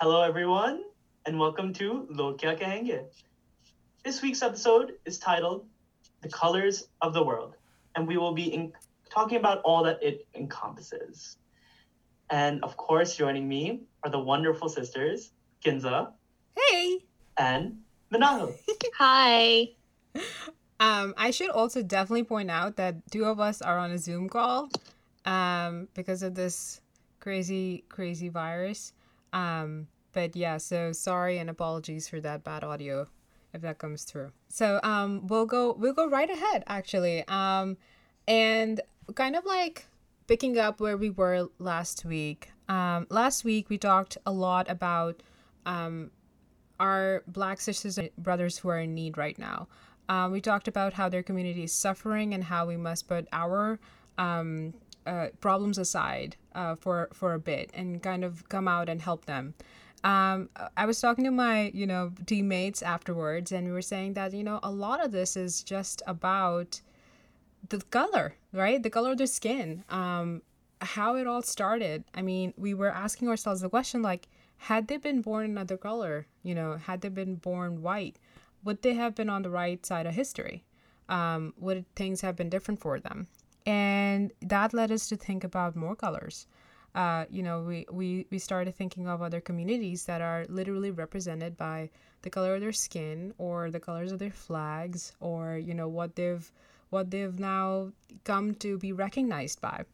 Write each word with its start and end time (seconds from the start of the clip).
Hello, 0.00 0.22
everyone, 0.22 0.82
and 1.26 1.38
welcome 1.38 1.72
to 1.74 2.06
Lo 2.10 2.34
Kya 2.34 2.58
Kahenge. 2.58 3.04
This 4.04 4.22
week's 4.22 4.42
episode 4.42 4.92
is 5.04 5.18
titled 5.18 5.66
The 6.22 6.28
Colors 6.28 6.88
of 7.02 7.12
the 7.14 7.22
World, 7.22 7.56
and 7.96 8.06
we 8.06 8.16
will 8.16 8.32
be 8.32 8.54
in- 8.54 8.72
talking 9.10 9.38
about 9.38 9.60
all 9.62 9.82
that 9.84 10.02
it 10.02 10.26
encompasses. 10.34 11.36
And 12.30 12.62
of 12.62 12.76
course, 12.76 13.16
joining 13.16 13.48
me 13.48 13.80
are 14.04 14.10
the 14.10 14.20
wonderful 14.20 14.68
sisters, 14.68 15.32
Kinza 15.64 16.12
Hey. 16.56 16.98
and 17.36 17.78
Manalo. 18.12 18.54
Hi. 18.98 19.70
Um, 20.80 21.14
I 21.16 21.30
should 21.32 21.50
also 21.50 21.82
definitely 21.82 22.24
point 22.24 22.50
out 22.50 22.76
that 22.76 23.10
two 23.10 23.24
of 23.24 23.40
us 23.40 23.60
are 23.62 23.78
on 23.78 23.90
a 23.90 23.98
Zoom 23.98 24.28
call 24.28 24.68
um, 25.24 25.88
because 25.94 26.22
of 26.22 26.34
this 26.34 26.80
crazy, 27.18 27.84
crazy 27.88 28.28
virus. 28.28 28.92
Um, 29.32 29.88
but 30.12 30.34
yeah, 30.34 30.56
so 30.56 30.92
sorry 30.92 31.38
and 31.38 31.50
apologies 31.50 32.08
for 32.08 32.20
that 32.20 32.44
bad 32.44 32.64
audio 32.64 33.06
if 33.52 33.62
that 33.62 33.78
comes 33.78 34.04
through. 34.04 34.32
So 34.48 34.80
um, 34.82 35.26
we'll 35.26 35.46
go 35.46 35.74
we'll 35.78 35.94
go 35.94 36.08
right 36.08 36.30
ahead 36.30 36.64
actually. 36.66 37.26
Um, 37.28 37.76
and 38.26 38.80
kind 39.14 39.36
of 39.36 39.44
like 39.44 39.86
picking 40.26 40.58
up 40.58 40.80
where 40.80 40.96
we 40.96 41.10
were 41.10 41.48
last 41.58 42.04
week. 42.04 42.50
Um, 42.68 43.06
last 43.10 43.44
week 43.44 43.70
we 43.70 43.78
talked 43.78 44.18
a 44.26 44.32
lot 44.32 44.70
about 44.70 45.22
um, 45.64 46.10
our 46.78 47.22
black 47.26 47.60
sisters 47.60 47.98
and 47.98 48.10
brothers 48.16 48.58
who 48.58 48.68
are 48.68 48.80
in 48.80 48.94
need 48.94 49.16
right 49.16 49.38
now. 49.38 49.68
Um, 50.08 50.32
we 50.32 50.40
talked 50.40 50.68
about 50.68 50.94
how 50.94 51.08
their 51.08 51.22
community 51.22 51.64
is 51.64 51.72
suffering 51.72 52.34
and 52.34 52.44
how 52.44 52.66
we 52.66 52.76
must 52.76 53.08
put 53.08 53.28
our 53.32 53.78
um, 54.16 54.74
uh, 55.08 55.28
problems 55.40 55.78
aside 55.78 56.36
uh, 56.54 56.74
for 56.74 57.08
for 57.12 57.34
a 57.34 57.38
bit 57.38 57.70
and 57.74 58.02
kind 58.02 58.24
of 58.24 58.48
come 58.48 58.68
out 58.68 58.88
and 58.88 59.00
help 59.02 59.24
them. 59.24 59.54
Um, 60.04 60.48
I 60.76 60.86
was 60.86 61.00
talking 61.00 61.24
to 61.24 61.30
my 61.30 61.70
you 61.74 61.86
know 61.86 62.12
teammates 62.26 62.82
afterwards, 62.82 63.50
and 63.50 63.66
we 63.66 63.72
were 63.72 63.82
saying 63.82 64.14
that 64.14 64.32
you 64.34 64.44
know 64.44 64.60
a 64.62 64.70
lot 64.70 65.04
of 65.04 65.10
this 65.12 65.36
is 65.36 65.62
just 65.62 66.02
about 66.06 66.80
the 67.68 67.80
color, 67.90 68.34
right? 68.52 68.82
The 68.82 68.90
color 68.90 69.12
of 69.12 69.18
their 69.18 69.26
skin. 69.26 69.84
Um, 69.88 70.42
how 70.80 71.16
it 71.16 71.26
all 71.26 71.42
started. 71.42 72.04
I 72.14 72.22
mean, 72.22 72.54
we 72.56 72.72
were 72.74 72.90
asking 72.90 73.28
ourselves 73.28 73.62
the 73.62 73.68
question 73.68 74.02
like, 74.02 74.28
had 74.58 74.86
they 74.88 74.96
been 74.96 75.22
born 75.22 75.44
another 75.44 75.76
color, 75.76 76.26
you 76.42 76.54
know, 76.54 76.76
had 76.76 77.00
they 77.00 77.08
been 77.08 77.34
born 77.34 77.82
white, 77.82 78.16
would 78.64 78.82
they 78.82 78.94
have 78.94 79.14
been 79.14 79.30
on 79.30 79.42
the 79.42 79.50
right 79.50 79.84
side 79.84 80.06
of 80.06 80.14
history? 80.14 80.64
Um, 81.08 81.54
would 81.58 81.84
things 81.96 82.20
have 82.20 82.36
been 82.36 82.50
different 82.50 82.80
for 82.80 83.00
them? 83.00 83.26
And 83.68 84.32
that 84.40 84.72
led 84.72 84.90
us 84.90 85.10
to 85.10 85.16
think 85.16 85.44
about 85.44 85.76
more 85.76 85.94
colors. 85.94 86.46
Uh, 86.94 87.26
you 87.28 87.42
know, 87.42 87.60
we, 87.60 87.84
we, 87.92 88.26
we 88.30 88.38
started 88.38 88.74
thinking 88.74 89.06
of 89.06 89.20
other 89.20 89.42
communities 89.42 90.06
that 90.06 90.22
are 90.22 90.46
literally 90.48 90.90
represented 90.90 91.54
by 91.58 91.90
the 92.22 92.30
color 92.30 92.54
of 92.54 92.62
their 92.62 92.72
skin 92.72 93.34
or 93.36 93.70
the 93.70 93.78
colors 93.78 94.10
of 94.10 94.20
their 94.20 94.30
flags 94.30 95.12
or, 95.20 95.58
you 95.58 95.74
know, 95.74 95.86
what 95.86 96.16
they've 96.16 96.50
what 96.88 97.10
they've 97.10 97.38
now 97.38 97.92
come 98.24 98.54
to 98.54 98.78
be 98.78 98.90
recognized 98.92 99.60
by. 99.60 99.84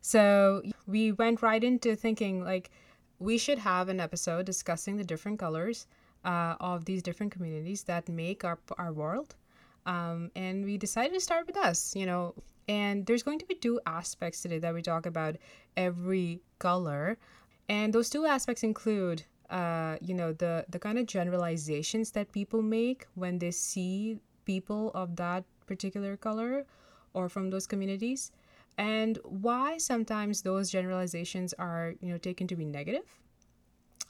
So 0.00 0.62
we 0.86 1.12
went 1.12 1.42
right 1.42 1.62
into 1.62 1.94
thinking 1.94 2.42
like 2.42 2.70
we 3.18 3.36
should 3.36 3.58
have 3.58 3.90
an 3.90 4.00
episode 4.00 4.46
discussing 4.46 4.96
the 4.96 5.04
different 5.04 5.38
colors 5.38 5.86
uh, 6.24 6.54
of 6.58 6.86
these 6.86 7.02
different 7.02 7.32
communities 7.32 7.82
that 7.82 8.08
make 8.08 8.44
up 8.44 8.72
our 8.78 8.94
world. 8.94 9.34
Um, 9.86 10.30
and 10.36 10.64
we 10.64 10.78
decided 10.78 11.14
to 11.14 11.20
start 11.20 11.46
with 11.46 11.56
us, 11.56 11.94
you 11.96 12.06
know. 12.06 12.34
And 12.68 13.04
there's 13.06 13.22
going 13.22 13.38
to 13.40 13.46
be 13.46 13.54
two 13.54 13.80
aspects 13.86 14.42
today 14.42 14.58
that 14.58 14.72
we 14.72 14.82
talk 14.82 15.06
about 15.06 15.36
every 15.76 16.40
color. 16.58 17.18
And 17.68 17.92
those 17.92 18.10
two 18.10 18.26
aspects 18.26 18.62
include, 18.62 19.24
uh, 19.48 19.96
you 20.00 20.14
know, 20.14 20.32
the, 20.32 20.64
the 20.68 20.78
kind 20.78 20.98
of 20.98 21.06
generalizations 21.06 22.12
that 22.12 22.30
people 22.32 22.62
make 22.62 23.06
when 23.14 23.38
they 23.38 23.50
see 23.50 24.18
people 24.44 24.90
of 24.94 25.16
that 25.16 25.44
particular 25.66 26.16
color 26.16 26.66
or 27.14 27.28
from 27.28 27.50
those 27.50 27.66
communities 27.66 28.30
and 28.78 29.18
why 29.24 29.78
sometimes 29.78 30.42
those 30.42 30.70
generalizations 30.70 31.52
are 31.54 31.94
you 32.00 32.08
know 32.10 32.18
taken 32.18 32.46
to 32.46 32.56
be 32.56 32.64
negative 32.64 33.06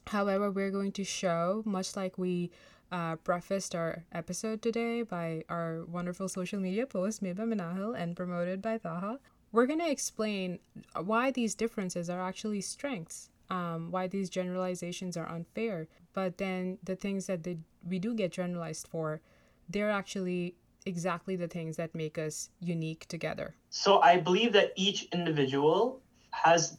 however 0.06 0.50
we're 0.50 0.70
going 0.70 0.92
to 0.92 1.04
show 1.04 1.62
much 1.66 1.96
like 1.96 2.16
we 2.18 2.50
uh, 2.92 3.16
prefaced 3.16 3.74
our 3.74 4.04
episode 4.12 4.62
today 4.62 5.02
by 5.02 5.44
our 5.48 5.84
wonderful 5.84 6.28
social 6.28 6.60
media 6.60 6.86
post 6.86 7.22
made 7.22 7.36
by 7.36 7.44
Manahil 7.44 7.98
and 7.98 8.16
promoted 8.16 8.60
by 8.60 8.78
Taha 8.78 9.18
we're 9.52 9.66
going 9.66 9.80
to 9.80 9.90
explain 9.90 10.58
why 11.02 11.30
these 11.30 11.54
differences 11.54 12.08
are 12.08 12.20
actually 12.20 12.60
strengths 12.60 13.30
um, 13.50 13.90
why 13.90 14.06
these 14.06 14.30
generalizations 14.30 15.16
are 15.16 15.28
unfair 15.28 15.88
but 16.12 16.38
then 16.38 16.78
the 16.82 16.96
things 16.96 17.26
that 17.26 17.42
they, 17.42 17.58
we 17.88 17.98
do 17.98 18.14
get 18.14 18.32
generalized 18.32 18.86
for 18.86 19.20
they're 19.68 19.90
actually 19.90 20.54
exactly 20.86 21.36
the 21.36 21.48
things 21.48 21.76
that 21.76 21.94
make 21.94 22.18
us 22.18 22.50
unique 22.60 23.06
together. 23.06 23.54
So 23.70 24.00
I 24.00 24.16
believe 24.16 24.52
that 24.52 24.72
each 24.76 25.04
individual 25.12 26.00
has 26.30 26.76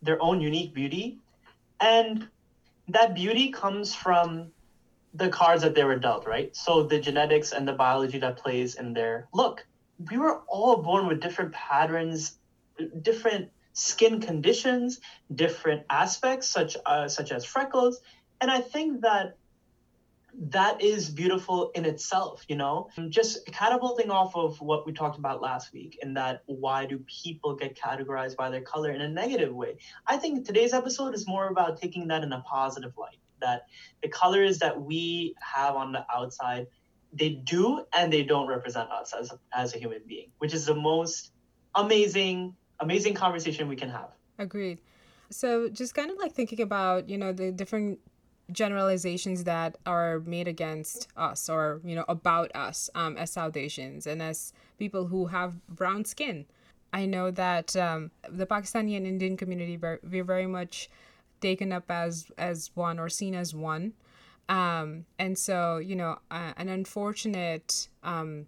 their 0.00 0.20
own 0.22 0.40
unique 0.40 0.74
beauty, 0.74 1.18
and 1.80 2.28
that 2.88 3.14
beauty 3.14 3.50
comes 3.50 3.94
from 3.94 4.50
the 5.14 5.28
cards 5.28 5.62
that 5.62 5.74
they 5.74 5.84
were 5.84 5.98
dealt, 5.98 6.26
right? 6.26 6.54
So 6.56 6.82
the 6.82 6.98
genetics 6.98 7.52
and 7.52 7.66
the 7.66 7.72
biology 7.72 8.18
that 8.18 8.38
plays 8.38 8.74
in 8.76 8.92
there. 8.92 9.28
look. 9.32 9.66
We 10.10 10.18
were 10.18 10.40
all 10.48 10.82
born 10.82 11.06
with 11.06 11.20
different 11.20 11.52
patterns, 11.52 12.38
different 13.02 13.50
skin 13.72 14.20
conditions, 14.20 15.00
different 15.32 15.84
aspects, 15.90 16.48
such 16.48 16.76
uh, 16.86 17.06
such 17.06 17.30
as 17.30 17.44
freckles, 17.44 18.00
and 18.40 18.50
I 18.50 18.60
think 18.60 19.02
that 19.02 19.36
that 20.34 20.82
is 20.82 21.10
beautiful 21.10 21.70
in 21.74 21.84
itself, 21.84 22.44
you 22.48 22.56
know? 22.56 22.88
Just 23.08 23.46
catapulting 23.46 24.10
off 24.10 24.34
of 24.34 24.60
what 24.60 24.86
we 24.86 24.92
talked 24.92 25.18
about 25.18 25.42
last 25.42 25.72
week, 25.72 25.98
in 26.02 26.14
that 26.14 26.42
why 26.46 26.86
do 26.86 26.98
people 27.22 27.54
get 27.54 27.78
categorized 27.78 28.36
by 28.36 28.50
their 28.50 28.62
color 28.62 28.90
in 28.90 29.02
a 29.02 29.08
negative 29.08 29.54
way? 29.54 29.76
I 30.06 30.16
think 30.16 30.46
today's 30.46 30.72
episode 30.72 31.14
is 31.14 31.26
more 31.28 31.48
about 31.48 31.80
taking 31.80 32.08
that 32.08 32.22
in 32.22 32.32
a 32.32 32.40
positive 32.40 32.92
light, 32.96 33.18
that 33.42 33.66
the 34.02 34.08
colors 34.08 34.58
that 34.58 34.80
we 34.80 35.34
have 35.40 35.76
on 35.76 35.92
the 35.92 36.04
outside, 36.14 36.66
they 37.12 37.30
do 37.30 37.84
and 37.96 38.12
they 38.12 38.22
don't 38.22 38.46
represent 38.46 38.90
us 38.90 39.12
as 39.12 39.30
a, 39.30 39.38
as 39.54 39.74
a 39.74 39.78
human 39.78 40.00
being, 40.06 40.30
which 40.38 40.54
is 40.54 40.64
the 40.64 40.74
most 40.74 41.32
amazing, 41.74 42.54
amazing 42.80 43.14
conversation 43.14 43.68
we 43.68 43.76
can 43.76 43.90
have. 43.90 44.10
Agreed. 44.38 44.78
So 45.30 45.68
just 45.68 45.94
kind 45.94 46.10
of 46.10 46.18
like 46.18 46.32
thinking 46.32 46.60
about, 46.60 47.08
you 47.08 47.18
know, 47.18 47.32
the 47.32 47.52
different 47.52 47.98
generalizations 48.50 49.44
that 49.44 49.76
are 49.86 50.20
made 50.20 50.48
against 50.48 51.08
us 51.16 51.48
or 51.48 51.80
you 51.84 51.94
know 51.94 52.04
about 52.08 52.54
us 52.54 52.90
um, 52.94 53.16
as 53.16 53.30
South 53.30 53.56
Asians 53.56 54.06
and 54.06 54.22
as 54.22 54.52
people 54.78 55.06
who 55.06 55.26
have 55.26 55.64
brown 55.68 56.04
skin. 56.04 56.46
I 56.92 57.06
know 57.06 57.30
that 57.30 57.74
um, 57.76 58.10
the 58.28 58.46
Pakistani 58.46 58.96
and 58.96 59.06
Indian 59.06 59.36
community 59.36 59.78
we're 59.78 60.24
very 60.24 60.46
much 60.46 60.90
taken 61.42 61.72
up 61.72 61.90
as 61.90 62.30
as 62.38 62.70
one 62.74 62.98
or 62.98 63.08
seen 63.08 63.34
as 63.34 63.54
one, 63.54 63.92
um, 64.48 65.04
and 65.18 65.36
so 65.36 65.78
you 65.78 65.96
know 65.96 66.18
uh, 66.30 66.52
an 66.56 66.68
unfortunate 66.68 67.88
um, 68.02 68.46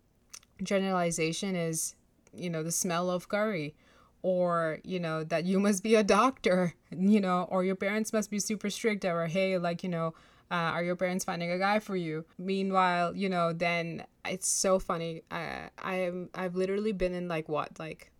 generalization 0.62 1.54
is 1.54 1.96
you 2.32 2.48
know 2.48 2.62
the 2.62 2.72
smell 2.72 3.10
of 3.10 3.28
curry 3.28 3.74
or 4.22 4.78
you 4.84 4.98
know 4.98 5.22
that 5.22 5.44
you 5.44 5.60
must 5.60 5.82
be 5.82 5.94
a 5.94 6.02
doctor 6.02 6.74
you 6.90 7.20
know 7.20 7.46
or 7.50 7.62
your 7.64 7.76
parents 7.76 8.12
must 8.12 8.30
be 8.30 8.38
super 8.38 8.70
strict 8.70 9.04
or 9.04 9.26
hey 9.26 9.58
like 9.58 9.82
you 9.82 9.88
know 9.88 10.14
uh, 10.50 10.70
are 10.76 10.84
your 10.84 10.94
parents 10.94 11.24
finding 11.24 11.50
a 11.50 11.58
guy 11.58 11.78
for 11.78 11.96
you? 11.96 12.24
Meanwhile 12.38 13.16
you 13.16 13.28
know 13.28 13.52
then 13.52 14.04
it's 14.24 14.48
so 14.48 14.78
funny. 14.78 15.22
I 15.30 15.68
i 15.78 15.96
am 15.96 16.30
i've 16.34 16.56
literally 16.56 16.92
been 16.92 17.14
in 17.14 17.28
like 17.28 17.48
what 17.48 17.78
like 17.78 18.10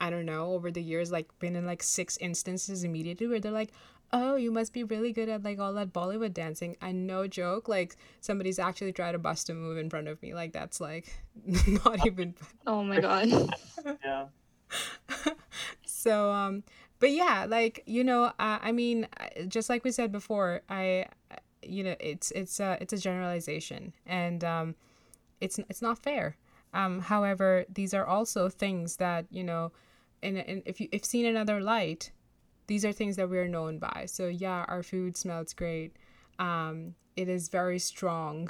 i 0.00 0.10
don't 0.10 0.26
know 0.26 0.52
over 0.52 0.70
the 0.70 0.82
years 0.82 1.12
like 1.12 1.28
been 1.38 1.56
in 1.56 1.64
like 1.64 1.82
six 1.82 2.16
instances 2.18 2.84
immediately 2.84 3.26
where 3.26 3.40
they're 3.40 3.52
like 3.52 3.72
oh 4.14 4.36
you 4.36 4.52
must 4.52 4.72
be 4.72 4.84
really 4.84 5.12
good 5.12 5.28
at 5.28 5.42
like 5.42 5.58
all 5.58 5.72
that 5.74 5.92
bollywood 5.92 6.32
dancing. 6.32 6.76
And 6.80 7.06
no 7.06 7.26
joke 7.26 7.68
like 7.68 7.96
somebody's 8.20 8.58
actually 8.58 8.92
tried 8.92 9.12
to 9.12 9.18
bust 9.18 9.50
a 9.50 9.54
move 9.54 9.76
in 9.76 9.90
front 9.90 10.08
of 10.08 10.22
me. 10.22 10.34
Like 10.34 10.52
that's 10.52 10.80
like 10.80 11.12
not 11.84 12.06
even 12.06 12.34
oh 12.66 12.82
my 12.82 13.00
god. 13.00 13.28
Yeah. 14.04 14.26
So 15.86 16.30
um 16.30 16.62
but 17.00 17.10
yeah 17.10 17.46
like 17.48 17.82
you 17.86 18.04
know 18.04 18.24
uh, 18.24 18.58
i 18.60 18.72
mean 18.72 19.08
just 19.48 19.70
like 19.70 19.84
we 19.84 19.90
said 19.90 20.12
before 20.12 20.60
i 20.68 21.06
you 21.62 21.82
know 21.82 21.96
it's 21.98 22.30
it's 22.32 22.60
a 22.60 22.78
it's 22.80 22.92
a 22.92 22.98
generalization. 22.98 23.92
And 24.06 24.44
um 24.44 24.74
it's 25.40 25.58
it's 25.68 25.82
not 25.82 25.98
fair. 25.98 26.36
Um 26.72 27.00
however 27.00 27.64
these 27.72 27.94
are 27.94 28.06
also 28.06 28.48
things 28.48 28.96
that 28.96 29.26
you 29.30 29.44
know 29.44 29.72
and, 30.22 30.38
and 30.38 30.62
if 30.66 30.80
you 30.80 30.88
if 30.92 31.04
seen 31.04 31.26
another 31.26 31.60
light 31.60 32.10
these 32.66 32.84
are 32.84 32.92
things 32.92 33.16
that 33.16 33.28
we're 33.28 33.48
known 33.48 33.78
by 33.78 34.04
so 34.06 34.26
yeah 34.26 34.64
our 34.68 34.82
food 34.82 35.16
smells 35.16 35.52
great 35.52 35.96
um 36.38 36.94
it 37.16 37.28
is 37.28 37.48
very 37.48 37.78
strong 37.78 38.48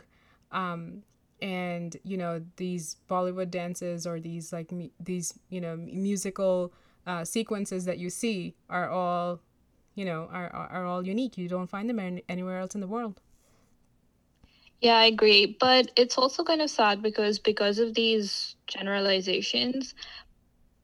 um 0.53 1.03
and 1.43 1.97
you 2.05 2.17
know 2.17 2.43
these 2.57 2.97
bollywood 3.11 3.51
dances 3.51 4.07
or 4.07 4.21
these 4.21 4.53
like 4.53 4.73
these 5.01 5.39
you 5.51 5.61
know 5.61 5.77
musical 5.77 6.73
uh, 7.07 7.25
sequences 7.25 7.85
that 7.85 7.99
you 7.99 8.09
see 8.09 8.55
are 8.71 8.89
all 8.89 9.41
you 9.95 10.05
know 10.05 10.29
are 10.33 10.49
are, 10.55 10.69
are 10.69 10.87
all 10.87 11.07
unique. 11.07 11.37
You 11.39 11.49
don't 11.49 11.67
find 11.67 11.89
them 11.89 11.99
any, 11.99 12.25
anywhere 12.29 12.59
else 12.59 12.75
in 12.75 12.81
the 12.81 12.87
world. 12.87 13.21
Yeah, 14.81 14.97
I 14.97 15.07
agree. 15.07 15.57
But 15.59 15.91
it's 15.97 16.19
also 16.19 16.45
kind 16.45 16.61
of 16.61 16.71
sad 16.71 17.03
because 17.03 17.39
because 17.39 17.79
of 17.79 17.95
these 17.95 18.57
generalizations, 18.67 19.95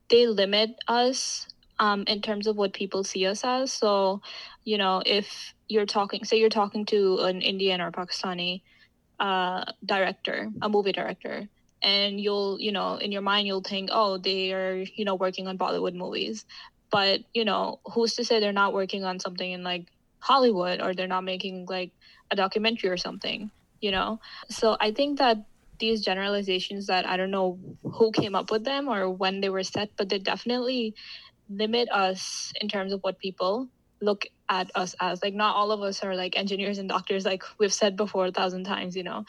they 0.09 0.27
limit 0.27 0.71
us 0.87 1.47
um, 1.81 2.03
in 2.05 2.21
terms 2.21 2.45
of 2.45 2.55
what 2.55 2.73
people 2.73 3.03
see 3.03 3.25
us 3.25 3.43
as. 3.43 3.73
So, 3.73 4.21
you 4.63 4.77
know, 4.77 5.01
if 5.03 5.53
you're 5.67 5.87
talking, 5.87 6.23
say 6.23 6.39
you're 6.39 6.49
talking 6.49 6.85
to 6.85 7.17
an 7.21 7.41
Indian 7.41 7.81
or 7.81 7.91
Pakistani 7.91 8.61
uh, 9.19 9.65
director, 9.83 10.47
a 10.61 10.69
movie 10.69 10.91
director, 10.91 11.49
and 11.81 12.21
you'll, 12.21 12.61
you 12.61 12.71
know, 12.71 12.97
in 12.97 13.11
your 13.11 13.23
mind, 13.23 13.47
you'll 13.47 13.61
think, 13.63 13.89
oh, 13.91 14.19
they 14.19 14.53
are, 14.53 14.85
you 14.95 15.05
know, 15.05 15.15
working 15.15 15.47
on 15.47 15.57
Bollywood 15.57 15.95
movies. 15.95 16.45
But, 16.91 17.21
you 17.33 17.45
know, 17.45 17.79
who's 17.91 18.13
to 18.15 18.23
say 18.23 18.39
they're 18.39 18.53
not 18.53 18.73
working 18.73 19.03
on 19.03 19.19
something 19.19 19.51
in 19.51 19.63
like 19.63 19.87
Hollywood 20.19 20.81
or 20.81 20.93
they're 20.93 21.07
not 21.07 21.23
making 21.23 21.65
like 21.67 21.93
a 22.29 22.35
documentary 22.35 22.91
or 22.91 22.97
something, 22.97 23.49
you 23.79 23.89
know? 23.89 24.19
So 24.49 24.77
I 24.79 24.91
think 24.91 25.17
that 25.17 25.37
these 25.79 26.01
generalizations 26.01 26.85
that 26.87 27.07
I 27.07 27.17
don't 27.17 27.31
know 27.31 27.57
who 27.83 28.11
came 28.11 28.35
up 28.35 28.51
with 28.51 28.65
them 28.65 28.87
or 28.87 29.09
when 29.09 29.41
they 29.41 29.49
were 29.49 29.63
set, 29.63 29.89
but 29.97 30.09
they 30.09 30.19
definitely 30.19 30.93
limit 31.51 31.89
us 31.91 32.51
in 32.61 32.67
terms 32.69 32.93
of 32.93 32.99
what 33.01 33.19
people 33.19 33.67
look 34.01 34.25
at 34.49 34.71
us 34.75 34.95
as. 34.99 35.21
Like, 35.23 35.33
not 35.35 35.55
all 35.55 35.71
of 35.71 35.81
us 35.81 36.03
are 36.03 36.15
like 36.15 36.37
engineers 36.37 36.77
and 36.79 36.89
doctors, 36.89 37.25
like 37.25 37.43
we've 37.59 37.73
said 37.73 37.95
before 37.95 38.27
a 38.27 38.31
thousand 38.31 38.63
times, 38.65 38.95
you 38.95 39.03
know? 39.03 39.25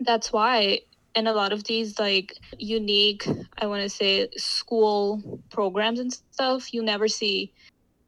That's 0.00 0.32
why 0.32 0.80
in 1.14 1.26
a 1.26 1.32
lot 1.32 1.52
of 1.52 1.64
these 1.64 1.98
like 1.98 2.32
unique 2.58 3.26
i 3.60 3.66
want 3.66 3.82
to 3.82 3.88
say 3.88 4.28
school 4.36 5.40
programs 5.50 5.98
and 5.98 6.12
stuff 6.30 6.72
you 6.72 6.82
never 6.84 7.08
see 7.08 7.52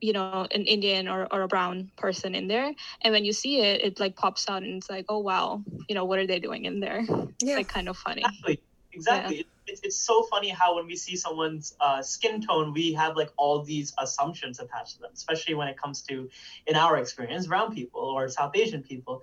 you 0.00 0.12
know 0.12 0.46
an 0.52 0.62
indian 0.66 1.08
or, 1.08 1.26
or 1.32 1.42
a 1.42 1.48
brown 1.48 1.90
person 1.96 2.34
in 2.34 2.46
there 2.46 2.70
and 3.02 3.12
when 3.12 3.24
you 3.24 3.32
see 3.32 3.60
it 3.60 3.82
it 3.82 3.98
like 3.98 4.14
pops 4.14 4.48
out 4.48 4.62
and 4.62 4.76
it's 4.76 4.88
like 4.88 5.04
oh 5.08 5.18
wow 5.18 5.62
you 5.88 5.96
know 5.96 6.04
what 6.04 6.20
are 6.20 6.26
they 6.28 6.38
doing 6.38 6.64
in 6.64 6.78
there 6.80 7.00
it's 7.00 7.42
Yeah. 7.42 7.56
like 7.56 7.68
kind 7.68 7.88
of 7.88 7.96
funny 7.96 8.22
Exactly. 8.22 8.60
Exactly. 8.92 9.36
It- 9.40 9.46
It's, 9.66 9.80
it's 9.82 9.96
so 9.96 10.22
funny 10.24 10.48
how 10.48 10.76
when 10.76 10.86
we 10.86 10.96
see 10.96 11.16
someone's 11.16 11.74
uh, 11.80 12.02
skin 12.02 12.40
tone, 12.40 12.72
we 12.72 12.92
have 12.94 13.16
like 13.16 13.30
all 13.36 13.62
these 13.62 13.92
assumptions 13.98 14.60
attached 14.60 14.94
to 14.96 15.00
them, 15.00 15.10
especially 15.14 15.54
when 15.54 15.68
it 15.68 15.78
comes 15.78 16.02
to, 16.02 16.28
in 16.66 16.76
our 16.76 16.98
experience, 16.98 17.46
brown 17.46 17.74
people 17.74 18.00
or 18.00 18.28
South 18.28 18.56
Asian 18.56 18.82
people. 18.82 19.22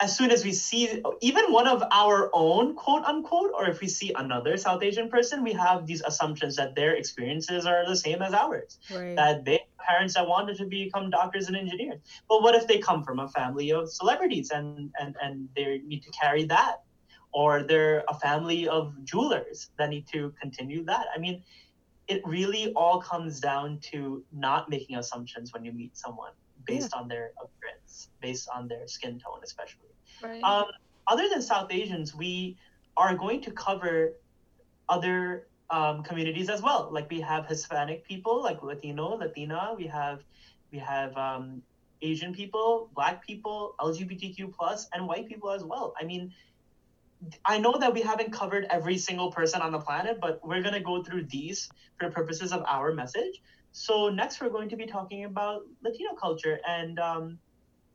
As 0.00 0.16
soon 0.16 0.30
as 0.32 0.44
we 0.44 0.52
see 0.52 1.02
even 1.22 1.52
one 1.52 1.68
of 1.68 1.82
our 1.92 2.28
own, 2.34 2.74
quote 2.74 3.04
unquote, 3.04 3.52
or 3.56 3.68
if 3.68 3.80
we 3.80 3.88
see 3.88 4.12
another 4.16 4.56
South 4.56 4.82
Asian 4.82 5.08
person, 5.08 5.42
we 5.44 5.52
have 5.52 5.86
these 5.86 6.02
assumptions 6.02 6.56
that 6.56 6.74
their 6.74 6.96
experiences 6.96 7.64
are 7.64 7.86
the 7.86 7.96
same 7.96 8.20
as 8.20 8.34
ours 8.34 8.78
Right. 8.90 9.16
that 9.16 9.44
they 9.44 9.52
have 9.52 9.86
parents 9.88 10.14
that 10.14 10.26
wanted 10.26 10.56
to 10.58 10.66
become 10.66 11.10
doctors 11.10 11.46
and 11.46 11.56
engineers. 11.56 12.00
But 12.28 12.42
what 12.42 12.54
if 12.54 12.66
they 12.66 12.78
come 12.78 13.04
from 13.04 13.20
a 13.20 13.28
family 13.28 13.70
of 13.70 13.88
celebrities 13.90 14.50
and 14.50 14.90
and 14.98 15.16
and 15.22 15.48
they 15.56 15.80
need 15.86 16.02
to 16.02 16.10
carry 16.10 16.44
that, 16.46 16.83
or 17.34 17.64
they're 17.64 18.04
a 18.08 18.14
family 18.14 18.68
of 18.68 18.94
jewelers 19.04 19.70
that 19.76 19.90
need 19.90 20.06
to 20.12 20.32
continue 20.40 20.84
that? 20.84 21.06
I 21.14 21.18
mean, 21.18 21.42
it 22.06 22.22
really 22.24 22.72
all 22.74 23.00
comes 23.00 23.40
down 23.40 23.80
to 23.92 24.22
not 24.32 24.70
making 24.70 24.96
assumptions 24.96 25.52
when 25.52 25.64
you 25.64 25.72
meet 25.72 25.96
someone 25.96 26.32
based 26.66 26.94
on 26.94 27.08
their 27.08 27.32
appearance, 27.42 28.08
based 28.22 28.48
on 28.54 28.68
their 28.68 28.86
skin 28.86 29.18
tone, 29.18 29.40
especially. 29.42 29.90
right 30.22 30.42
Um, 30.42 30.66
other 31.08 31.28
than 31.28 31.42
South 31.42 31.70
Asians, 31.70 32.14
we 32.14 32.56
are 32.96 33.14
going 33.16 33.42
to 33.42 33.50
cover 33.50 34.12
other 34.88 35.48
um, 35.70 36.02
communities 36.02 36.48
as 36.48 36.62
well. 36.62 36.88
Like 36.92 37.10
we 37.10 37.20
have 37.20 37.46
Hispanic 37.46 38.06
people, 38.06 38.42
like 38.42 38.62
Latino, 38.62 39.16
Latina. 39.16 39.74
We 39.76 39.86
have 39.86 40.22
we 40.70 40.78
have 40.78 41.16
um, 41.16 41.62
Asian 42.02 42.32
people, 42.32 42.90
Black 42.94 43.26
people, 43.26 43.74
LGBTQ 43.80 44.52
plus, 44.52 44.88
and 44.92 45.06
white 45.06 45.26
people 45.26 45.50
as 45.50 45.64
well. 45.64 45.94
I 46.00 46.04
mean, 46.04 46.32
I 47.44 47.58
know 47.58 47.76
that 47.78 47.92
we 47.92 48.02
haven't 48.02 48.32
covered 48.32 48.66
every 48.70 48.98
single 48.98 49.30
person 49.32 49.62
on 49.62 49.72
the 49.72 49.78
planet, 49.78 50.18
but 50.20 50.40
we're 50.46 50.62
gonna 50.62 50.80
go 50.80 51.02
through 51.02 51.24
these 51.26 51.68
for 51.98 52.10
purposes 52.10 52.52
of 52.52 52.62
our 52.66 52.92
message. 52.92 53.40
So 53.72 54.08
next, 54.08 54.40
we're 54.40 54.50
going 54.50 54.68
to 54.68 54.76
be 54.76 54.86
talking 54.86 55.24
about 55.24 55.62
Latino 55.82 56.14
culture 56.14 56.60
and 56.66 56.98
um, 56.98 57.38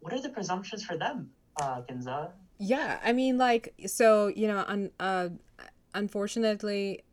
what 0.01 0.13
are 0.13 0.21
the 0.21 0.30
presumptions 0.30 0.83
for 0.83 0.98
them, 0.98 1.30
uh, 1.62 1.81
Kinza? 1.89 2.31
Yeah, 2.57 3.00
I 3.04 3.13
mean, 3.13 3.38
like, 3.38 3.74
so 3.88 4.27
you 4.27 4.48
know, 4.48 4.66
un- 4.68 4.92
uh, 5.00 5.30
unfortunately, 5.94 7.04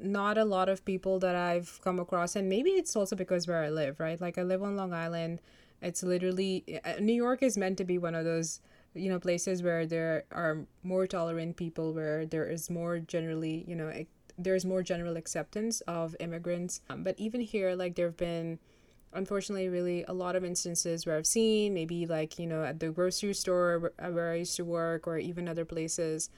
not 0.00 0.38
a 0.38 0.44
lot 0.44 0.68
of 0.68 0.84
people 0.84 1.18
that 1.20 1.36
I've 1.36 1.80
come 1.82 2.00
across, 2.00 2.36
and 2.36 2.48
maybe 2.48 2.70
it's 2.70 2.96
also 2.96 3.14
because 3.14 3.46
where 3.46 3.62
I 3.62 3.70
live, 3.70 4.00
right? 4.00 4.20
Like, 4.20 4.38
I 4.38 4.42
live 4.42 4.62
on 4.62 4.76
Long 4.76 4.92
Island. 4.92 5.40
It's 5.82 6.02
literally 6.02 6.80
uh, 6.84 6.94
New 7.00 7.12
York 7.12 7.42
is 7.42 7.58
meant 7.58 7.76
to 7.78 7.84
be 7.84 7.98
one 7.98 8.14
of 8.14 8.24
those, 8.24 8.60
you 8.94 9.10
know, 9.10 9.18
places 9.18 9.62
where 9.62 9.86
there 9.86 10.24
are 10.30 10.66
more 10.82 11.06
tolerant 11.06 11.56
people, 11.56 11.92
where 11.92 12.26
there 12.26 12.46
is 12.46 12.70
more 12.70 12.98
generally, 12.98 13.64
you 13.66 13.74
know, 13.74 13.92
there's 14.38 14.64
more 14.64 14.82
general 14.82 15.16
acceptance 15.16 15.80
of 15.82 16.16
immigrants. 16.20 16.80
Um, 16.88 17.02
but 17.02 17.14
even 17.18 17.40
here, 17.40 17.74
like, 17.74 17.94
there 17.94 18.06
have 18.06 18.16
been 18.16 18.58
unfortunately 19.14 19.68
really 19.68 20.04
a 20.08 20.12
lot 20.12 20.36
of 20.36 20.44
instances 20.44 21.06
where 21.06 21.16
I've 21.16 21.26
seen 21.26 21.72
maybe 21.72 22.06
like 22.06 22.38
you 22.38 22.46
know 22.46 22.64
at 22.64 22.80
the 22.80 22.90
grocery 22.90 23.34
store 23.34 23.78
where, 23.78 24.10
where 24.10 24.32
I 24.32 24.36
used 24.36 24.56
to 24.56 24.64
work 24.64 25.06
or 25.06 25.18
even 25.18 25.48
other 25.48 25.64
places 25.64 26.30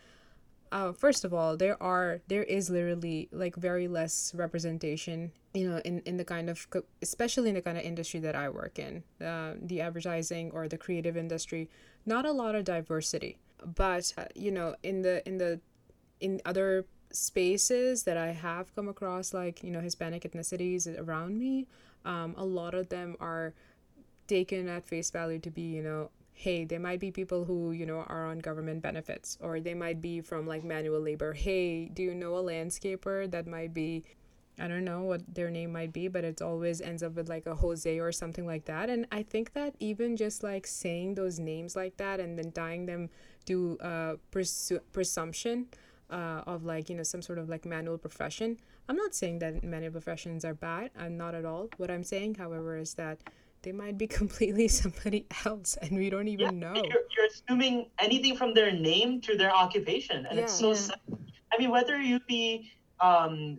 uh, 0.73 0.93
first 0.93 1.25
of 1.25 1.33
all 1.33 1.57
there 1.57 1.83
are 1.83 2.21
there 2.29 2.43
is 2.43 2.69
literally 2.69 3.29
like 3.33 3.57
very 3.57 3.89
less 3.89 4.35
representation 4.35 5.33
you 5.55 5.69
know 5.69 5.81
in, 5.85 6.01
in 6.01 6.17
the 6.17 6.25
kind 6.25 6.51
of 6.51 6.67
especially 7.03 7.49
in 7.49 7.55
the 7.55 7.63
kind 7.63 7.79
of 7.79 7.85
industry 7.85 8.21
that 8.21 8.37
I 8.37 8.49
work 8.51 8.79
in 8.79 9.03
uh, 9.25 9.55
the 9.61 9.81
advertising 9.81 10.51
or 10.53 10.69
the 10.69 10.79
creative 10.79 11.17
industry 11.17 11.71
not 12.07 12.25
a 12.25 12.33
lot 12.33 12.55
of 12.55 12.65
diversity 12.65 13.37
but 13.75 14.13
uh, 14.17 14.25
you 14.35 14.51
know 14.51 14.75
in 14.83 15.03
the 15.03 15.27
in 15.29 15.39
the 15.39 15.61
in 16.21 16.41
other 16.45 16.85
spaces 17.13 18.03
that 18.05 18.17
I 18.17 18.29
have 18.29 18.75
come 18.75 18.89
across 18.89 19.35
like 19.35 19.63
you 19.63 19.71
know 19.71 19.81
Hispanic 19.81 20.23
ethnicities 20.23 20.87
around 20.99 21.39
me 21.39 21.67
um, 22.05 22.35
a 22.37 22.45
lot 22.45 22.75
of 22.75 22.89
them 22.89 23.17
are 23.21 23.55
taken 24.27 24.69
at 24.69 24.87
face 24.87 25.11
value 25.11 25.39
to 25.41 25.51
be 25.51 25.63
you 25.63 25.83
know 25.83 26.11
hey 26.33 26.65
there 26.65 26.81
might 26.81 27.01
be 27.01 27.11
people 27.11 27.45
who 27.45 27.73
you 27.73 27.87
know 27.87 28.05
are 28.09 28.27
on 28.27 28.39
government 28.39 28.83
benefits 28.83 29.39
or 29.41 29.59
they 29.59 29.75
might 29.75 30.01
be 30.01 30.21
from 30.21 30.47
like 30.47 30.63
manual 30.63 31.01
labor. 31.01 31.33
Hey 31.33 31.87
do 31.87 32.03
you 32.03 32.15
know 32.15 32.37
a 32.37 32.43
landscaper 32.43 33.31
that 33.31 33.47
might 33.47 33.73
be 33.73 34.05
I 34.59 34.69
don't 34.69 34.85
know 34.85 35.03
what 35.03 35.23
their 35.35 35.51
name 35.51 35.73
might 35.73 35.93
be, 35.93 36.09
but 36.09 36.25
it 36.25 36.41
always 36.41 36.81
ends 36.81 37.03
up 37.03 37.15
with 37.15 37.29
like 37.29 37.47
a 37.47 37.55
Jose 37.55 37.99
or 37.99 38.11
something 38.11 38.47
like 38.47 38.65
that. 38.67 38.89
And 38.89 39.07
I 39.13 39.23
think 39.23 39.53
that 39.53 39.75
even 39.81 40.17
just 40.17 40.43
like 40.43 40.67
saying 40.67 41.15
those 41.15 41.39
names 41.39 41.77
like 41.77 41.97
that 41.99 42.21
and 42.21 42.39
then 42.39 42.53
tying 42.53 42.87
them 42.87 43.11
to 43.47 43.79
uh, 43.83 44.15
presu- 44.33 44.81
presumption 44.93 45.67
uh, 46.11 46.43
of 46.47 46.65
like, 46.65 46.89
you 46.89 46.97
know, 46.97 47.03
some 47.03 47.21
sort 47.21 47.39
of 47.39 47.49
like 47.49 47.67
manual 47.67 47.99
profession. 47.99 48.57
I'm 48.89 48.97
not 48.97 49.15
saying 49.15 49.41
that 49.41 49.63
manual 49.63 49.93
professions 49.93 50.45
are 50.45 50.55
bad. 50.55 50.91
I'm 50.99 51.17
not 51.19 51.35
at 51.35 51.45
all. 51.45 51.69
What 51.77 51.91
I'm 51.91 52.05
saying, 52.05 52.37
however, 52.37 52.77
is 52.79 52.95
that 52.95 53.19
they 53.63 53.73
might 53.73 53.99
be 53.99 54.07
completely 54.21 54.69
somebody 54.69 55.27
else 55.45 55.77
and 55.83 55.99
we 55.99 56.09
don't 56.09 56.29
even 56.29 56.59
know. 56.59 56.75
You're, 56.75 56.85
you're 56.85 57.27
assuming 57.27 57.91
anything 57.99 58.37
from 58.37 58.55
their 58.55 58.73
name 58.73 59.21
to 59.23 59.37
their 59.37 59.55
occupation, 59.55 60.25
and 60.31 60.39
it's 60.39 60.55
so 60.55 60.69
Yeah. 60.69 60.75
sad. 60.75 61.01
I 61.53 61.59
mean, 61.59 61.71
whether 61.71 62.01
you 62.01 62.21
be 62.27 62.71
um, 63.01 63.59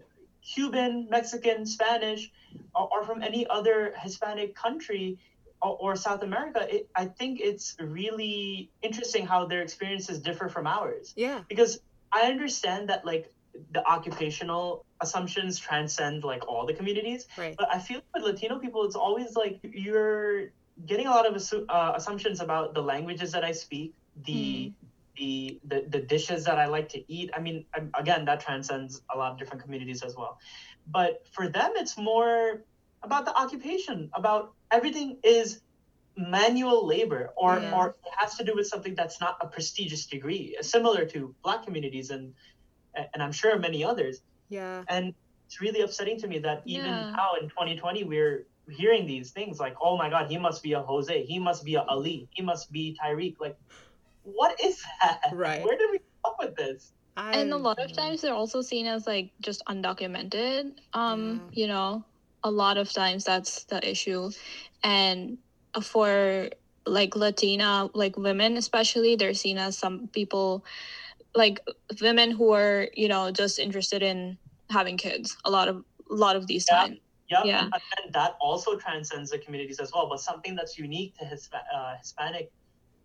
Cuban, 0.53 1.07
Mexican, 1.09 1.65
Spanish, 1.65 2.31
or, 2.73 2.89
or 2.91 3.03
from 3.03 3.21
any 3.21 3.45
other 3.47 3.93
Hispanic 3.97 4.55
country 4.55 5.17
or, 5.61 5.77
or 5.79 5.95
South 5.95 6.23
America, 6.23 6.65
it, 6.73 6.89
I 6.95 7.05
think 7.05 7.39
it's 7.41 7.75
really 7.79 8.69
interesting 8.81 9.25
how 9.25 9.45
their 9.45 9.61
experiences 9.61 10.19
differ 10.19 10.49
from 10.49 10.67
ours. 10.67 11.13
Yeah. 11.15 11.41
Because 11.49 11.79
I 12.11 12.23
understand 12.23 12.89
that 12.89 13.05
like 13.05 13.31
the 13.71 13.85
occupational 13.85 14.85
assumptions 15.01 15.57
transcend 15.57 16.23
like 16.23 16.47
all 16.47 16.65
the 16.65 16.73
communities, 16.73 17.27
Right. 17.37 17.55
but 17.57 17.67
I 17.73 17.79
feel 17.79 18.01
with 18.13 18.23
Latino 18.23 18.59
people, 18.59 18.85
it's 18.85 18.95
always 18.95 19.35
like 19.35 19.59
you're 19.63 20.51
getting 20.85 21.07
a 21.07 21.11
lot 21.11 21.25
of 21.25 21.33
assu- 21.33 21.65
uh, 21.69 21.93
assumptions 21.95 22.39
about 22.39 22.73
the 22.73 22.81
languages 22.81 23.31
that 23.31 23.43
I 23.43 23.51
speak, 23.51 23.93
the 24.25 24.71
the, 25.17 25.59
the 25.65 25.85
the 25.89 25.99
dishes 26.01 26.45
that 26.45 26.57
I 26.59 26.67
like 26.67 26.89
to 26.89 27.01
eat. 27.11 27.31
I 27.35 27.41
mean, 27.41 27.65
again, 27.97 28.25
that 28.25 28.41
transcends 28.41 29.01
a 29.13 29.17
lot 29.17 29.31
of 29.33 29.37
different 29.39 29.63
communities 29.63 30.03
as 30.03 30.15
well. 30.17 30.37
But 30.87 31.17
for 31.33 31.49
them, 31.49 31.71
it's 31.75 31.97
more 31.97 32.63
about 33.03 33.25
the 33.25 33.35
occupation, 33.37 34.09
about 34.15 34.49
everything 34.71 35.19
is 35.23 35.61
manual 36.17 36.85
labor 36.87 37.29
or 37.37 37.61
Yeah. 37.61 37.71
or 37.73 37.87
it 38.05 38.13
has 38.17 38.35
to 38.37 38.43
do 38.43 38.53
with 38.55 38.67
something 38.67 38.95
that's 38.95 39.19
not 39.21 39.37
a 39.41 39.47
prestigious 39.47 40.07
degree 40.07 40.55
similar 40.61 41.05
to 41.05 41.35
black 41.43 41.63
communities 41.63 42.09
and 42.09 42.33
and 43.13 43.21
i'm 43.23 43.31
sure 43.31 43.57
many 43.59 43.83
others 43.83 44.21
Yeah. 44.49 44.83
and 44.89 45.13
it's 45.47 45.61
really 45.61 45.81
upsetting 45.81 46.19
to 46.19 46.27
me 46.27 46.39
that 46.39 46.63
even 46.65 46.93
Yeah. 46.99 47.11
now 47.15 47.35
in 47.41 47.49
2020 47.49 48.03
we're 48.03 48.47
hearing 48.69 49.05
these 49.07 49.31
things 49.31 49.59
like 49.59 49.75
oh 49.81 49.97
my 49.97 50.09
god 50.09 50.29
he 50.29 50.37
must 50.37 50.61
be 50.63 50.73
a 50.73 50.81
jose 50.81 51.23
he 51.25 51.39
must 51.39 51.63
be 51.63 51.75
a 51.75 51.83
ali 51.83 52.27
he 52.31 52.41
must 52.43 52.71
be 52.71 52.95
tyreek 53.01 53.35
like 53.39 53.55
what 54.35 54.59
is 54.63 54.81
that 55.01 55.21
Right. 55.31 55.63
where 55.63 55.77
did 55.77 55.89
we 55.91 55.99
come 55.99 56.31
up 56.31 56.35
with 56.39 56.55
this 56.55 56.91
and 57.17 57.51
a 57.51 57.57
lot 57.57 57.79
of 57.79 57.91
times 57.93 58.21
they're 58.21 58.33
also 58.33 58.61
seen 58.61 58.85
as 58.85 59.07
like 59.07 59.31
just 59.41 59.63
undocumented 59.69 60.71
um 60.93 61.41
Yeah. 61.53 61.61
you 61.61 61.67
know 61.67 62.05
a 62.43 62.51
lot 62.51 62.77
of 62.77 62.91
times 62.91 63.23
that's 63.23 63.63
the 63.65 63.79
issue 63.89 64.29
and 64.83 65.37
for 65.81 66.49
like 66.85 67.15
latina 67.15 67.89
like 67.93 68.17
women 68.17 68.57
especially 68.57 69.15
they're 69.15 69.33
seen 69.33 69.57
as 69.57 69.77
some 69.77 70.07
people 70.09 70.63
like 71.35 71.59
women 72.01 72.31
who 72.31 72.53
are 72.53 72.89
you 72.95 73.07
know 73.07 73.31
just 73.31 73.59
interested 73.59 74.03
in 74.03 74.37
having 74.69 74.97
kids 74.97 75.37
a 75.45 75.49
lot 75.51 75.67
of 75.67 75.77
a 76.11 76.15
lot 76.15 76.35
of 76.35 76.47
these 76.47 76.65
Yeah. 76.69 76.83
times 76.87 76.99
Yep. 77.29 77.41
Yeah. 77.43 77.63
And 77.63 77.71
then 77.73 78.11
that 78.13 78.37
also 78.39 78.77
transcends 78.77 79.31
the 79.31 79.39
communities 79.39 79.81
as 79.81 79.91
well. 79.93 80.07
But 80.07 80.21
something 80.21 80.55
that's 80.55 80.77
unique 80.77 81.13
to 81.17 81.25
Hispa- 81.25 81.67
uh, 81.75 81.97
Hispanic 81.97 82.53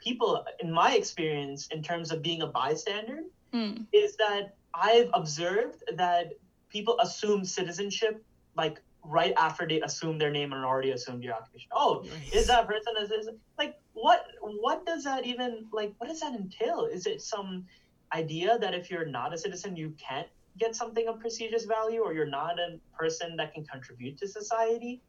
people, 0.03 0.45
in 0.61 0.71
my 0.73 0.95
experience, 0.95 1.69
in 1.69 1.83
terms 1.83 2.11
of 2.13 2.23
being 2.23 2.43
a 2.43 2.47
bystander, 2.47 3.21
Hmm. 3.53 3.83
is 3.93 4.17
that 4.17 4.55
I've 4.73 5.11
observed 5.13 5.85
that 5.97 6.33
people 6.71 6.99
assume 7.01 7.45
citizenship 7.45 8.25
like 8.57 8.81
right 9.05 9.35
after 9.37 9.67
they 9.69 9.81
assume 9.83 10.17
their 10.17 10.31
name 10.31 10.53
and 10.55 10.65
already 10.65 10.93
assumed 10.93 11.23
your 11.23 11.35
occupation. 11.35 11.69
Oh, 11.73 12.05
is 12.33 12.47
that 12.47 12.67
person 12.67 12.95
a 12.99 13.07
citizen? 13.07 13.39
Like, 13.59 13.75
what 13.93 14.25
what 14.41 14.87
does 14.87 15.05
that 15.05 15.27
even 15.27 15.67
like? 15.73 15.93
What 15.99 16.09
does 16.09 16.21
that 16.21 16.35
entail? 16.35 16.87
Is 16.87 17.07
it 17.07 17.21
some 17.21 17.67
idea 18.15 18.59
that 18.59 18.73
if 18.75 18.91
you're 18.91 19.05
not 19.07 19.35
a 19.35 19.39
citizen, 19.39 19.77
you 19.77 19.95
can't 20.09 20.29
get 20.59 20.75
something 20.77 21.07
of 21.09 21.21
prestigious 21.21 21.65
value, 21.65 22.01
or 22.01 22.15
you're 22.15 22.35
not 22.43 22.59
a 22.59 22.79
person 22.97 23.37
that 23.37 23.53
can 23.55 23.65
contribute 23.67 24.17
to 24.19 24.27
society? 24.29 25.03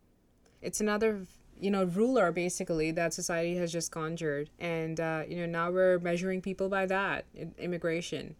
it's 0.61 0.79
another 0.79 1.25
you 1.63 1.71
know 1.71 1.85
ruler 1.85 2.33
basically 2.33 2.91
that 2.91 3.13
society 3.13 3.55
has 3.55 3.71
just 3.71 3.89
conjured. 3.89 4.49
And 4.59 4.99
uh, 4.99 5.23
you 5.27 5.37
know 5.37 5.45
now 5.45 5.71
we're 5.71 5.97
measuring 5.99 6.41
people 6.41 6.67
by 6.67 6.85
that 6.87 7.25
immigration. 7.57 8.35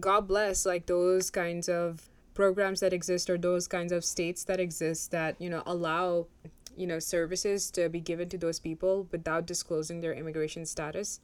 God 0.00 0.26
bless 0.26 0.64
like 0.64 0.86
those 0.86 1.30
kinds 1.30 1.68
of 1.68 2.08
programs 2.32 2.80
that 2.80 2.94
exist 2.94 3.28
or 3.28 3.36
those 3.36 3.68
kinds 3.68 3.92
of 3.92 4.06
states 4.06 4.44
that 4.44 4.58
exist 4.58 5.10
that 5.10 5.36
you 5.38 5.50
know 5.50 5.62
allow 5.66 6.28
you 6.74 6.86
know 6.86 6.98
services 6.98 7.70
to 7.72 7.90
be 7.90 8.00
given 8.00 8.30
to 8.30 8.38
those 8.38 8.58
people 8.58 9.06
without 9.12 9.46
disclosing 9.46 10.00
their 10.00 10.14
immigration 10.14 10.64
status. 10.64 11.20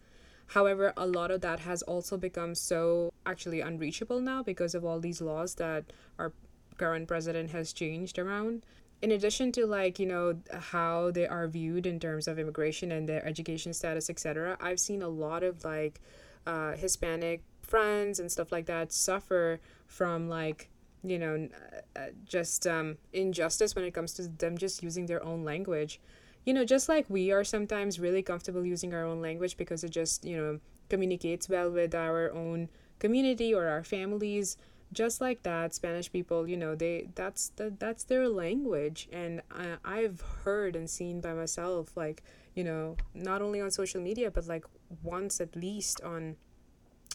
However 0.48 0.92
a 0.98 1.06
lot 1.06 1.30
of 1.30 1.40
that 1.40 1.60
has 1.60 1.80
also 1.82 2.18
become 2.18 2.54
so 2.54 3.10
actually 3.24 3.62
unreachable 3.62 4.20
now 4.20 4.42
because 4.42 4.74
of 4.74 4.84
all 4.84 5.00
these 5.00 5.22
laws 5.22 5.54
that 5.54 5.84
our 6.18 6.32
current 6.76 7.08
president 7.08 7.50
has 7.50 7.72
changed 7.72 8.18
around 8.18 8.62
in 9.00 9.12
addition 9.12 9.52
to 9.52 9.66
like 9.66 9.98
you 9.98 10.06
know 10.06 10.38
how 10.52 11.10
they 11.10 11.26
are 11.26 11.46
viewed 11.46 11.86
in 11.86 12.00
terms 12.00 12.26
of 12.26 12.38
immigration 12.38 12.90
and 12.92 13.08
their 13.08 13.24
education 13.26 13.72
status 13.72 14.10
etc 14.10 14.56
i've 14.60 14.80
seen 14.80 15.02
a 15.02 15.08
lot 15.08 15.42
of 15.42 15.64
like 15.64 16.00
uh, 16.46 16.72
hispanic 16.72 17.42
friends 17.68 18.18
and 18.18 18.32
stuff 18.32 18.50
like 18.50 18.66
that 18.66 18.92
suffer 18.92 19.60
from 19.86 20.28
like 20.28 20.68
you 21.04 21.18
know 21.18 21.48
uh, 21.96 22.06
just 22.24 22.66
um, 22.66 22.96
injustice 23.12 23.74
when 23.74 23.84
it 23.84 23.92
comes 23.92 24.12
to 24.14 24.26
them 24.26 24.56
just 24.56 24.82
using 24.82 25.06
their 25.06 25.24
own 25.24 25.44
language. 25.44 26.00
You 26.44 26.54
know 26.54 26.64
just 26.64 26.88
like 26.88 27.04
we 27.08 27.30
are 27.30 27.44
sometimes 27.44 28.00
really 28.00 28.22
comfortable 28.22 28.64
using 28.64 28.94
our 28.94 29.04
own 29.04 29.20
language 29.20 29.56
because 29.56 29.84
it 29.84 29.90
just 29.90 30.24
you 30.24 30.36
know 30.36 30.60
communicates 30.88 31.48
well 31.48 31.70
with 31.70 31.94
our 31.94 32.32
own 32.32 32.68
community 32.98 33.54
or 33.54 33.68
our 33.68 33.84
families 33.84 34.56
just 34.92 35.20
like 35.20 35.42
that 35.42 35.74
spanish 35.74 36.10
people 36.10 36.48
you 36.48 36.56
know 36.56 36.74
they 36.74 37.08
that's 37.14 37.50
the, 37.56 37.72
that's 37.78 38.04
their 38.04 38.28
language. 38.28 39.08
And 39.12 39.42
I, 39.50 39.76
i've 39.84 40.20
heard 40.44 40.76
and 40.76 40.88
seen 40.88 41.20
by 41.20 41.34
myself 41.34 41.96
like 41.96 42.22
you 42.54 42.64
know 42.64 42.96
not 43.14 43.42
only 43.42 43.60
on 43.60 43.70
social 43.70 44.00
media 44.00 44.30
but 44.30 44.46
like 44.46 44.64
once 45.02 45.40
at 45.40 45.54
least 45.54 46.00
on 46.02 46.36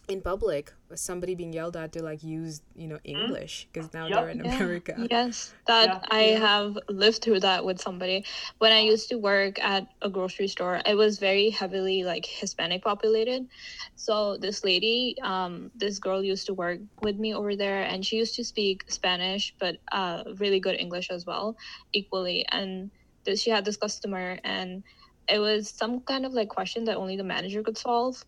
in 0.10 0.22
public 0.22 0.74
somebody 0.96 1.34
being 1.34 1.54
yelled 1.54 1.78
at 1.78 1.92
to 1.94 2.04
like 2.04 2.24
use 2.24 2.62
you 2.76 2.88
know 2.88 3.00
english 3.06 3.68
because 3.72 3.94
now 3.94 4.08
Yup. 4.08 4.20
they're 4.20 4.30
in 4.30 4.42
Yeah. 4.42 4.56
america 4.56 5.08
Yes, 5.12 5.54
that 5.68 5.88
Yeah. 5.90 6.00
I 6.12 6.22
Yeah. 6.24 6.40
have 6.40 6.78
lived 6.90 7.24
through 7.24 7.40
that 7.42 7.64
with 7.66 7.80
somebody. 7.80 8.26
When 8.60 8.72
I 8.72 8.82
used 8.82 9.08
to 9.10 9.18
work 9.18 9.60
at 9.64 9.88
a 10.02 10.10
grocery 10.10 10.48
store, 10.50 10.82
it 10.86 10.96
was 10.96 11.20
very 11.20 11.50
heavily 11.50 12.04
like 12.04 12.26
Hispanic 12.26 12.84
populated. 12.84 13.48
So 13.96 14.38
this 14.38 14.64
lady, 14.64 15.16
um, 15.24 15.72
this 15.76 16.00
girl 16.00 16.22
used 16.24 16.46
to 16.48 16.54
work 16.54 16.80
with 17.02 17.18
me 17.18 17.34
over 17.34 17.56
there, 17.56 17.84
and 17.84 18.06
she 18.06 18.18
used 18.18 18.36
to 18.36 18.44
speak 18.44 18.84
Spanish, 18.90 19.54
but 19.60 19.78
uh, 19.92 20.24
really 20.40 20.60
good 20.60 20.76
English 20.80 21.10
as 21.10 21.26
well, 21.26 21.56
equally. 21.94 22.46
And 22.52 22.92
this, 23.26 23.42
she 23.42 23.50
had 23.50 23.66
this 23.66 23.78
customer, 23.78 24.38
and 24.44 24.84
it 25.30 25.40
was 25.40 25.70
some 25.70 26.02
kind 26.02 26.26
of 26.26 26.34
like 26.34 26.50
question 26.50 26.84
that 26.86 26.98
only 26.98 27.16
the 27.18 27.24
manager 27.24 27.64
could 27.64 27.78
solve. 27.78 28.24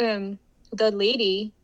Um, 0.00 0.38
the 0.72 0.90
lady, 0.90 1.54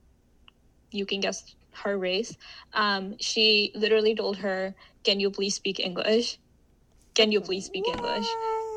you 0.91 1.07
can 1.07 1.21
guess 1.21 1.57
her 1.85 1.99
race 1.99 2.37
um, 2.73 3.17
she 3.21 3.73
literally 3.75 4.15
told 4.15 4.39
her, 4.39 4.75
Can 5.05 5.21
you 5.21 5.31
please 5.31 5.55
speak 5.55 5.81
English? 5.81 6.39
Can 7.15 7.33
you 7.33 7.41
please 7.41 7.67
speak 7.67 7.87
English? 7.89 8.27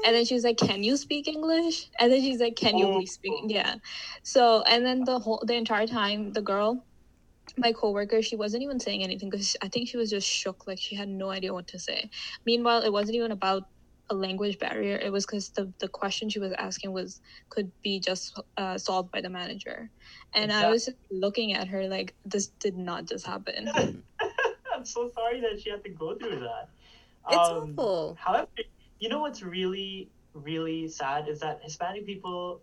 And 0.05 0.15
then 0.15 0.25
she 0.25 0.33
was 0.33 0.43
like, 0.43 0.57
Can 0.57 0.83
you 0.83 0.97
speak 0.97 1.27
English? 1.27 1.89
And 1.99 2.11
then 2.11 2.21
she's 2.21 2.39
like, 2.39 2.55
Can 2.55 2.77
you 2.77 2.87
please 2.87 3.13
speak? 3.13 3.33
Yeah. 3.47 3.75
So, 4.23 4.63
and 4.63 4.85
then 4.85 5.03
the 5.05 5.19
whole, 5.19 5.43
the 5.45 5.55
entire 5.55 5.87
time, 5.87 6.33
the 6.33 6.41
girl, 6.41 6.85
my 7.57 7.73
coworker, 7.73 8.21
she 8.21 8.35
wasn't 8.35 8.63
even 8.63 8.79
saying 8.79 9.03
anything 9.03 9.29
because 9.29 9.55
I 9.61 9.69
think 9.69 9.89
she 9.89 9.97
was 9.97 10.09
just 10.09 10.27
shook. 10.27 10.67
Like 10.67 10.79
she 10.79 10.95
had 10.95 11.09
no 11.09 11.31
idea 11.31 11.53
what 11.53 11.67
to 11.69 11.79
say. 11.79 12.09
Meanwhile, 12.45 12.83
it 12.83 12.93
wasn't 12.93 13.17
even 13.17 13.31
about 13.31 13.63
a 14.09 14.15
language 14.15 14.59
barrier. 14.59 14.97
It 14.97 15.11
was 15.11 15.25
because 15.25 15.51
the, 15.51 15.73
the 15.79 15.87
question 15.87 16.29
she 16.29 16.39
was 16.39 16.53
asking 16.53 16.91
was 16.91 17.21
could 17.49 17.71
be 17.83 17.99
just 17.99 18.39
uh, 18.57 18.77
solved 18.77 19.11
by 19.11 19.21
the 19.21 19.29
manager. 19.29 19.91
And 20.33 20.51
I 20.51 20.69
was 20.69 20.89
looking 21.11 21.53
at 21.53 21.67
her 21.67 21.87
like, 21.87 22.15
this 22.25 22.47
did 22.59 22.77
not 22.77 23.05
just 23.05 23.25
happen. 23.25 23.69
I'm 24.75 24.85
so 24.85 25.09
sorry 25.13 25.41
that 25.41 25.61
she 25.61 25.69
had 25.69 25.83
to 25.83 25.89
go 25.89 26.15
through 26.17 26.39
that. 26.39 26.69
it's 27.29 27.37
Um, 27.37 27.73
awful 27.77 28.15
However, 28.19 28.47
you 28.99 29.09
know 29.09 29.21
what's 29.21 29.41
really, 29.43 30.11
really 30.33 30.87
sad 30.87 31.27
is 31.27 31.39
that 31.39 31.59
Hispanic 31.63 32.05
people 32.05 32.61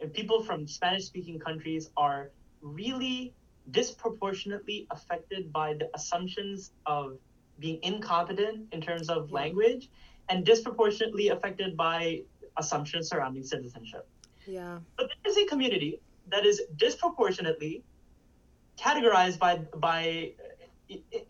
and 0.00 0.12
people 0.12 0.42
from 0.42 0.66
Spanish 0.66 1.04
speaking 1.04 1.38
countries 1.38 1.90
are 1.96 2.30
really 2.62 3.34
disproportionately 3.70 4.86
affected 4.90 5.52
by 5.52 5.74
the 5.74 5.88
assumptions 5.94 6.72
of 6.86 7.18
being 7.58 7.78
incompetent 7.82 8.72
in 8.72 8.80
terms 8.80 9.08
of 9.08 9.28
Yeah. 9.28 9.34
language 9.40 9.90
and 10.30 10.44
disproportionately 10.44 11.28
affected 11.28 11.76
by 11.76 12.22
assumptions 12.56 13.08
surrounding 13.08 13.42
citizenship. 13.42 14.06
yeah 14.46 14.78
But 14.96 15.10
there 15.10 15.30
is 15.32 15.38
a 15.38 15.46
community 15.46 16.00
that 16.28 16.46
is 16.46 16.62
disproportionately 16.76 17.82
categorized 18.78 19.38
by 19.38 19.52
by 19.88 20.32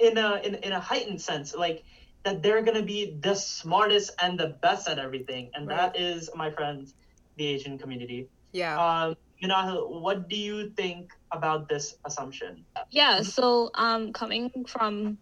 in 0.08 0.16
a 0.18 0.40
in, 0.46 0.54
in 0.66 0.72
a 0.72 0.80
heightened 0.80 1.20
sense, 1.20 1.54
like 1.54 1.82
that 2.24 2.42
they're 2.42 2.62
gonna 2.62 2.82
be 2.82 3.16
the 3.20 3.34
smartest 3.34 4.12
and 4.22 4.38
the 4.38 4.50
best 4.62 4.88
at 4.88 4.98
everything, 4.98 5.50
and 5.54 5.68
that 5.68 5.98
is, 5.98 6.30
my 6.34 6.50
friends, 6.50 6.94
the 7.36 7.46
Asian 7.46 7.78
community. 7.78 8.28
yeah 8.52 8.74
Um, 8.84 9.16
Minahil, 9.42 10.00
what 10.04 10.28
do 10.28 10.36
you 10.36 10.68
think 10.80 11.12
about 11.32 11.68
this 11.68 11.96
assumption? 12.04 12.64
Yeah, 12.90 13.22
so 13.22 13.70
um 13.74 14.12
coming 14.12 14.50
from 14.72 15.16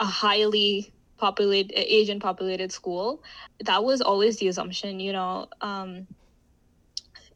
a 0.00 0.08
highly 0.22 0.92
Asian 1.74 2.20
populated 2.20 2.72
school, 2.72 3.22
that 3.64 3.82
was 3.84 4.00
always 4.00 4.38
the 4.38 4.48
assumption, 4.48 5.00
you 5.00 5.12
know, 5.12 5.46
um 5.60 6.06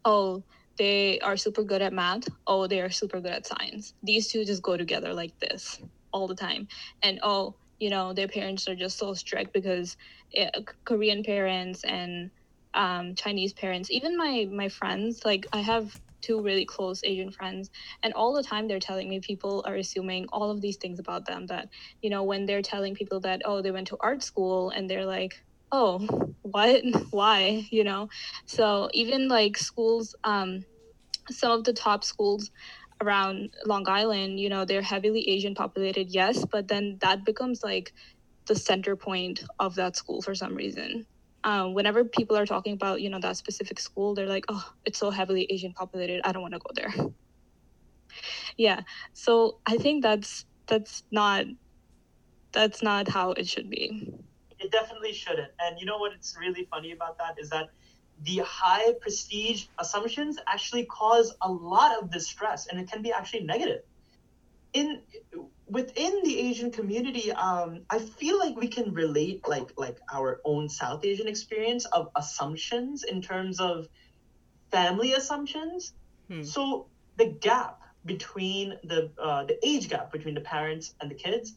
oh, 0.04 0.42
they 0.78 1.18
are 1.20 1.36
super 1.36 1.62
good 1.64 1.82
at 1.82 1.92
math, 1.92 2.28
oh, 2.46 2.66
they 2.66 2.80
are 2.80 2.90
super 2.90 3.20
good 3.20 3.32
at 3.32 3.46
science. 3.46 3.94
These 4.02 4.28
two 4.28 4.44
just 4.44 4.62
go 4.62 4.76
together 4.76 5.12
like 5.12 5.38
this 5.38 5.80
all 6.12 6.28
the 6.28 6.34
time. 6.34 6.68
And 7.02 7.18
oh, 7.22 7.56
you 7.78 7.90
know, 7.90 8.12
their 8.12 8.28
parents 8.28 8.68
are 8.68 8.74
just 8.76 8.98
so 8.98 9.14
strict 9.14 9.52
because 9.52 9.96
eh, 10.34 10.50
Korean 10.84 11.22
parents 11.22 11.84
and 11.84 12.30
um, 12.74 13.14
Chinese 13.14 13.52
parents, 13.52 13.90
even 13.90 14.16
my 14.16 14.48
my 14.50 14.68
friends, 14.68 15.24
like 15.24 15.46
I 15.52 15.60
have 15.60 16.00
two 16.20 16.40
really 16.42 16.64
close 16.64 17.02
Asian 17.04 17.30
friends 17.30 17.70
and 18.02 18.12
all 18.14 18.32
the 18.32 18.42
time 18.42 18.68
they're 18.68 18.80
telling 18.80 19.08
me 19.08 19.20
people 19.20 19.64
are 19.66 19.76
assuming 19.76 20.26
all 20.32 20.50
of 20.50 20.60
these 20.60 20.76
things 20.76 20.98
about 20.98 21.26
them 21.26 21.46
that 21.46 21.68
you 22.02 22.10
know 22.10 22.24
when 22.24 22.46
they're 22.46 22.62
telling 22.62 22.94
people 22.94 23.20
that 23.20 23.42
oh 23.44 23.62
they 23.62 23.70
went 23.70 23.86
to 23.88 23.96
art 24.00 24.22
school 24.22 24.70
and 24.70 24.88
they're 24.88 25.06
like 25.06 25.42
oh 25.72 25.98
what? 26.42 26.82
Why? 27.10 27.66
You 27.70 27.84
know? 27.84 28.08
So 28.46 28.88
even 28.94 29.28
like 29.28 29.56
schools 29.56 30.14
um 30.24 30.64
some 31.30 31.52
of 31.52 31.64
the 31.64 31.72
top 31.72 32.04
schools 32.04 32.50
around 33.00 33.50
long 33.66 33.88
island 33.88 34.40
you 34.40 34.48
know 34.48 34.64
they're 34.64 34.82
heavily 34.82 35.28
asian 35.28 35.54
populated 35.54 36.08
yes 36.10 36.44
but 36.50 36.66
then 36.68 36.96
that 37.00 37.24
becomes 37.24 37.62
like 37.62 37.92
the 38.46 38.56
center 38.56 38.96
point 38.96 39.44
of 39.58 39.76
that 39.76 39.94
school 39.94 40.20
for 40.20 40.34
some 40.34 40.54
reason 40.54 41.06
um, 41.44 41.74
whenever 41.74 42.04
people 42.04 42.36
are 42.36 42.46
talking 42.46 42.72
about 42.74 43.00
you 43.00 43.10
know 43.10 43.20
that 43.20 43.36
specific 43.36 43.78
school 43.80 44.14
they're 44.14 44.26
like 44.26 44.44
oh 44.48 44.72
it's 44.84 44.98
so 44.98 45.10
heavily 45.10 45.46
asian 45.50 45.72
populated 45.72 46.20
i 46.24 46.32
don't 46.32 46.42
want 46.42 46.54
to 46.54 46.60
go 46.60 46.70
there 46.74 46.92
yeah 48.56 48.80
so 49.12 49.58
i 49.66 49.76
think 49.76 50.02
that's 50.02 50.44
that's 50.66 51.02
not 51.10 51.46
that's 52.52 52.82
not 52.82 53.08
how 53.08 53.32
it 53.32 53.46
should 53.48 53.70
be 53.70 54.12
It 54.58 54.72
definitely 54.72 55.12
shouldn't. 55.12 55.52
And 55.60 55.78
you 55.78 55.86
know 55.86 55.98
what? 55.98 56.12
It's 56.12 56.36
really 56.38 56.66
funny 56.70 56.92
about 56.92 57.18
that 57.18 57.36
is 57.38 57.50
that 57.50 57.70
the 58.22 58.38
high 58.44 58.92
prestige 59.00 59.66
assumptions 59.78 60.38
actually 60.48 60.86
cause 60.86 61.34
a 61.42 61.50
lot 61.50 62.02
of 62.02 62.10
distress, 62.10 62.66
and 62.66 62.80
it 62.80 62.90
can 62.90 63.02
be 63.02 63.12
actually 63.12 63.44
negative. 63.44 63.82
In 64.72 65.02
within 65.68 66.22
the 66.24 66.38
Asian 66.38 66.70
community, 66.70 67.32
um, 67.32 67.80
I 67.90 67.98
feel 67.98 68.38
like 68.38 68.56
we 68.56 68.68
can 68.68 68.92
relate 68.92 69.46
like 69.46 69.70
like 69.76 69.98
our 70.12 70.40
own 70.44 70.68
South 70.68 71.04
Asian 71.04 71.28
experience 71.28 71.84
of 71.86 72.08
assumptions 72.16 73.04
in 73.04 73.20
terms 73.22 73.60
of 73.60 73.88
family 74.70 75.12
assumptions. 75.14 75.92
Hmm. 76.28 76.42
So 76.42 76.86
the 77.16 77.26
gap 77.26 77.82
between 78.04 78.78
the 78.84 79.10
uh, 79.20 79.44
the 79.44 79.58
age 79.66 79.88
gap 79.88 80.12
between 80.12 80.34
the 80.34 80.40
parents 80.40 80.94
and 81.00 81.10
the 81.10 81.14
kids, 81.14 81.54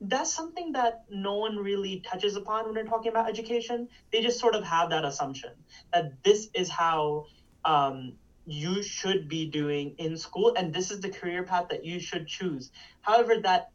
that's 0.00 0.32
something 0.32 0.72
that 0.72 1.04
no 1.10 1.36
one 1.36 1.56
really 1.56 2.00
touches 2.00 2.36
upon 2.36 2.64
when 2.64 2.74
they're 2.74 2.84
talking 2.84 3.10
about 3.10 3.28
education. 3.28 3.88
They 4.12 4.22
just 4.22 4.40
sort 4.40 4.54
of 4.54 4.64
have 4.64 4.90
that 4.90 5.04
assumption 5.04 5.50
that 5.92 6.22
this 6.24 6.48
is 6.54 6.68
how 6.68 7.26
um, 7.64 8.14
you 8.46 8.82
should 8.82 9.28
be 9.28 9.46
doing 9.50 9.94
in 9.98 10.16
school 10.16 10.54
and 10.56 10.74
this 10.74 10.90
is 10.90 11.00
the 11.00 11.08
career 11.10 11.44
path 11.44 11.66
that 11.70 11.84
you 11.84 12.00
should 12.00 12.26
choose 12.26 12.70
however 13.02 13.36
that 13.42 13.66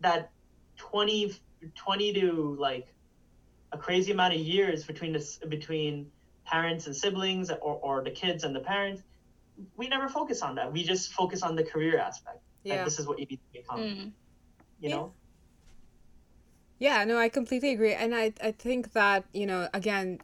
that 0.00 0.30
20 0.78 1.32
20 1.76 2.12
to 2.14 2.56
like 2.58 2.86
a 3.72 3.78
crazy 3.78 4.12
amount 4.12 4.34
of 4.34 4.40
years 4.40 4.84
between 4.84 5.12
this 5.12 5.38
between 5.48 6.10
parents 6.46 6.86
and 6.86 6.96
siblings 6.96 7.50
or, 7.50 7.58
or 7.82 8.04
the 8.04 8.10
kids 8.10 8.44
and 8.44 8.54
the 8.54 8.60
parents 8.60 9.02
we 9.76 9.88
never 9.88 10.08
focus 10.08 10.42
on 10.42 10.54
that 10.56 10.72
we 10.72 10.82
just 10.82 11.12
focus 11.12 11.42
on 11.42 11.54
the 11.56 11.64
career 11.64 11.98
aspect 11.98 12.40
Yeah. 12.64 12.76
like 12.76 12.84
this 12.84 12.98
is 12.98 13.06
what 13.06 13.18
you 13.18 13.26
need 13.26 13.40
to 13.52 13.60
become 13.60 13.80
Mm. 13.80 14.12
you 14.80 14.90
know 14.90 15.14
Yeah, 16.78 17.04
no, 17.04 17.18
I 17.18 17.28
completely 17.28 17.70
agree. 17.70 17.94
And 17.94 18.14
I, 18.14 18.32
I 18.42 18.52
think 18.52 18.92
that, 18.92 19.24
you 19.32 19.46
know, 19.46 19.68
again, 19.72 20.20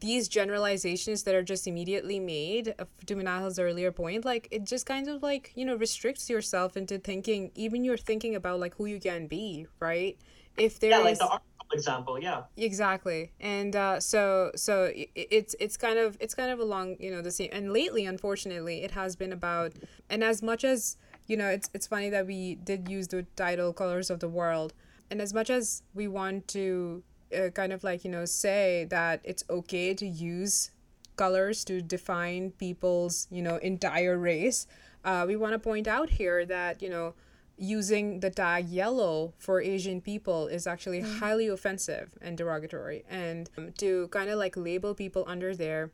these 0.00 0.28
generalizations 0.28 1.22
that 1.24 1.34
are 1.34 1.42
just 1.42 1.66
immediately 1.66 2.18
made, 2.18 2.74
uh, 2.78 2.84
to 3.06 3.14
Manal's 3.14 3.58
earlier 3.58 3.92
point, 3.92 4.24
like 4.24 4.48
it 4.50 4.64
just 4.64 4.86
kind 4.86 5.08
of 5.08 5.22
like, 5.22 5.52
you 5.54 5.64
know, 5.64 5.76
restricts 5.76 6.30
yourself 6.30 6.76
into 6.76 6.98
thinking, 6.98 7.50
even 7.54 7.84
you're 7.84 7.96
thinking 7.96 8.34
about 8.34 8.60
like 8.60 8.74
who 8.76 8.86
you 8.86 9.00
can 9.00 9.26
be, 9.26 9.66
right? 9.80 10.18
If 10.56 10.78
there 10.80 10.90
yeah 10.90 10.98
like 10.98 11.18
the 11.18 11.24
article 11.24 11.46
example 11.72 12.20
yeah 12.20 12.42
exactly 12.56 13.32
and 13.40 13.74
uh, 13.74 13.98
so 13.98 14.52
so 14.54 14.92
it's 14.94 15.56
it's 15.58 15.76
kind 15.76 15.98
of 15.98 16.16
it's 16.20 16.34
kind 16.34 16.50
of 16.50 16.60
along 16.60 16.96
you 17.00 17.10
know 17.10 17.20
the 17.20 17.30
same 17.30 17.48
and 17.52 17.72
lately 17.72 18.06
unfortunately 18.06 18.82
it 18.82 18.92
has 18.92 19.16
been 19.16 19.32
about 19.32 19.72
and 20.08 20.22
as 20.22 20.42
much 20.42 20.62
as 20.62 20.96
you 21.26 21.36
know 21.36 21.48
it's 21.48 21.68
it's 21.74 21.86
funny 21.86 22.08
that 22.10 22.26
we 22.26 22.54
did 22.56 22.88
use 22.88 23.08
the 23.08 23.24
title 23.34 23.72
colors 23.72 24.10
of 24.10 24.20
the 24.20 24.28
world 24.28 24.72
and 25.10 25.20
as 25.20 25.34
much 25.34 25.50
as 25.50 25.82
we 25.94 26.06
want 26.06 26.46
to 26.48 27.02
uh, 27.34 27.50
kind 27.50 27.72
of 27.72 27.84
like 27.84 28.04
you 28.04 28.10
know 28.10 28.24
say 28.24 28.86
that 28.90 29.20
it's 29.24 29.44
okay 29.50 29.94
to 29.94 30.06
use 30.06 30.70
colors 31.16 31.64
to 31.64 31.80
define 31.80 32.50
people's 32.52 33.28
you 33.30 33.42
know 33.42 33.56
entire 33.56 34.18
race 34.18 34.66
uh, 35.04 35.24
we 35.26 35.36
want 35.36 35.52
to 35.52 35.58
point 35.58 35.86
out 35.86 36.10
here 36.10 36.44
that 36.44 36.82
you 36.82 36.88
know 36.88 37.14
using 37.56 38.20
the 38.20 38.30
tag 38.30 38.68
yellow 38.68 39.32
for 39.38 39.60
Asian 39.60 40.00
people 40.00 40.48
is 40.48 40.66
actually 40.66 41.00
highly 41.00 41.46
offensive 41.46 42.16
and 42.20 42.36
derogatory. 42.36 43.04
And 43.08 43.48
um, 43.56 43.72
to 43.78 44.08
kind 44.08 44.30
of 44.30 44.38
like 44.38 44.56
label 44.56 44.94
people 44.94 45.24
under 45.26 45.54
there 45.54 45.90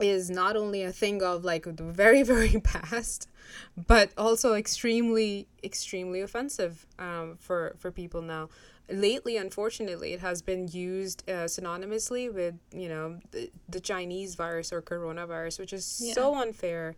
is 0.00 0.28
not 0.28 0.56
only 0.56 0.82
a 0.82 0.92
thing 0.92 1.22
of 1.22 1.44
like 1.44 1.64
the 1.64 1.84
very, 1.84 2.22
very 2.34 2.60
past, 2.60 3.28
but 3.86 4.10
also 4.18 4.54
extremely, 4.54 5.46
extremely 5.62 6.20
offensive 6.20 6.86
um, 6.98 7.36
for, 7.38 7.76
for 7.78 7.90
people 7.90 8.22
now. 8.22 8.48
Lately, 8.88 9.36
unfortunately, 9.36 10.12
it 10.12 10.20
has 10.20 10.42
been 10.42 10.68
used 10.68 11.28
uh, 11.28 11.46
synonymously 11.46 12.32
with, 12.32 12.54
you 12.72 12.88
know, 12.88 13.18
the, 13.32 13.50
the 13.68 13.80
Chinese 13.80 14.36
virus 14.36 14.72
or 14.72 14.80
coronavirus, 14.80 15.58
which 15.58 15.72
is 15.72 15.84
so 15.84 16.36
unfair. 16.36 16.94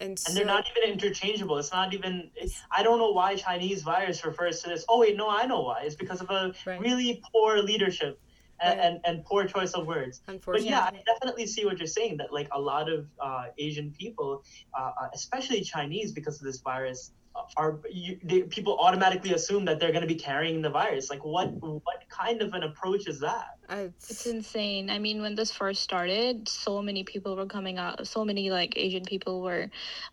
And, 0.00 0.10
and 0.10 0.18
so, 0.18 0.32
they're 0.32 0.46
not 0.46 0.66
even 0.74 0.92
interchangeable. 0.94 1.58
It's 1.58 1.72
not 1.72 1.92
even. 1.92 2.30
It's, 2.34 2.62
I 2.72 2.82
don't 2.82 2.98
know 2.98 3.10
why 3.12 3.36
Chinese 3.36 3.82
virus 3.82 4.24
refers 4.24 4.62
to 4.62 4.70
this. 4.70 4.84
Oh 4.88 5.00
wait, 5.00 5.14
no, 5.14 5.28
I 5.28 5.44
know 5.44 5.60
why. 5.60 5.82
It's 5.82 5.94
because 5.94 6.22
of 6.22 6.30
a 6.30 6.54
Right. 6.66 6.80
really 6.80 7.22
poor 7.30 7.58
leadership 7.58 8.18
and, 8.62 8.78
Right. 8.78 8.86
and, 8.86 9.00
and 9.04 9.24
poor 9.26 9.44
choice 9.44 9.72
of 9.72 9.86
words. 9.86 10.22
But 10.46 10.62
yeah, 10.64 10.80
I 10.80 11.02
definitely 11.06 11.46
see 11.46 11.66
what 11.66 11.76
you're 11.78 11.86
saying. 11.86 12.16
That 12.16 12.32
like 12.32 12.48
a 12.52 12.60
lot 12.60 12.90
of 12.90 13.06
uh, 13.20 13.44
Asian 13.58 13.92
people, 13.92 14.42
uh, 14.78 14.90
uh, 15.02 15.08
especially 15.12 15.60
Chinese, 15.60 16.12
because 16.12 16.38
of 16.40 16.46
this 16.46 16.60
virus, 16.60 17.12
uh, 17.12 17.19
are 17.56 17.78
you, 17.90 18.46
people 18.50 18.78
automatically 18.78 19.34
assume 19.34 19.64
that 19.64 19.80
they're 19.80 19.92
going 19.92 20.02
to 20.02 20.08
be 20.08 20.14
carrying 20.14 20.62
the 20.62 20.70
virus. 20.70 21.10
Like 21.10 21.24
what 21.24 21.50
what 21.60 22.02
kind 22.08 22.42
of 22.42 22.54
an 22.54 22.62
approach 22.62 23.06
is 23.06 23.20
that? 23.20 23.58
I, 23.68 23.90
It's 24.08 24.26
insane. 24.26 24.90
I 24.90 24.98
mean, 24.98 25.20
when 25.20 25.34
this 25.34 25.52
first 25.52 25.82
started, 25.82 26.48
so 26.48 26.82
many 26.82 27.04
people 27.04 27.36
were 27.36 27.46
coming 27.46 27.78
out. 27.78 28.06
So 28.06 28.24
many 28.24 28.50
like 28.50 28.74
Asian 28.76 29.04
people 29.04 29.42
were 29.42 29.70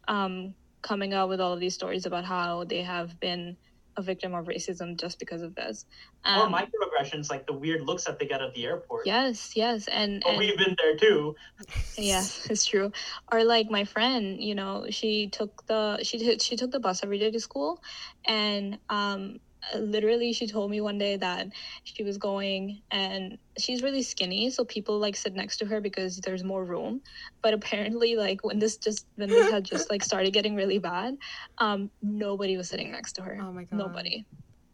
um, 0.08 0.54
coming 0.82 1.14
out 1.14 1.30
with 1.30 1.42
all 1.42 1.54
of 1.54 1.60
these 1.60 1.74
stories 1.74 2.06
about 2.06 2.26
how 2.26 2.64
they 2.64 2.82
have 2.82 3.20
been 3.20 3.58
a 3.98 4.02
victim 4.02 4.34
of 4.34 4.46
racism 4.46 5.00
just 5.00 5.20
because 5.20 5.42
of 5.42 5.56
this. 5.56 5.86
or 6.26 6.46
Um, 6.48 6.54
microaggressions, 6.54 7.30
like 7.30 7.46
the 7.48 7.54
weird 7.54 7.82
looks 7.82 8.06
that 8.06 8.20
they 8.20 8.28
get 8.28 8.42
at 8.42 8.54
the 8.54 8.66
airport. 8.66 9.06
yes, 9.08 9.54
yes, 9.56 9.88
and, 9.88 10.24
and 10.28 10.38
we've 10.38 10.58
been 10.58 10.76
there 10.82 10.96
too. 10.96 11.36
yes 11.98 12.48
it's 12.52 12.66
true 12.66 12.92
or 13.32 13.44
like 13.44 13.72
my 13.72 13.84
friend 13.84 14.42
you 14.42 14.54
know 14.54 14.86
she 14.90 15.28
took 15.30 15.66
the 15.68 15.98
she 16.04 16.18
did 16.20 16.42
she 16.42 16.56
took 16.56 16.72
the 16.72 16.80
bus 16.80 17.04
every 17.04 17.18
day 17.18 17.32
to 17.32 17.40
school 17.40 17.80
and 18.28 18.78
um 18.90 19.40
literally 19.76 20.34
she 20.34 20.48
told 20.48 20.72
me 20.72 20.82
one 20.82 20.98
day 20.98 21.18
that 21.18 21.48
she 21.84 22.04
was 22.04 22.18
going 22.18 22.82
and 22.92 23.38
she's 23.60 23.84
really 23.84 24.04
skinny 24.04 24.50
so 24.50 24.64
people 24.66 25.00
like 25.00 25.16
sit 25.16 25.34
next 25.34 25.58
to 25.58 25.66
her 25.66 25.82
because 25.82 26.18
there's 26.18 26.44
more 26.44 26.64
room 26.64 27.02
but 27.44 27.54
apparently 27.54 28.16
like 28.16 28.44
when 28.44 28.60
this 28.60 28.78
just 28.78 29.06
when 29.16 29.30
this 29.30 29.50
had 29.52 29.66
just 29.66 29.90
like 29.90 30.04
started 30.04 30.34
getting 30.34 30.56
really 30.56 30.80
bad 30.80 31.16
um 31.60 31.90
nobody 32.02 32.56
was 32.58 32.70
sitting 32.70 32.92
next 32.92 33.14
to 33.14 33.22
her 33.22 33.38
Oh 33.42 33.52
my 33.52 33.64
God. 33.66 33.78
nobody 33.78 34.26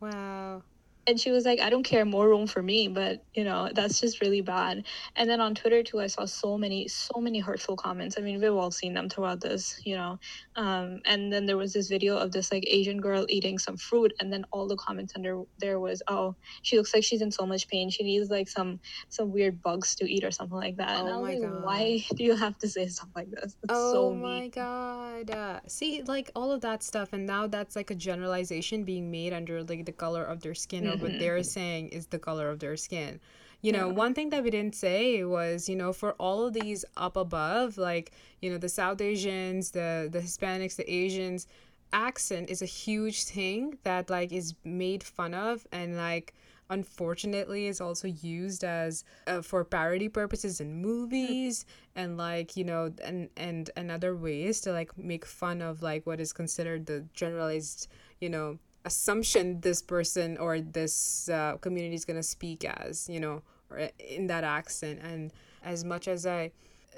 wow. 0.01 0.61
And 1.07 1.19
she 1.19 1.31
was 1.31 1.45
like 1.45 1.59
i 1.59 1.69
don't 1.69 1.83
care 1.83 2.05
more 2.05 2.27
room 2.27 2.47
for 2.47 2.61
me. 2.61 2.87
But 2.87 3.23
you 3.33 3.43
know 3.43 3.69
that's 3.73 3.99
just 3.99 4.21
really 4.21 4.41
bad. 4.41 4.83
And 5.15 5.29
then 5.29 5.41
on 5.41 5.55
twitter 5.55 5.83
too 5.83 5.99
i 5.99 6.07
saw 6.07 6.25
so 6.25 6.57
many 6.57 6.87
so 6.87 7.19
many 7.19 7.39
hurtful 7.39 7.75
comments. 7.75 8.15
I 8.17 8.21
mean 8.21 8.39
we've 8.41 8.53
all 8.53 8.71
seen 8.71 8.93
them 8.93 9.09
throughout 9.09 9.41
this 9.41 9.79
you 9.85 9.95
know. 9.95 10.19
Um, 10.55 11.01
and 11.05 11.31
then 11.31 11.45
there 11.45 11.57
was 11.57 11.73
this 11.73 11.89
video 11.89 12.17
of 12.17 12.31
this 12.31 12.51
like 12.51 12.63
asian 12.67 12.99
girl 13.01 13.25
eating 13.29 13.57
some 13.59 13.77
fruit 13.77 14.13
and 14.19 14.31
then 14.31 14.45
all 14.51 14.67
the 14.67 14.77
comments 14.77 15.13
under 15.15 15.43
there 15.59 15.79
was 15.79 16.01
oh 16.07 16.35
she 16.61 16.77
looks 16.77 16.93
like 16.93 17.03
she's 17.03 17.21
in 17.21 17.31
so 17.31 17.45
much 17.45 17.67
pain. 17.67 17.89
She 17.89 18.03
needs 18.03 18.29
like 18.29 18.47
some 18.49 18.79
some 19.09 19.31
weird 19.31 19.61
bugs 19.61 19.95
to 19.95 20.11
eat 20.11 20.23
or 20.23 20.31
something 20.31 20.57
like 20.57 20.77
that. 20.77 20.99
And 20.99 21.09
Oh 21.09 21.11
i 21.11 21.17
was 21.17 21.21
my 21.21 21.35
like 21.35 21.41
God. 21.41 21.63
why 21.63 22.03
do 22.15 22.23
you 22.23 22.35
have 22.35 22.57
to 22.59 22.67
say 22.69 22.87
stuff 22.87 23.09
like 23.15 23.29
this? 23.31 23.55
It's 23.63 23.79
Oh 23.79 23.93
so 23.93 24.13
my 24.13 24.41
mean 24.41 24.49
god. 24.49 25.29
Uh, 25.31 25.59
see, 25.67 26.01
like 26.03 26.31
all 26.35 26.51
of 26.51 26.61
that 26.61 26.83
stuff, 26.83 27.13
and 27.13 27.25
now 27.25 27.47
that's 27.47 27.75
like 27.75 27.91
a 27.91 27.95
generalization 27.95 28.83
being 28.83 29.11
made 29.11 29.33
under 29.33 29.63
like 29.63 29.85
the 29.85 29.91
color 29.91 30.23
of 30.23 30.41
their 30.41 30.53
skin, 30.53 30.87
what 31.01 31.11
Mhm. 31.11 31.19
they're 31.19 31.43
saying 31.43 31.89
is 31.89 32.07
the 32.07 32.19
color 32.19 32.49
of 32.49 32.59
their 32.59 32.77
skin. 32.77 33.19
You 33.61 33.71
know, 33.71 33.87
Yeah. 33.87 33.93
one 33.93 34.13
thing 34.13 34.29
that 34.31 34.43
we 34.43 34.49
didn't 34.49 34.75
say 34.75 35.23
was, 35.23 35.69
you 35.69 35.75
know, 35.75 35.93
for 35.93 36.13
all 36.13 36.45
of 36.45 36.53
these 36.53 36.83
up 36.97 37.15
above, 37.15 37.77
like, 37.77 38.11
you 38.41 38.49
know, 38.51 38.57
the 38.57 38.69
South 38.69 38.99
Asians, 39.01 39.71
the 39.71 40.09
the 40.11 40.19
Hispanics, 40.19 40.75
the 40.75 40.89
Asians, 40.91 41.47
accent 41.93 42.49
is 42.49 42.61
a 42.61 42.65
huge 42.65 43.23
thing 43.23 43.77
that 43.83 44.09
like 44.09 44.31
is 44.31 44.55
made 44.63 45.03
fun 45.03 45.33
of 45.33 45.67
and 45.71 45.95
like 45.95 46.33
unfortunately 46.69 47.67
is 47.67 47.79
also 47.79 48.07
used 48.07 48.63
as 48.63 49.03
uh, 49.27 49.41
for 49.41 49.63
parody 49.63 50.09
purposes 50.09 50.59
in 50.59 50.81
movies 50.81 51.65
and 51.95 52.17
like 52.17 52.57
you 52.57 52.63
know 52.63 52.91
and 53.03 53.29
and 53.37 53.69
and 53.75 53.91
other 53.91 54.15
ways 54.15 54.59
to 54.61 54.71
like 54.71 54.95
make 54.97 55.23
fun 55.25 55.61
of 55.61 55.81
like 55.83 56.05
what 56.07 56.19
is 56.19 56.33
considered 56.33 56.85
the 56.87 57.05
generalized 57.13 57.87
you 58.19 58.29
know 58.29 58.57
assumption 58.85 59.59
this 59.61 59.81
person 59.81 60.37
or 60.37 60.59
this 60.59 61.29
uh, 61.29 61.57
community 61.57 61.95
is 61.95 62.05
going 62.05 62.17
to 62.17 62.23
speak 62.23 62.65
as 62.65 63.07
you 63.09 63.19
know 63.19 63.41
or 63.69 63.89
in 63.99 64.27
that 64.27 64.43
accent 64.43 64.99
and 65.03 65.31
as 65.63 65.83
much 65.83 66.07
as 66.07 66.25
i 66.25 66.51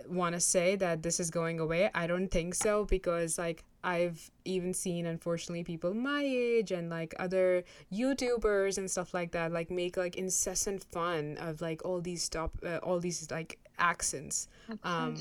want 0.09 0.33
to 0.35 0.39
say 0.41 0.75
that 0.75 1.01
this 1.03 1.19
is 1.19 1.29
going 1.31 1.59
away 1.59 1.89
i 1.95 2.05
don't 2.07 2.29
think 2.29 2.53
so 2.53 2.85
because 2.85 3.37
like 3.37 3.63
i've 3.83 4.29
even 4.45 4.73
seen 4.73 5.05
unfortunately 5.05 5.63
people 5.63 5.93
my 5.93 6.21
age 6.25 6.71
and 6.71 6.89
like 6.89 7.13
other 7.19 7.63
youtubers 7.93 8.77
and 8.77 8.89
stuff 8.89 9.13
like 9.13 9.31
that 9.31 9.51
like 9.51 9.69
make 9.71 9.95
like 9.97 10.15
incessant 10.15 10.83
fun 10.91 11.37
of 11.39 11.61
like 11.61 11.85
all 11.85 12.01
these 12.01 12.23
stop 12.23 12.51
uh, 12.65 12.77
all 12.83 12.99
these 12.99 13.29
like 13.31 13.57
accents 13.79 14.47
um, 14.83 15.15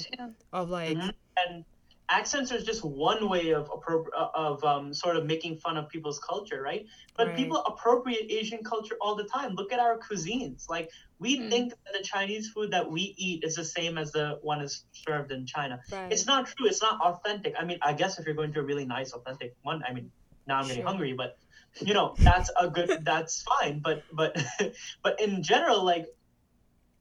of 0.53 0.70
like 0.70 0.96
Mhm. 0.96 1.12
and 1.46 1.64
accents 2.11 2.53
are 2.53 2.61
just 2.61 2.85
one 2.85 3.29
way 3.29 3.51
of 3.55 3.69
uh, 3.71 4.27
of 4.35 4.62
um, 4.64 4.93
sort 4.93 5.17
of 5.17 5.25
making 5.27 5.59
fun 5.59 5.77
of 5.77 5.88
people's 5.88 6.19
culture 6.29 6.61
right 6.62 6.85
but 7.17 7.27
Right. 7.29 7.37
people 7.37 7.59
appropriate 7.67 8.31
asian 8.31 8.62
culture 8.62 8.97
all 9.01 9.14
the 9.17 9.25
time 9.35 9.55
look 9.55 9.73
at 9.73 9.81
our 9.81 9.99
cuisines 9.99 10.64
like 10.69 10.88
we 11.19 11.37
Mm. 11.40 11.51
think 11.51 11.71
that 11.71 11.93
the 11.99 12.05
chinese 12.05 12.51
food 12.51 12.71
that 12.73 12.90
we 12.90 13.14
eat 13.19 13.43
is 13.45 13.55
the 13.55 13.64
same 13.64 13.97
as 13.99 14.12
the 14.12 14.38
one 14.43 14.61
is 14.61 14.85
served 14.93 15.33
in 15.33 15.47
china 15.47 15.79
right. 15.90 16.11
it's 16.12 16.27
not 16.27 16.47
true 16.47 16.67
it's 16.67 16.83
not 16.83 17.01
authentic 17.01 17.55
i 17.59 17.64
mean 17.64 17.79
i 17.83 17.93
guess 17.93 18.19
if 18.19 18.27
you're 18.27 18.35
going 18.35 18.53
to 18.53 18.61
a 18.61 18.64
really 18.64 18.85
nice 18.87 19.12
authentic 19.12 19.53
one 19.62 19.83
i 19.88 19.93
mean 19.93 20.11
now 20.47 20.59
i'm 20.59 20.67
getting 20.69 20.83
Sure. 20.83 20.90
hungry 20.90 21.14
but 21.17 21.33
you 21.81 21.95
know 21.95 22.17
that's 22.25 22.51
a 22.61 22.69
good 22.69 22.90
that's 23.05 23.43
fine 23.43 23.81
but 23.83 24.03
but 24.12 24.37
but 25.03 25.21
in 25.21 25.43
general 25.43 25.85
like 25.85 26.07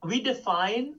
we 0.02 0.20
define 0.20 0.94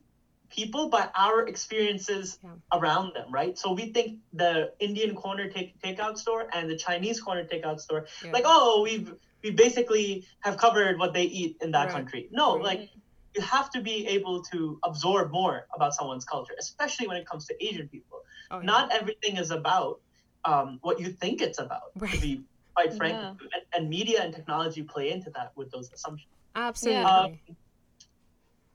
people 0.49 0.89
by 0.89 1.09
our 1.15 1.47
experiences 1.47 2.39
Yeah. 2.43 2.51
around 2.73 3.13
them, 3.15 3.31
right? 3.31 3.57
So 3.57 3.73
we 3.73 3.91
think 3.91 4.19
the 4.33 4.73
Indian 4.79 5.15
corner 5.15 5.49
take 5.49 5.79
takeout 5.81 6.17
store 6.17 6.47
and 6.53 6.69
the 6.69 6.77
Chinese 6.77 7.19
corner 7.21 7.45
takeout 7.45 7.79
store, 7.79 8.07
Yeah. 8.23 8.31
like, 8.31 8.43
oh, 8.45 8.81
we've 8.83 9.13
we 9.43 9.51
basically 9.51 10.25
have 10.39 10.57
covered 10.57 10.97
what 10.97 11.13
they 11.13 11.21
eat 11.23 11.57
in 11.61 11.69
that 11.71 11.85
Right. 11.85 11.91
country. 11.93 12.27
No, 12.31 12.55
Right. 12.55 12.63
like 12.63 12.89
you 13.35 13.41
have 13.41 13.69
to 13.71 13.81
be 13.81 14.07
able 14.07 14.41
to 14.51 14.79
absorb 14.83 15.31
more 15.31 15.67
about 15.75 15.93
someone's 15.93 16.25
culture, 16.25 16.55
especially 16.57 17.07
when 17.07 17.17
it 17.17 17.27
comes 17.27 17.45
to 17.45 17.53
Asian 17.63 17.87
people. 17.87 18.21
Oh, 18.49 18.57
yeah. 18.57 18.65
Not 18.65 18.91
everything 18.91 19.37
is 19.37 19.51
about 19.51 20.01
um, 20.45 20.77
what 20.81 20.99
you 20.99 21.09
think 21.09 21.41
it's 21.41 21.59
about. 21.59 21.93
To 21.99 22.19
be 22.21 22.43
quite 22.75 22.93
frank, 22.93 23.15
Yeah. 23.15 23.29
and, 23.29 23.63
and 23.73 23.89
media 23.89 24.21
and 24.23 24.33
technology 24.33 24.83
play 24.83 25.09
into 25.11 25.29
that 25.31 25.51
with 25.55 25.71
those 25.71 25.91
assumptions 25.91 26.29
absolutely. 26.55 27.03
Um, 27.03 27.37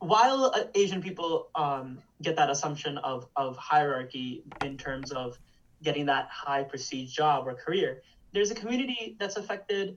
while 0.00 0.50
uh, 0.54 0.64
Asian 0.74 1.00
people 1.02 1.48
um, 1.54 2.00
get 2.22 2.36
that 2.36 2.50
assumption 2.50 2.98
of, 2.98 3.26
of 3.36 3.56
hierarchy 3.56 4.42
in 4.64 4.76
terms 4.76 5.12
of 5.12 5.38
getting 5.82 6.06
that 6.06 6.28
high 6.30 6.64
prestige 6.64 7.12
job 7.12 7.46
or 7.46 7.54
career, 7.54 8.02
there's 8.32 8.50
a 8.50 8.54
community 8.54 9.16
that's 9.18 9.36
affected 9.36 9.96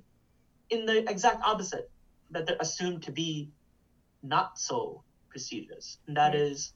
in 0.70 0.86
the 0.86 1.10
exact 1.10 1.42
opposite, 1.46 1.90
that 2.32 2.46
they're 2.46 2.58
assumed 2.60 3.04
to 3.04 3.12
be 3.12 3.50
not 4.22 4.58
so 4.58 5.02
prestigious, 5.30 5.98
and 6.08 6.18
that 6.18 6.34
Right. 6.34 6.42
is 6.42 6.74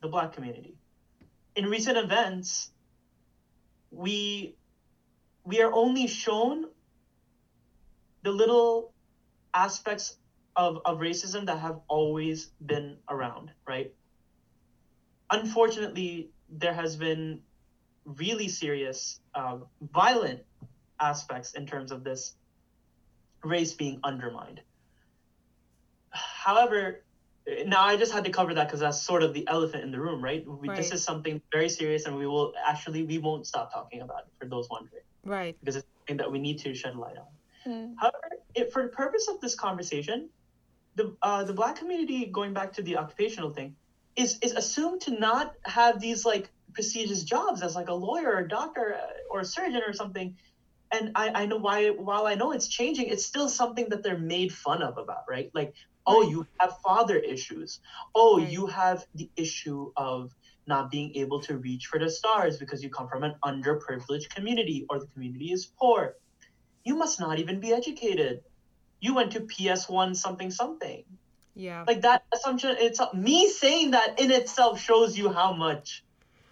the 0.00 0.08
black 0.08 0.32
community. 0.32 0.74
In 1.56 1.68
recent 1.68 1.96
events, 1.96 2.70
we 3.90 4.54
we 5.44 5.60
are 5.60 5.72
only 5.74 6.06
shown 6.06 6.66
the 8.22 8.30
little 8.30 8.92
aspects 9.54 10.16
of, 10.56 10.80
of 10.84 10.98
racism 10.98 11.46
that 11.46 11.58
have 11.58 11.80
always 11.88 12.50
been 12.64 12.96
around, 13.08 13.50
right? 13.66 13.92
Unfortunately, 15.30 16.30
there 16.50 16.74
has 16.74 16.96
been 16.96 17.40
really 18.04 18.48
serious, 18.48 19.20
um, 19.34 19.64
violent 19.92 20.40
aspects 21.00 21.54
in 21.54 21.66
terms 21.66 21.90
of 21.90 22.04
this 22.04 22.34
race 23.42 23.72
being 23.72 23.98
undermined. 24.04 24.60
However, 26.10 27.02
now 27.66 27.84
I 27.84 27.96
just 27.96 28.12
had 28.12 28.24
to 28.24 28.30
cover 28.30 28.54
that 28.54 28.66
because 28.66 28.80
that's 28.80 29.00
sort 29.00 29.22
of 29.22 29.32
the 29.34 29.48
elephant 29.48 29.82
in 29.84 29.90
the 29.90 30.00
room, 30.00 30.22
right? 30.22 30.46
We, 30.46 30.68
This 30.68 30.92
is 30.92 31.02
something 31.02 31.40
very 31.50 31.68
serious, 31.68 32.04
and 32.06 32.16
we 32.16 32.26
will 32.26 32.52
actually 32.64 33.02
we 33.04 33.18
won't 33.18 33.46
stop 33.46 33.72
talking 33.72 34.02
about 34.02 34.20
it 34.20 34.32
for 34.38 34.46
those 34.46 34.68
wondering 34.70 35.02
right. 35.24 35.56
because 35.60 35.76
it's 35.76 35.86
something 35.98 36.18
that 36.18 36.30
we 36.30 36.38
need 36.38 36.58
to 36.60 36.74
shed 36.74 36.96
light 36.96 37.16
on. 37.16 37.72
Mm. 37.72 37.94
However, 37.98 38.16
it, 38.54 38.72
for 38.72 38.82
the 38.82 38.88
purpose 38.88 39.28
of 39.28 39.40
this 39.40 39.54
conversation, 39.54 40.28
the 40.94 41.16
uh, 41.22 41.44
the 41.44 41.52
black 41.52 41.76
community, 41.76 42.26
going 42.26 42.52
back 42.52 42.72
to 42.74 42.82
the 42.82 42.96
occupational 42.96 43.52
thing, 43.52 43.76
is 44.16 44.38
is 44.42 44.52
assumed 44.52 45.00
to 45.02 45.18
not 45.18 45.54
have 45.64 46.00
these 46.00 46.24
like 46.24 46.50
prestigious 46.74 47.24
jobs 47.24 47.62
as 47.62 47.74
like 47.74 47.88
a 47.88 47.94
lawyer 47.94 48.32
or 48.32 48.38
a 48.38 48.48
doctor 48.48 48.94
uh, 48.94 49.06
or 49.30 49.40
a 49.40 49.44
surgeon 49.44 49.82
or 49.86 49.92
something. 49.92 50.36
And 50.92 51.12
I, 51.14 51.42
I 51.42 51.46
know 51.46 51.56
why 51.56 51.88
while 51.90 52.26
I 52.26 52.34
know 52.34 52.52
it's 52.52 52.68
changing, 52.68 53.06
it's 53.06 53.24
still 53.24 53.48
something 53.48 53.88
that 53.88 54.02
they're 54.02 54.18
made 54.18 54.52
fun 54.52 54.82
of 54.82 54.98
about, 54.98 55.24
right? 55.28 55.50
Like, 55.54 55.72
oh, 56.06 56.28
you 56.28 56.46
have 56.60 56.76
father 56.84 57.16
issues. 57.16 57.80
Oh, 58.14 58.38
you 58.38 58.66
have 58.66 59.06
the 59.14 59.30
issue 59.36 59.90
of 59.96 60.34
not 60.66 60.90
being 60.90 61.14
able 61.16 61.40
to 61.40 61.56
reach 61.56 61.86
for 61.86 61.98
the 61.98 62.10
stars 62.10 62.58
because 62.58 62.82
you 62.82 62.90
come 62.90 63.08
from 63.08 63.24
an 63.24 63.34
underprivileged 63.44 64.28
community 64.34 64.86
or 64.90 65.00
the 65.00 65.06
community 65.06 65.52
is 65.52 65.72
poor. 65.80 66.14
You 66.84 66.94
must 66.96 67.18
not 67.20 67.38
even 67.38 67.58
be 67.60 67.72
educated. 67.72 68.42
You 69.02 69.14
went 69.14 69.32
to 69.32 69.40
PS1 69.40 70.16
something 70.16 70.50
something. 70.50 71.04
Yeah. 71.54 71.84
Like 71.86 72.00
that 72.02 72.24
assumption, 72.32 72.76
it's 72.78 73.00
me 73.12 73.50
saying 73.50 73.90
that 73.90 74.18
in 74.18 74.30
itself 74.30 74.80
shows 74.80 75.18
you 75.18 75.30
how 75.30 75.52
much 75.52 76.02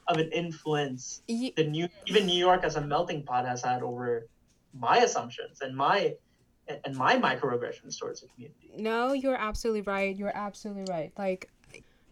of 0.06 0.18
an 0.18 0.30
influence 0.32 1.22
the 1.28 1.64
new 1.64 1.88
even 2.06 2.26
New 2.26 2.38
York 2.38 2.64
as 2.64 2.76
a 2.76 2.80
melting 2.80 3.22
pot 3.22 3.46
has 3.46 3.62
had 3.62 3.82
over 3.82 4.26
my 4.74 4.98
assumptions 4.98 5.60
and 5.62 5.74
my 5.74 6.14
and 6.84 6.96
my 6.96 7.16
microaggressions 7.16 7.98
towards 7.98 8.20
the 8.20 8.28
community. 8.28 8.70
No, 8.76 9.12
you're 9.12 9.36
absolutely 9.36 9.82
right. 9.82 10.14
You're 10.14 10.36
absolutely 10.36 10.84
right. 10.88 11.12
Like, 11.18 11.48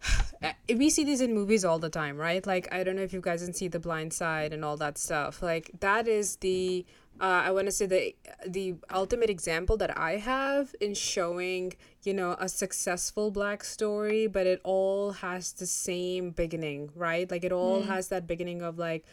we 0.69 0.89
see 0.89 1.03
these 1.03 1.21
in 1.21 1.33
movies 1.33 1.63
all 1.63 1.79
the 1.79 1.89
time, 1.89 2.17
right? 2.17 2.45
Like, 2.45 2.67
I 2.73 2.83
don't 2.83 2.95
know 2.95 3.01
if 3.01 3.13
you 3.13 3.21
guys 3.21 3.43
can 3.43 3.53
see 3.53 3.67
The 3.67 3.79
Blind 3.79 4.13
Side 4.13 4.53
and 4.53 4.65
all 4.65 4.77
that 4.77 4.97
stuff. 4.97 5.41
Like, 5.41 5.71
that 5.79 6.07
is 6.07 6.37
the, 6.37 6.85
uh, 7.19 7.43
I 7.47 7.51
want 7.51 7.67
to 7.67 7.71
say 7.71 7.85
the 7.85 8.15
the 8.47 8.75
ultimate 8.93 9.29
example 9.29 9.75
that 9.77 9.97
I 9.97 10.17
have 10.17 10.73
in 10.79 10.93
showing, 10.93 11.73
you 12.03 12.13
know, 12.13 12.35
a 12.39 12.47
successful 12.47 13.29
black 13.31 13.63
story, 13.63 14.27
but 14.27 14.47
it 14.47 14.61
all 14.63 15.11
has 15.11 15.51
the 15.53 15.65
same 15.65 16.31
beginning, 16.31 16.91
right? 16.95 17.29
Like, 17.29 17.43
it 17.43 17.51
all 17.51 17.81
has 17.83 18.07
that 18.07 18.25
beginning 18.25 18.61
of 18.61 18.77
like, 18.77 19.05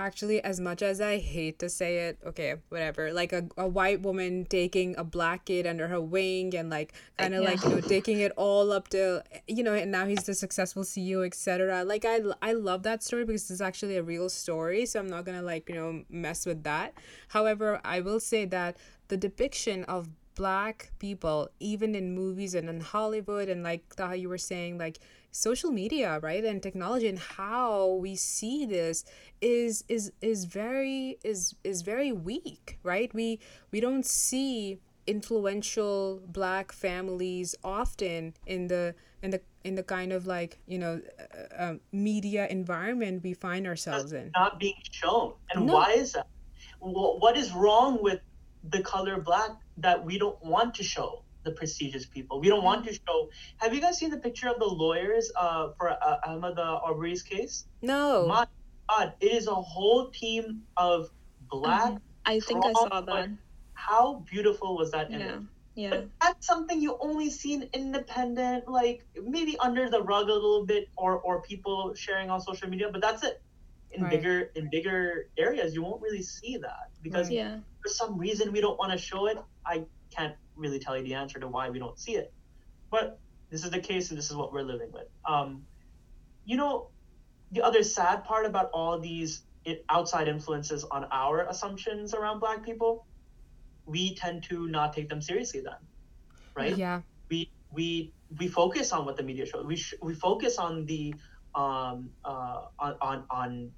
actually 0.00 0.42
as 0.42 0.58
much 0.58 0.82
as 0.82 1.00
i 1.00 1.18
hate 1.18 1.58
to 1.58 1.68
say 1.68 2.08
it 2.08 2.18
okay 2.26 2.54
whatever 2.70 3.12
like 3.12 3.32
a, 3.32 3.46
a 3.56 3.68
white 3.68 4.00
woman 4.00 4.46
taking 4.48 4.96
a 4.96 5.04
black 5.04 5.44
kid 5.44 5.66
under 5.66 5.88
her 5.88 6.00
wing 6.00 6.54
and 6.56 6.70
like 6.70 6.94
kind 7.18 7.34
of 7.34 7.44
like 7.44 7.62
you 7.62 7.70
know. 7.70 7.80
taking 7.80 8.20
it 8.20 8.32
all 8.36 8.72
up 8.72 8.88
to 8.88 9.22
you 9.46 9.62
know 9.62 9.74
and 9.74 9.90
now 9.90 10.06
he's 10.06 10.24
the 10.24 10.34
successful 10.34 10.82
ceo 10.82 11.24
etc 11.26 11.84
like 11.84 12.04
i 12.04 12.20
i 12.40 12.52
love 12.52 12.82
that 12.82 13.02
story 13.02 13.24
because 13.24 13.50
it's 13.50 13.60
actually 13.60 13.96
a 13.96 14.02
real 14.02 14.28
story 14.28 14.86
so 14.86 14.98
i'm 14.98 15.08
not 15.08 15.24
gonna 15.24 15.42
like 15.42 15.68
you 15.68 15.74
know 15.74 16.02
mess 16.08 16.46
with 16.46 16.62
that. 16.64 16.94
However 17.28 17.80
i 17.84 18.00
will 18.00 18.20
say 18.20 18.44
that 18.46 18.76
the 19.08 19.16
depiction 19.16 19.84
of 19.84 20.08
black 20.40 20.90
people 20.98 21.38
even 21.70 21.94
in 22.00 22.14
movies 22.14 22.54
and 22.54 22.68
in 22.68 22.80
hollywood 22.80 23.48
and 23.52 23.62
like 23.70 23.82
how 23.98 24.12
you 24.12 24.28
were 24.34 24.44
saying 24.52 24.78
like 24.78 24.98
social 25.30 25.70
media 25.70 26.18
right 26.22 26.44
and 26.44 26.62
technology 26.62 27.08
and 27.08 27.18
how 27.40 27.88
we 28.04 28.14
see 28.16 28.64
this 28.76 29.04
is 29.40 29.84
is 29.88 30.12
is 30.20 30.44
very 30.60 31.18
is 31.32 31.54
is 31.62 31.82
very 31.82 32.12
weak 32.12 32.78
right 32.82 33.12
we 33.14 33.38
we 33.72 33.80
don't 33.80 34.06
see 34.06 34.80
influential 35.06 36.22
black 36.26 36.72
families 36.72 37.54
often 37.64 38.34
in 38.46 38.68
the 38.68 38.94
in 39.22 39.30
the 39.30 39.40
in 39.64 39.74
the 39.74 39.82
kind 39.82 40.12
of 40.12 40.26
like 40.26 40.58
you 40.66 40.78
know 40.78 41.00
uh, 41.18 41.54
uh, 41.64 41.74
media 41.92 42.46
environment 42.48 43.22
we 43.22 43.34
find 43.34 43.66
ourselves 43.66 44.12
in 44.12 44.30
Not 44.34 44.58
being 44.58 44.80
shown. 44.90 45.34
And 45.52 45.66
No. 45.66 45.74
why 45.74 45.92
is 45.92 46.12
that? 46.12 46.28
Wh- 46.80 47.16
What 47.24 47.36
is 47.36 47.52
wrong 47.52 48.02
with 48.02 48.20
the 48.74 48.82
color 48.82 49.20
black 49.20 49.50
that 49.80 50.04
we 50.04 50.18
don't 50.18 50.42
want 50.44 50.74
to 50.74 50.84
show 50.84 51.24
the 51.44 51.52
prestigious 51.52 52.06
people? 52.06 52.40
We 52.40 52.48
don't 52.48 52.64
want 52.64 52.84
to 52.86 52.92
show. 52.92 53.28
Have 53.58 53.74
you 53.74 53.80
guys 53.80 53.98
seen 53.98 54.10
the 54.10 54.18
picture 54.18 54.48
of 54.48 54.58
the 54.58 54.66
lawyers 54.66 55.30
uh, 55.38 55.68
for 55.78 55.90
uh, 55.90 56.16
Ahmaud 56.26 56.58
uh, 56.58 56.80
Arbery's 56.84 57.22
case? 57.22 57.66
no 57.82 58.26
My 58.26 58.46
God, 58.88 59.14
it 59.20 59.32
is 59.32 59.46
a 59.46 59.54
whole 59.54 60.10
team 60.10 60.62
of 60.76 61.08
black. 61.50 61.94
I 62.26 62.40
think 62.40 62.64
I 62.64 62.72
saw 62.72 63.00
that. 63.00 63.30
How 63.74 64.24
beautiful 64.30 64.76
was 64.76 64.90
that 64.92 65.10
image? 65.10 65.26
Yeah. 65.26 65.38
Yeah. 65.74 65.90
But 65.90 66.08
that's 66.20 66.46
something 66.46 66.82
you 66.82 66.98
only 67.00 67.30
see 67.30 67.54
in 67.54 67.68
independent, 67.72 68.68
like 68.68 69.06
maybe 69.22 69.56
under 69.60 69.88
the 69.88 70.02
rug 70.02 70.28
a 70.28 70.34
little 70.34 70.66
bit, 70.66 70.88
or 70.96 71.20
or 71.20 71.40
people 71.42 71.94
sharing 71.94 72.28
on 72.28 72.40
social 72.40 72.68
media. 72.68 72.88
But 72.92 73.00
that's 73.00 73.22
it. 73.22 73.40
In 73.92 74.02
Right. 74.02 74.10
bigger 74.10 74.50
in 74.54 74.68
bigger 74.70 75.30
areas, 75.38 75.74
you 75.74 75.82
won't 75.82 76.02
really 76.02 76.22
see 76.22 76.58
that 76.58 76.90
because 77.02 77.28
Right. 77.28 77.36
Yeah. 77.36 77.60
For 77.82 77.88
some 77.88 78.18
reason 78.18 78.52
we 78.52 78.60
don't 78.60 78.78
want 78.78 78.92
to 78.92 78.98
show 78.98 79.26
it. 79.26 79.38
I 79.66 79.84
can't 80.10 80.34
really 80.56 80.78
tell 80.78 80.96
you 80.96 81.02
the 81.04 81.14
answer 81.14 81.38
to 81.40 81.48
why 81.48 81.70
we 81.70 81.78
don't 81.78 81.98
see 81.98 82.16
it. 82.16 82.32
But 82.90 83.18
this 83.50 83.64
is 83.64 83.70
the 83.70 83.80
case, 83.80 84.10
and 84.10 84.18
this 84.18 84.30
is 84.30 84.36
what 84.36 84.52
we're 84.52 84.62
living 84.62 84.90
with. 84.92 85.06
Um, 85.24 85.64
you 86.44 86.56
know, 86.56 86.90
the 87.52 87.62
other 87.62 87.82
sad 87.82 88.24
part 88.24 88.46
about 88.46 88.70
all 88.72 88.98
these 88.98 89.44
outside 89.88 90.28
influences 90.28 90.84
on 90.84 91.04
our 91.12 91.46
assumptions 91.48 92.14
around 92.14 92.40
Black 92.40 92.64
people, 92.64 93.06
we 93.86 94.14
tend 94.14 94.44
to 94.44 94.66
not 94.68 94.92
take 94.92 95.08
them 95.08 95.20
seriously. 95.20 95.60
Then, 95.60 95.74
right? 96.54 96.76
yeah 96.76 97.02
we 97.30 97.50
we 97.72 98.12
we 98.38 98.48
focus 98.48 98.92
on 98.92 99.06
what 99.06 99.16
the 99.16 99.22
media 99.22 99.46
shows. 99.46 99.64
We 99.64 99.76
sh- 99.76 99.94
we 100.02 100.14
focus 100.14 100.58
on 100.58 100.84
the 100.86 101.14
um 101.54 102.10
uh 102.24 102.66
on 102.78 102.96
on, 103.00 103.24
on 103.30 103.70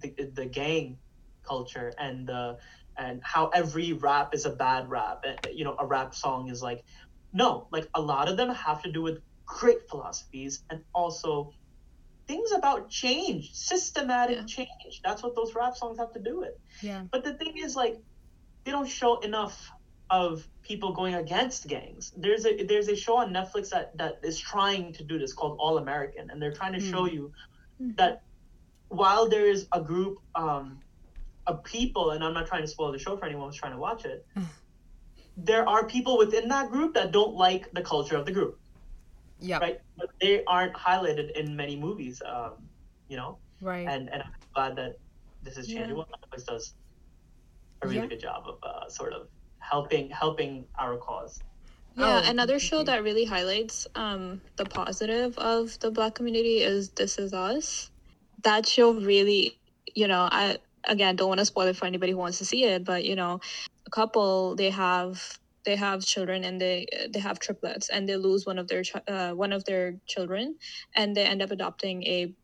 the 0.00 0.14
the 0.34 0.46
gang 0.46 0.98
culture 1.42 1.92
and 1.98 2.26
the 2.26 2.58
and 2.98 3.20
how 3.24 3.48
every 3.48 3.92
rap 3.92 4.34
is 4.34 4.44
a 4.46 4.50
bad 4.56 4.88
rap. 4.88 5.18
You 5.52 5.64
know, 5.64 5.76
a 5.78 5.86
rap 5.86 6.14
song 6.14 6.48
is 6.50 6.62
like 6.62 6.82
no, 7.32 7.68
like 7.72 7.88
a 7.94 8.00
lot 8.00 8.28
of 8.28 8.36
them 8.36 8.50
have 8.50 8.82
to 8.82 8.92
do 8.92 9.02
with 9.02 9.18
great 9.46 9.78
philosophies 9.90 10.62
and 10.70 10.84
also 10.94 11.50
things 12.28 12.52
about 12.52 12.90
change, 12.90 13.50
systematic 13.52 14.38
Yeah. 14.38 14.44
change. 14.46 15.00
That's 15.04 15.22
what 15.22 15.34
those 15.36 15.54
rap 15.54 15.76
songs 15.76 15.98
have 15.98 16.12
to 16.12 16.20
do 16.20 16.38
with. 16.40 16.54
yeah 16.82 17.04
But 17.12 17.24
the 17.24 17.34
thing 17.34 17.56
is, 17.58 17.76
like, 17.76 17.94
they 18.64 18.72
don't 18.72 18.88
show 18.88 19.18
enough 19.20 19.70
of 20.10 20.48
people 20.62 20.92
going 20.92 21.14
against 21.14 21.66
gangs. 21.66 22.12
There's 22.16 22.44
a 22.46 22.64
there's 22.64 22.88
a 22.88 22.96
show 22.96 23.16
on 23.18 23.32
Netflix 23.32 23.70
that 23.70 23.96
that 23.98 24.16
is 24.22 24.38
trying 24.38 24.92
to 24.94 25.04
do 25.04 25.18
this 25.18 25.32
called 25.32 25.56
All 25.60 25.78
American, 25.78 26.30
and 26.30 26.40
they're 26.42 26.52
trying 26.60 26.72
to 26.74 26.80
show 26.80 27.06
you 27.06 27.32
Mhm. 27.80 27.96
that 27.96 28.20
while 28.88 29.28
there 29.28 29.46
is 29.46 29.68
a 29.72 29.80
group 29.80 30.18
um, 30.34 30.80
of 31.46 31.64
people, 31.64 32.10
and 32.10 32.22
I'm 32.24 32.34
not 32.34 32.46
trying 32.46 32.62
to 32.62 32.68
spoil 32.68 32.92
the 32.92 32.98
show 32.98 33.16
for 33.16 33.26
anyone 33.26 33.48
who's 33.48 33.56
trying 33.56 33.72
to 33.72 33.78
watch 33.78 34.04
it, 34.04 34.26
there 35.36 35.68
are 35.68 35.86
people 35.86 36.18
within 36.18 36.48
that 36.48 36.70
group 36.70 36.94
that 36.94 37.12
don't 37.12 37.34
like 37.34 37.70
the 37.72 37.82
culture 37.82 38.16
of 38.16 38.26
the 38.26 38.32
group. 38.32 38.58
Yeah. 39.40 39.58
right? 39.58 39.80
But 39.96 40.10
they 40.20 40.44
aren't 40.44 40.74
highlighted 40.74 41.32
in 41.32 41.56
many 41.56 41.76
movies, 41.76 42.22
um, 42.24 42.52
you 43.08 43.16
know. 43.16 43.38
Right. 43.60 43.88
And 43.88 44.08
and 44.12 44.22
I'm 44.22 44.32
glad 44.54 44.76
that 44.76 44.98
this 45.42 45.56
is 45.56 45.66
changing. 45.66 45.90
Yeah. 45.90 45.94
Well, 45.94 46.06
Netflix 46.32 46.44
does 46.46 46.74
a 47.82 47.86
really 47.88 47.98
Yeah. 48.02 48.06
good 48.06 48.20
job 48.20 48.44
of 48.46 48.58
uh, 48.62 48.88
sort 48.88 49.12
of 49.12 49.28
helping 49.58 50.10
helping 50.10 50.66
our 50.78 50.96
cause. 50.96 51.42
Yeah, 51.96 52.22
Oh, 52.24 52.30
another 52.30 52.58
show 52.58 52.82
that 52.84 53.02
really 53.02 53.24
highlights 53.24 53.86
um 53.96 54.40
the 54.56 54.64
positive 54.64 55.36
of 55.38 55.78
the 55.80 55.90
black 55.90 56.14
community 56.14 56.58
is 56.62 56.90
This 56.90 57.18
Is 57.18 57.32
Us. 57.34 57.90
That 58.42 58.66
show 58.68 58.92
really, 58.94 59.58
you 59.94 60.06
know, 60.08 60.28
I 60.30 60.58
again 60.84 61.16
don't 61.16 61.28
want 61.28 61.38
to 61.38 61.46
spoil 61.46 61.66
it 61.66 61.76
for 61.76 61.86
anybody 61.86 62.12
who 62.12 62.18
wants 62.18 62.38
to 62.38 62.44
see 62.44 62.64
it, 62.64 62.84
but 62.84 63.04
you 63.04 63.16
know, 63.16 63.40
a 63.86 63.90
couple 63.90 64.54
they 64.56 64.70
have 64.70 65.38
they 65.64 65.76
have 65.76 66.04
children 66.04 66.44
and 66.44 66.60
they 66.60 66.86
they 67.10 67.20
have 67.20 67.38
triplets 67.38 67.88
and 67.88 68.08
they 68.08 68.16
lose 68.16 68.46
one 68.46 68.58
of 68.58 68.68
their 68.68 68.82
uh, 69.08 69.30
one 69.30 69.52
of 69.52 69.64
their 69.64 69.94
children 70.06 70.56
and 70.96 71.14
they 71.16 71.24
end 71.24 71.42
up 71.42 71.50
adopting 71.50 72.02
a 72.04 72.34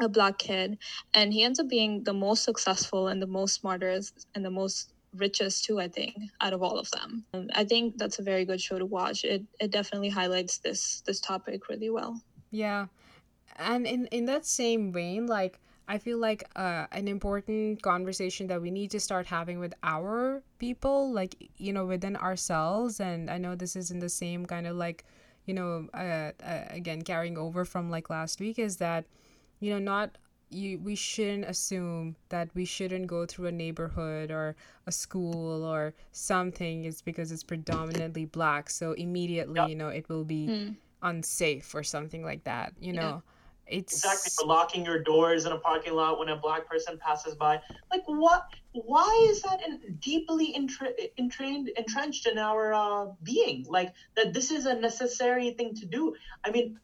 a 0.00 0.08
black 0.08 0.38
kid. 0.38 0.78
And 1.14 1.32
he 1.32 1.42
ends 1.42 1.58
up 1.58 1.68
being 1.68 2.04
the 2.04 2.12
most 2.12 2.44
successful 2.44 3.08
and 3.08 3.20
the 3.20 3.26
most 3.26 3.54
smartest 3.54 4.26
and 4.34 4.44
the 4.44 4.50
most 4.50 4.92
richest 5.14 5.64
too 5.64 5.80
i 5.80 5.88
think 5.88 6.14
out 6.42 6.52
of 6.52 6.62
all 6.62 6.78
of 6.78 6.90
them. 6.90 7.24
Um, 7.32 7.48
i 7.54 7.64
think 7.64 7.96
that's 7.96 8.18
a 8.18 8.22
very 8.22 8.44
good 8.44 8.60
show 8.60 8.78
to 8.78 8.84
watch. 8.84 9.24
It 9.24 9.42
it 9.58 9.70
definitely 9.70 10.10
highlights 10.10 10.58
this 10.58 11.02
this 11.06 11.20
topic 11.20 11.68
really 11.68 11.90
well. 11.90 12.20
Yeah. 12.50 12.86
And 13.58 13.86
in 13.86 14.06
in 14.06 14.26
that 14.26 14.44
same 14.44 14.92
vein, 14.92 15.26
like 15.26 15.58
I 15.88 15.98
feel 15.98 16.18
like 16.18 16.44
uh, 16.56 16.86
an 16.92 17.06
important 17.08 17.82
conversation 17.82 18.48
that 18.48 18.60
we 18.60 18.70
need 18.70 18.90
to 18.90 19.00
start 19.00 19.26
having 19.26 19.58
with 19.60 19.74
our 19.82 20.42
people, 20.58 21.12
like 21.12 21.36
you 21.56 21.72
know, 21.72 21.86
within 21.86 22.16
ourselves. 22.16 22.98
And 23.00 23.30
I 23.30 23.38
know 23.38 23.54
this 23.54 23.76
is 23.76 23.90
in 23.90 24.00
the 24.00 24.08
same 24.08 24.46
kind 24.46 24.66
of 24.66 24.76
like, 24.76 25.04
you 25.44 25.54
know, 25.54 25.88
uh, 25.94 26.32
uh, 26.42 26.64
again 26.70 27.02
carrying 27.02 27.38
over 27.38 27.64
from 27.64 27.90
like 27.90 28.10
last 28.10 28.40
week 28.40 28.58
is 28.58 28.78
that, 28.78 29.04
you 29.60 29.70
know, 29.70 29.78
not 29.78 30.18
you 30.50 30.78
we 30.78 30.94
shouldn't 30.94 31.44
assume 31.44 32.14
that 32.28 32.48
we 32.54 32.64
shouldn't 32.64 33.06
go 33.08 33.26
through 33.26 33.46
a 33.46 33.52
neighborhood 33.52 34.30
or 34.30 34.54
a 34.86 34.92
school 34.92 35.64
or 35.64 35.92
something 36.12 36.84
is 36.84 37.02
because 37.02 37.32
it's 37.32 37.42
predominantly 37.42 38.24
black 38.24 38.70
so 38.70 38.92
immediately 38.92 39.58
Yep. 39.62 39.68
you 39.70 39.74
know 39.74 39.88
it 39.88 40.08
will 40.08 40.22
be 40.24 40.46
Mm. 40.48 40.76
unsafe 41.02 41.74
or 41.74 41.82
something 41.82 42.22
like 42.24 42.44
that 42.44 42.72
you 42.80 42.92
Yeah. 42.92 43.20
It's 43.68 43.92
Exactly, 43.94 44.30
for 44.36 44.46
locking 44.46 44.84
your 44.84 45.02
doors 45.02 45.44
in 45.44 45.52
a 45.52 45.58
parking 45.58 45.94
lot 45.94 46.18
when 46.18 46.28
a 46.28 46.36
black 46.36 46.68
person 46.68 46.98
passes 46.98 47.34
by. 47.34 47.60
Like, 47.90 48.02
what? 48.06 48.44
Why 48.72 49.28
is 49.30 49.42
that 49.42 49.60
in, 49.66 49.96
deeply 50.00 50.54
entra- 50.56 50.94
entrained, 51.18 51.70
entrenched 51.76 52.26
in 52.26 52.38
our 52.38 52.74
uh, 52.74 53.06
being? 53.22 53.64
Like 53.68 53.92
that, 54.16 54.32
this 54.32 54.50
is 54.50 54.66
a 54.66 54.74
necessary 54.74 55.50
thing 55.52 55.74
to 55.76 55.86
do. 55.86 56.14
I 56.44 56.50
mean, 56.50 56.78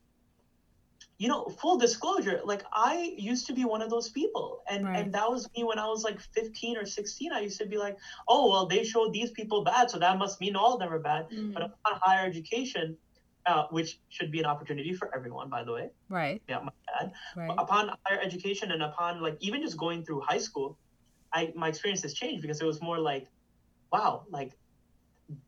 you 1.18 1.28
know, 1.28 1.44
full 1.44 1.78
disclosure. 1.78 2.40
Like, 2.44 2.64
I 2.72 3.14
used 3.16 3.46
to 3.46 3.52
be 3.52 3.64
one 3.64 3.80
of 3.80 3.90
those 3.90 4.08
people, 4.08 4.62
and 4.68 4.84
Right. 4.84 5.04
and 5.04 5.14
that 5.14 5.30
was 5.30 5.48
me 5.56 5.62
when 5.62 5.78
I 5.78 5.86
was 5.86 6.02
like 6.02 6.20
15 6.20 6.76
or 6.76 6.84
16. 6.84 7.32
I 7.32 7.40
used 7.40 7.58
to 7.60 7.66
be 7.66 7.76
like, 7.76 7.96
oh 8.26 8.50
well, 8.50 8.66
they 8.66 8.82
showed 8.82 9.12
these 9.12 9.30
people 9.30 9.62
bad, 9.62 9.88
so 9.88 9.98
that 10.00 10.18
must 10.18 10.40
mean 10.40 10.56
all 10.56 10.74
of 10.74 10.80
them 10.80 10.92
are 10.92 10.98
bad. 10.98 11.30
Mm. 11.30 11.52
But 11.54 11.62
upon 11.62 12.00
higher 12.00 12.26
education, 12.26 12.96
uh, 13.46 13.64
which 13.70 13.98
should 14.08 14.30
be 14.30 14.38
an 14.38 14.46
opportunity 14.46 14.92
for 14.92 15.14
everyone, 15.14 15.48
by 15.50 15.64
the 15.64 15.72
way. 15.72 15.90
right. 16.08 16.42
Yeah, 16.48 16.60
my 16.60 16.72
bad. 16.86 17.12
Right. 17.36 17.50
Upon 17.58 17.90
higher 18.06 18.20
education 18.20 18.70
and 18.72 18.82
upon 18.82 19.20
like 19.20 19.36
even 19.40 19.62
just 19.62 19.76
going 19.76 20.04
through 20.04 20.20
high 20.20 20.38
school 20.38 20.78
i 21.32 21.52
my 21.56 21.68
experience 21.68 22.02
has 22.02 22.14
changed 22.14 22.42
because 22.42 22.60
it 22.60 22.66
was 22.66 22.80
more 22.82 22.98
like 22.98 23.26
wow 23.90 24.24
like 24.30 24.52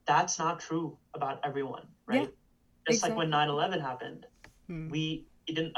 that's 0.07 0.38
not 0.38 0.61
true 0.61 0.96
about 1.14 1.40
everyone 1.44 1.87
right? 2.07 2.22
Yeah, 2.22 2.92
just 2.92 3.02
like 3.02 3.16
when 3.16 3.30
9-11 3.30 3.80
happened 3.80 4.26
Hmm. 4.66 4.88
we 4.88 5.26
didn't 5.46 5.76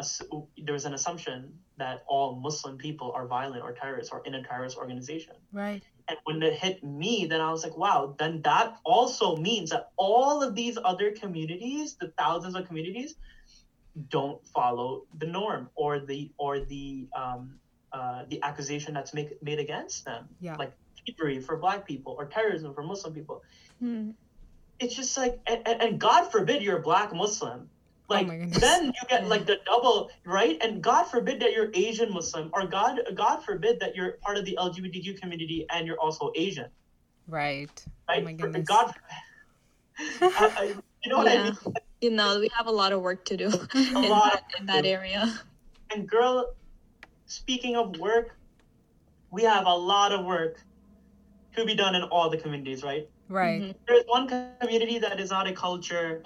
there 0.65 0.73
was 0.73 0.85
an 0.85 0.95
assumption 0.95 1.59
that 1.77 2.05
all 2.07 2.39
muslim 2.41 2.79
people 2.79 3.11
are 3.17 3.27
violent 3.27 3.65
or 3.65 3.73
terrorists 3.73 4.13
or 4.13 4.23
in 4.25 4.37
a 4.37 4.43
terrorist 4.45 4.77
organization. 4.77 5.35
Right 5.53 5.83
and 6.09 6.19
when 6.25 6.43
it 6.43 6.55
hit 6.55 6.83
me, 6.85 7.27
then 7.27 7.41
I 7.41 7.51
was 7.51 7.65
like, 7.65 7.77
wow, 7.77 8.15
then 8.19 8.41
that 8.43 8.77
also 8.85 9.37
means 9.37 9.71
that 9.71 9.91
all 9.97 10.43
of 10.43 10.55
these 10.55 10.79
other 10.85 11.11
communities, 11.11 11.97
the 12.01 12.13
thousands 12.19 12.55
of 12.55 12.67
communities, 12.67 13.17
don't 14.11 14.47
follow 14.49 15.05
the 15.19 15.27
norm 15.27 15.71
or 15.75 15.99
the 15.99 16.31
or 16.39 16.61
the 16.61 17.09
um, 17.17 17.59
uh, 17.93 18.25
the 18.29 18.43
accusation 18.43 18.93
that's 18.93 19.15
make, 19.15 19.43
made 19.43 19.59
against 19.59 20.05
them, 20.05 20.29
Yeah. 20.41 20.57
like 20.57 20.73
thievery 21.07 21.41
for 21.41 21.57
Black 21.57 21.87
people 21.87 22.15
or 22.19 22.27
terrorism 22.27 22.75
for 22.75 22.83
Muslim 22.83 23.15
people. 23.15 23.43
Mm. 23.83 24.13
It's 24.79 24.95
just 24.95 25.17
like, 25.17 25.41
and, 25.47 25.67
and, 25.67 25.81
and 25.83 25.99
God 25.99 26.31
forbid 26.31 26.63
you're 26.63 26.79
a 26.79 26.83
Black 26.83 27.15
Muslim. 27.15 27.71
Like 28.09 28.29
my 28.29 28.37
goodness. 28.37 28.61
then 28.61 28.87
you 28.87 29.09
get 29.09 29.27
like 29.27 29.47
the 29.47 29.59
double 29.67 30.11
right, 30.25 30.57
and 30.63 30.83
God 30.83 31.05
forbid 31.05 31.41
that 31.41 31.53
you're 31.53 31.71
Asian 31.75 32.13
Muslim, 32.13 32.51
or 32.53 32.67
God 32.67 33.01
God 33.15 33.45
forbid 33.45 33.81
that 33.81 33.97
you're 33.97 34.13
part 34.23 34.37
of 34.37 34.45
the 34.45 34.57
LGBTQ 34.61 35.21
community 35.21 35.67
and 35.71 35.87
you're 35.87 35.99
also 35.99 36.31
Asian 36.37 36.71
right 37.27 37.69
right? 38.09 38.21
oh 38.21 38.25
my 38.25 38.33
goodness 38.33 38.67
God, 38.67 38.93
I, 40.01 40.53
I, 40.57 40.63
you 41.05 41.11
know 41.11 41.19
what 41.19 41.29
I 41.29 41.45
mean? 41.45 41.57
you 42.01 42.11
know 42.11 42.39
we 42.39 42.49
have 42.57 42.67
a 42.67 42.71
lot 42.71 42.93
of 42.93 43.01
work 43.01 43.25
to 43.25 43.37
do 43.37 43.49
A 43.49 43.75
in, 43.77 44.09
lot 44.09 44.33
that, 44.33 44.43
in 44.61 44.67
that 44.67 44.87
area 44.87 45.33
And 45.95 46.09
girl, 46.09 46.47
speaking 47.27 47.77
of 47.77 47.99
work, 47.99 48.37
we 49.31 49.43
have 49.43 49.67
a 49.67 49.75
lot 49.75 50.13
of 50.13 50.25
work 50.25 50.59
to 51.57 51.65
be 51.65 51.75
done 51.75 51.95
in 51.95 52.03
all 52.03 52.29
the 52.31 52.37
communities, 52.37 52.83
right? 52.83 53.09
right 53.29 53.63
Mhm. 53.63 53.75
There's 53.87 54.05
one 54.07 54.29
community 54.61 54.99
that 54.99 55.21
is 55.21 55.31
not 55.31 55.47
a 55.47 55.53
culture, 55.53 56.23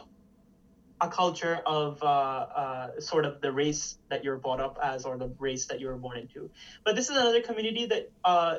a 1.01 1.09
culture 1.09 1.61
of 1.67 2.03
uh, 2.03 2.07
uh, 2.07 3.01
sort 3.01 3.25
of 3.25 3.41
the 3.41 3.53
race 3.53 3.97
that 4.11 4.23
you're 4.25 4.37
brought 4.37 4.61
up 4.61 4.79
as 4.83 5.05
or 5.05 5.17
the 5.17 5.29
race 5.39 5.67
that 5.67 5.81
you 5.81 5.87
were 5.89 5.97
born 5.97 6.19
into. 6.19 6.51
But 6.85 6.95
this 6.95 7.09
is 7.09 7.17
another 7.17 7.41
community 7.41 7.87
that 7.87 8.11
uh, 8.25 8.57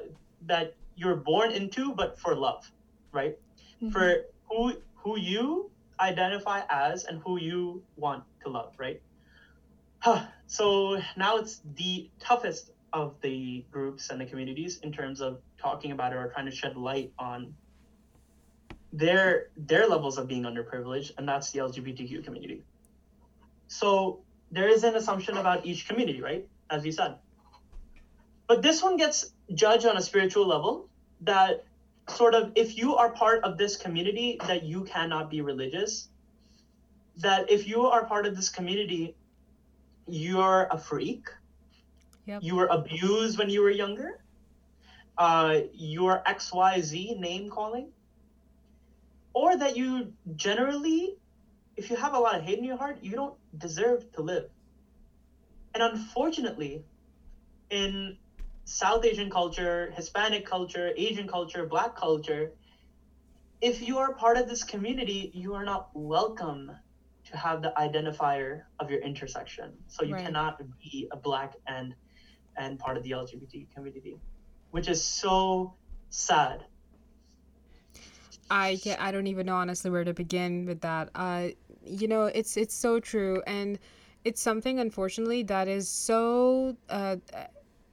that 0.48 0.74
you're 0.96 1.16
born 1.16 1.52
into, 1.52 1.94
but 1.94 2.18
for 2.18 2.36
love, 2.36 2.72
right? 3.12 3.34
Mhm. 3.82 3.92
for 3.92 4.16
who 4.50 4.74
who 4.96 5.18
you 5.18 5.70
identify 6.00 6.62
as 6.70 7.04
and 7.06 7.20
who 7.24 7.38
you 7.38 7.82
want 7.96 8.24
to 8.44 8.50
love, 8.50 8.72
right? 8.78 8.98
Huh. 10.00 10.22
So 10.48 11.00
now 11.16 11.38
it's 11.38 11.62
the 11.64 12.10
toughest 12.20 12.72
of 12.94 13.14
the 13.22 13.64
groups 13.72 14.10
and 14.10 14.20
the 14.20 14.26
communities 14.26 14.78
in 14.84 14.92
terms 14.92 15.22
of 15.22 15.40
talking 15.58 15.92
about 15.92 16.12
it 16.12 16.16
or 16.16 16.28
trying 16.28 16.46
to 16.46 16.52
shed 16.52 16.76
light 16.76 17.12
on 17.18 17.54
their 18.94 19.48
their 19.56 19.88
levels 19.88 20.18
of 20.18 20.28
being 20.28 20.44
underprivileged, 20.44 21.12
and 21.18 21.28
that's 21.28 21.52
the 21.52 21.60
LGBTQ 21.60 22.24
community. 22.24 22.64
So 23.68 24.20
there 24.52 24.68
is 24.68 24.84
an 24.84 24.96
assumption 24.96 25.38
about 25.38 25.66
each 25.66 25.88
community, 25.88 26.22
right? 26.22 26.48
As 26.70 26.86
you 26.86 26.92
said. 26.92 27.16
But 28.48 28.62
this 28.62 28.84
one 28.84 28.98
gets 28.98 29.32
judged 29.54 29.86
on 29.86 29.96
a 29.96 30.02
spiritual 30.02 30.46
level 30.46 30.90
that 31.22 31.64
sort 32.10 32.36
of 32.36 32.52
if 32.56 32.78
you 32.78 32.96
are 32.96 33.10
part 33.12 33.44
of 33.44 33.58
this 33.58 33.76
community 33.76 34.40
that 34.48 34.64
you 34.64 34.84
cannot 34.84 35.30
be 35.30 35.42
religious 35.42 36.10
that 37.18 37.50
if 37.50 37.68
you 37.68 37.86
are 37.86 38.06
part 38.06 38.26
of 38.26 38.36
this 38.36 38.50
community 38.50 39.16
you're 40.08 40.68
a 40.72 40.78
freak 40.78 41.30
Yep. 42.26 42.44
you 42.44 42.56
were 42.56 42.68
abused 42.68 43.38
when 43.38 43.50
you 43.50 43.62
were 43.62 43.70
younger 43.70 44.24
uh, 45.18 45.62
you're 45.74 46.22
xyz 46.26 47.20
name 47.20 47.50
calling 47.50 47.90
or 49.34 49.56
that 49.56 49.76
you 49.76 50.14
generally 50.36 51.16
if 51.76 51.90
you 51.90 51.96
have 51.96 52.14
a 52.14 52.20
lot 52.20 52.36
of 52.36 52.42
hate 52.42 52.58
in 52.58 52.64
your 52.64 52.78
heart 52.78 52.98
you 53.02 53.16
don't 53.16 53.36
deserve 53.58 54.12
to 54.12 54.22
live 54.22 54.46
and 55.74 55.84
unfortunately 55.84 56.84
in 57.70 58.16
South 58.66 59.04
Asian 59.06 59.30
culture, 59.30 59.92
Hispanic 59.96 60.46
culture, 60.46 60.92
Asian 60.96 61.28
culture, 61.28 61.64
Black 61.64 61.96
culture, 61.96 62.52
if 63.62 63.82
you 63.82 63.98
are 63.98 64.14
part 64.16 64.38
of 64.38 64.48
this 64.48 64.64
community, 64.64 65.30
you 65.34 65.54
are 65.54 65.64
not 65.64 65.88
welcome 65.94 66.72
to 67.26 67.38
have 67.38 67.62
the 67.62 67.72
identifier 67.78 68.60
of 68.80 68.90
your 68.90 69.00
intersection. 69.00 69.84
So 69.88 70.04
you 70.04 70.16
Right. 70.16 70.16
cannot 70.16 70.58
be 70.82 71.08
a 71.12 71.18
Black 71.18 71.54
and 71.68 71.94
and 72.58 72.78
part 72.80 72.98
of 72.98 73.04
the 73.04 73.12
LGBT 73.12 73.68
community, 73.74 74.20
which 74.72 74.88
is 74.88 75.02
so 75.04 75.76
sad. 76.10 76.64
I 78.52 78.78
I 79.00 79.12
don't 79.12 79.28
even 79.28 79.46
know 79.46 79.56
honestly 79.56 79.90
where 79.90 80.04
to 80.04 80.14
begin 80.14 80.66
with 80.66 80.82
that. 80.82 81.10
Uh, 81.16 81.50
you 81.86 82.08
know, 82.08 82.26
it's 82.26 82.58
it's 82.58 82.76
so 82.76 83.00
true, 83.00 83.42
and 83.48 83.80
it's 84.26 84.42
something 84.42 84.80
unfortunately 84.80 85.44
that 85.44 85.68
is 85.68 85.88
so 85.88 86.76
uh, 86.90 87.16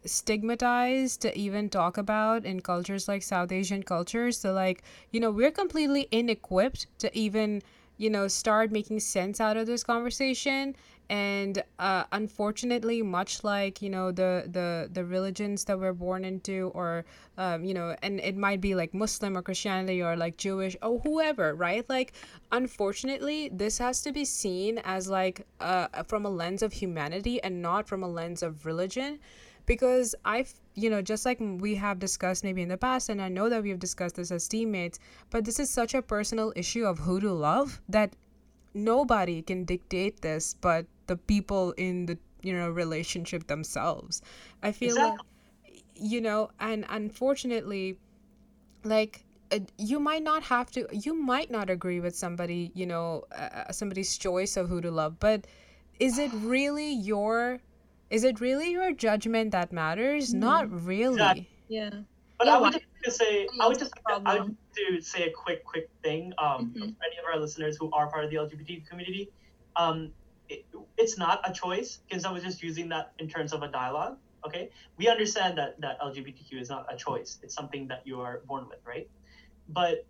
stigmatized 0.05 1.21
to 1.23 1.39
even 1.39 1.69
talk 1.69 1.97
about 1.97 2.45
in 2.45 2.61
cultures 2.61 3.07
like 3.09 3.23
South 3.23 3.53
Asian 3.53 3.83
cultures. 3.85 4.37
So 4.39 4.53
like, 4.53 4.83
you 5.13 5.21
know, 5.21 5.31
we're 5.31 5.53
completely 5.53 6.09
inequipped 6.11 6.87
to 6.99 7.17
even 7.17 7.63
you 7.97 8.11
know 8.11 8.29
start 8.29 8.73
making 8.73 9.01
sense 9.01 9.41
out 9.41 9.57
of 9.57 9.67
this 9.67 9.85
conversation 9.85 10.75
and 11.11 11.63
uh, 11.79 12.05
unfortunately 12.13 13.03
much 13.03 13.43
like 13.45 13.83
you 13.83 13.91
know 13.91 14.11
the 14.13 14.45
the 14.47 14.89
the 14.93 15.05
religions 15.05 15.65
that 15.65 15.79
we're 15.79 15.93
born 15.93 16.25
into 16.25 16.71
or 16.75 17.05
um, 17.37 17.65
you 17.65 17.75
know 17.75 17.97
and 18.03 18.21
it 18.21 18.37
might 18.37 18.61
be 18.61 18.75
like 18.75 18.93
muslim 18.95 19.37
or 19.37 19.43
christianity 19.43 20.03
or 20.03 20.17
like 20.17 20.37
jewish 20.37 20.77
or 20.83 20.99
whoever 21.01 21.55
right? 21.59 21.89
Like 21.89 22.13
unfortunately 22.53 23.51
this 23.53 23.79
has 23.79 24.03
to 24.03 24.13
be 24.13 24.25
seen 24.25 24.79
as 24.85 25.09
like 25.09 25.47
uh, 25.61 26.03
from 26.05 26.25
a 26.25 26.31
lens 26.31 26.63
of 26.63 26.73
humanity 26.73 27.43
and 27.43 27.61
not 27.61 27.87
from 27.89 28.03
a 28.03 28.09
lens 28.09 28.43
of 28.43 28.65
religion. 28.67 29.19
Because 29.67 30.15
i've 30.25 30.55
you 30.75 30.89
know 30.89 31.03
just 31.03 31.27
like 31.27 31.39
we 31.41 31.75
have 31.75 31.99
discussed 31.99 32.43
maybe 32.43 32.63
in 32.63 32.69
the 32.69 32.79
past 32.79 33.11
and 33.11 33.21
i 33.21 33.29
know 33.29 33.51
that 33.51 33.63
we 33.63 33.69
have 33.69 33.79
discussed 33.79 34.17
this 34.17 34.31
as 34.31 34.49
teammates 34.49 34.99
but 35.29 35.45
this 35.45 35.59
is 35.61 35.69
such 35.69 35.93
a 35.93 36.01
personal 36.01 36.55
issue 36.57 36.87
of 36.87 37.01
who 37.01 37.21
to 37.21 37.31
love 37.31 37.83
that 37.87 38.17
nobody 38.73 39.43
can 39.43 39.65
dictate 39.65 40.23
this 40.23 40.55
but 40.55 40.87
the 41.09 41.17
people 41.17 41.73
in 41.73 42.07
the 42.07 42.19
you 42.43 42.53
know 42.53 42.71
relationship 42.71 43.47
themselves 43.49 44.23
i 44.63 44.71
feel 44.71 44.91
exactly. 44.91 45.19
like 45.65 45.83
you 45.97 46.21
know 46.21 46.51
and 46.61 46.85
unfortunately 46.89 47.99
like 48.85 49.25
uh, 49.51 49.59
you 49.77 49.99
might 49.99 50.23
not 50.23 50.43
have 50.43 50.71
to 50.71 50.87
you 50.93 51.15
might 51.15 51.51
not 51.51 51.69
agree 51.69 52.01
with 52.01 52.15
somebody 52.15 52.71
you 52.75 52.87
know 52.87 53.25
uh, 53.33 53.65
uh 53.69 53.73
somebody's 53.73 54.17
choice 54.17 54.57
of 54.57 54.69
who 54.69 54.81
to 54.81 54.91
love 54.91 55.19
but 55.19 55.47
is 55.99 56.19
it 56.19 56.31
really 56.43 56.93
your 56.93 57.59
is 58.11 58.25
it 58.25 58.41
really 58.41 58.71
your 58.71 58.93
judgment 58.93 59.51
that 59.51 59.73
matters 59.73 60.33
mm. 60.33 60.39
not 60.39 60.71
really 60.87 61.15
exactly. 61.15 61.49
yeah 61.69 61.91
but 62.39 62.47
yeah, 62.47 62.57
I 62.57 62.61
would 62.61 62.81
just 63.05 63.19
say 63.19 63.49
I 63.61 63.67
would 63.67 63.79
just 63.79 63.93
I 64.07 64.39
would 64.39 64.57
to 64.77 65.01
say 65.01 65.25
a 65.25 65.33
quick 65.33 65.65
quick 65.65 65.91
thing 66.03 66.33
um, 66.39 66.67
mm-hmm. 66.67 66.81
for 66.81 67.05
any 67.05 67.19
of 67.19 67.25
our 67.33 67.39
listeners 67.39 67.77
who 67.77 67.91
are 67.93 68.09
part 68.09 68.25
of 68.25 68.31
the 68.31 68.37
LGBT 68.37 68.87
community. 68.87 69.29
Um, 69.75 70.13
it, 70.49 70.65
it's 70.97 71.19
not 71.19 71.49
a 71.49 71.53
choice 71.53 71.99
because 72.09 72.25
I 72.25 72.33
was 72.33 72.43
just 72.43 72.63
using 72.63 72.89
that 72.91 73.13
in 73.19 73.29
terms 73.29 73.53
of 73.53 73.63
a 73.63 73.69
dialogue. 73.69 74.17
Okay, 74.47 74.71
we 74.97 75.09
understand 75.09 75.59
that 75.59 75.81
that 75.81 76.01
LGBTQ 76.01 76.61
is 76.61 76.69
not 76.69 76.87
a 76.93 76.97
choice; 76.97 77.39
it's 77.43 77.55
something 77.55 77.89
that 77.89 78.03
you 78.05 78.21
are 78.21 78.43
born 78.47 78.69
with, 78.69 78.79
right? 78.87 79.09
But 79.69 80.07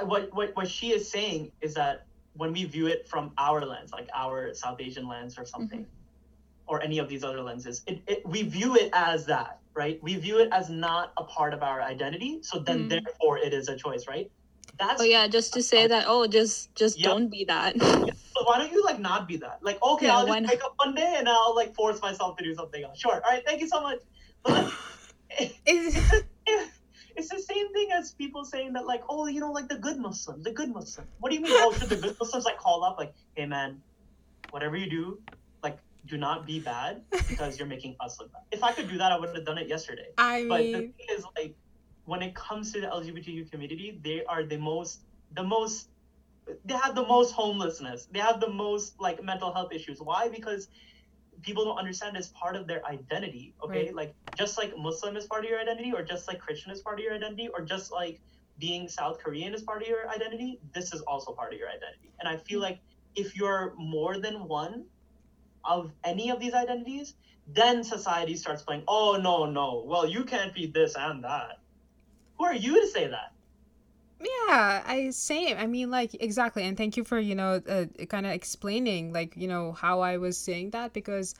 what 0.00 0.34
what 0.34 0.56
what 0.56 0.68
she 0.68 0.92
is 0.92 1.10
saying 1.10 1.52
is 1.60 1.74
that 1.74 2.06
when 2.34 2.52
we 2.52 2.64
view 2.64 2.86
it 2.86 3.08
from 3.08 3.32
our 3.38 3.64
lens, 3.64 3.92
like 3.92 4.08
our 4.14 4.54
South 4.54 4.80
Asian 4.80 5.08
lens 5.08 5.38
or 5.38 5.44
something, 5.44 5.80
mm-hmm. 5.80 6.68
or 6.68 6.82
any 6.82 6.98
of 6.98 7.08
these 7.08 7.24
other 7.24 7.42
lenses, 7.42 7.82
it, 7.86 8.00
it 8.06 8.26
we 8.26 8.42
view 8.42 8.76
it 8.76 8.90
as 8.92 9.26
that 9.26 9.58
right? 9.78 10.02
We 10.02 10.16
view 10.16 10.40
it 10.40 10.48
as 10.50 10.68
not 10.68 11.12
a 11.16 11.22
part 11.22 11.54
of 11.54 11.62
our 11.62 11.80
identity, 11.80 12.40
so 12.42 12.58
then 12.58 12.80
mm. 12.80 12.88
therefore 12.90 13.38
it 13.38 13.54
is 13.54 13.68
a 13.68 13.76
choice, 13.76 14.08
right? 14.08 14.28
That's 14.76 15.00
oh 15.00 15.04
yeah, 15.04 15.28
just 15.28 15.54
to 15.54 15.62
say 15.62 15.86
that 15.86 16.04
oh 16.08 16.26
just 16.26 16.74
just 16.74 16.98
yep. 16.98 17.06
don't 17.06 17.28
be 17.28 17.44
that. 17.44 17.76
But 18.38 18.46
why 18.46 18.58
don't 18.58 18.70
you 18.70 18.84
like 18.84 19.00
not 19.00 19.26
be 19.26 19.36
that? 19.38 19.58
Like 19.62 19.82
okay, 19.82 20.06
yeah, 20.06 20.16
I'll 20.16 20.26
just 20.26 20.48
wake 20.48 20.64
up 20.64 20.74
one 20.76 20.94
day 20.94 21.14
and 21.18 21.28
I'll 21.28 21.56
like 21.56 21.74
force 21.74 22.00
myself 22.00 22.36
to 22.36 22.44
do 22.44 22.54
something 22.54 22.82
else. 22.82 22.98
Sure. 22.98 23.14
All 23.14 23.20
right. 23.20 23.42
Thank 23.44 23.60
you 23.60 23.68
so 23.68 23.82
much. 23.82 23.98
But 24.44 24.72
it's, 25.66 25.96
it's 27.16 27.28
the 27.28 27.40
same 27.40 27.72
thing 27.72 27.88
as 27.92 28.12
people 28.12 28.44
saying 28.44 28.74
that 28.74 28.86
like 28.86 29.02
oh 29.08 29.26
you 29.26 29.40
know 29.40 29.50
like 29.50 29.68
the 29.68 29.78
good 29.78 29.98
Muslim, 29.98 30.42
the 30.42 30.52
good 30.52 30.70
Muslim. 30.70 31.08
What 31.18 31.30
do 31.30 31.34
you 31.34 31.42
mean? 31.42 31.52
Oh 31.54 31.72
should 31.72 31.88
the 31.88 31.96
good 31.96 32.16
Muslims 32.20 32.44
like 32.44 32.58
call 32.58 32.84
up 32.84 32.96
like 32.98 33.12
hey 33.34 33.46
man, 33.46 33.80
whatever 34.50 34.76
you 34.76 34.88
do, 34.88 35.20
like 35.62 35.78
do 36.06 36.16
not 36.16 36.46
be 36.46 36.58
bad 36.58 37.02
because 37.28 37.58
you're 37.58 37.68
making 37.68 37.96
us 38.00 38.18
look 38.18 38.32
bad. 38.32 38.42
If 38.50 38.64
I 38.64 38.72
could 38.72 38.88
do 38.88 38.98
that, 38.98 39.12
I 39.12 39.18
would 39.18 39.34
have 39.34 39.44
done 39.44 39.58
it 39.58 39.68
yesterday. 39.68 40.08
I 40.16 40.46
but 40.48 40.62
the 40.62 40.72
thing 40.72 40.94
is, 41.10 41.24
like, 41.36 41.54
when 42.04 42.22
it 42.22 42.34
comes 42.34 42.72
to 42.72 42.80
the 42.80 42.86
LGBTQ 42.86 43.50
community, 43.50 44.00
they 44.02 44.24
are 44.24 44.42
the 44.42 44.56
most, 44.56 45.02
the 45.34 45.42
most, 45.42 45.88
they 46.64 46.74
have 46.74 46.94
the 46.94 47.06
most 47.06 47.32
homelessness. 47.32 48.08
They 48.10 48.20
have 48.20 48.40
the 48.40 48.50
most 48.50 49.00
like 49.00 49.22
mental 49.22 49.52
health 49.52 49.72
issues. 49.72 50.00
Why? 50.00 50.28
Because 50.28 50.68
people 51.42 51.64
don't 51.64 51.78
understand 51.78 52.16
it's 52.16 52.28
part 52.28 52.56
of 52.56 52.66
their 52.66 52.84
identity. 52.86 53.54
Okay, 53.64 53.86
right. 53.86 53.94
like 53.94 54.14
just 54.36 54.58
like 54.58 54.76
Muslim 54.76 55.16
is 55.16 55.26
part 55.26 55.44
of 55.44 55.50
your 55.50 55.60
identity, 55.60 55.92
or 55.94 56.02
just 56.02 56.28
like 56.28 56.38
Christian 56.40 56.72
is 56.72 56.80
part 56.80 56.98
of 56.98 57.04
your 57.04 57.14
identity, 57.14 57.48
or 57.48 57.62
just 57.62 57.92
like 57.92 58.20
being 58.58 58.88
South 58.88 59.18
Korean 59.20 59.54
is 59.54 59.62
part 59.62 59.82
of 59.82 59.88
your 59.88 60.08
identity. 60.08 60.60
This 60.74 60.92
is 60.92 61.00
also 61.02 61.32
part 61.32 61.52
of 61.52 61.58
your 61.58 61.68
identity. 61.68 62.10
And 62.20 62.28
I 62.28 62.36
feel 62.36 62.60
like 62.60 62.80
if 63.14 63.36
you're 63.36 63.74
more 63.76 64.18
than 64.18 64.48
one, 64.48 64.84
of 65.68 65.92
any 66.04 66.30
of 66.30 66.40
these 66.40 66.54
identities, 66.54 67.14
then 67.46 67.84
society 67.84 68.36
starts 68.36 68.62
playing, 68.62 68.82
oh, 68.88 69.18
no, 69.22 69.44
no, 69.50 69.84
well, 69.86 70.06
you 70.06 70.24
can't 70.24 70.54
be 70.54 70.66
this 70.66 70.94
and 70.96 71.24
that. 71.24 71.60
Who 72.38 72.44
are 72.44 72.54
you 72.54 72.80
to 72.80 72.86
say 72.86 73.08
that? 73.08 73.32
Yeah, 74.20 74.82
I 74.84 75.10
same. 75.10 75.56
I 75.58 75.66
mean, 75.66 75.90
like 75.90 76.14
exactly. 76.20 76.64
And 76.64 76.76
thank 76.76 76.96
you 76.96 77.04
for 77.04 77.18
you 77.20 77.34
know 77.34 77.60
uh, 77.68 77.86
kind 78.06 78.26
of 78.26 78.32
explaining 78.32 79.12
like 79.12 79.36
you 79.36 79.46
know 79.46 79.72
how 79.72 80.00
I 80.00 80.16
was 80.16 80.36
saying 80.36 80.70
that 80.70 80.92
because 80.92 81.34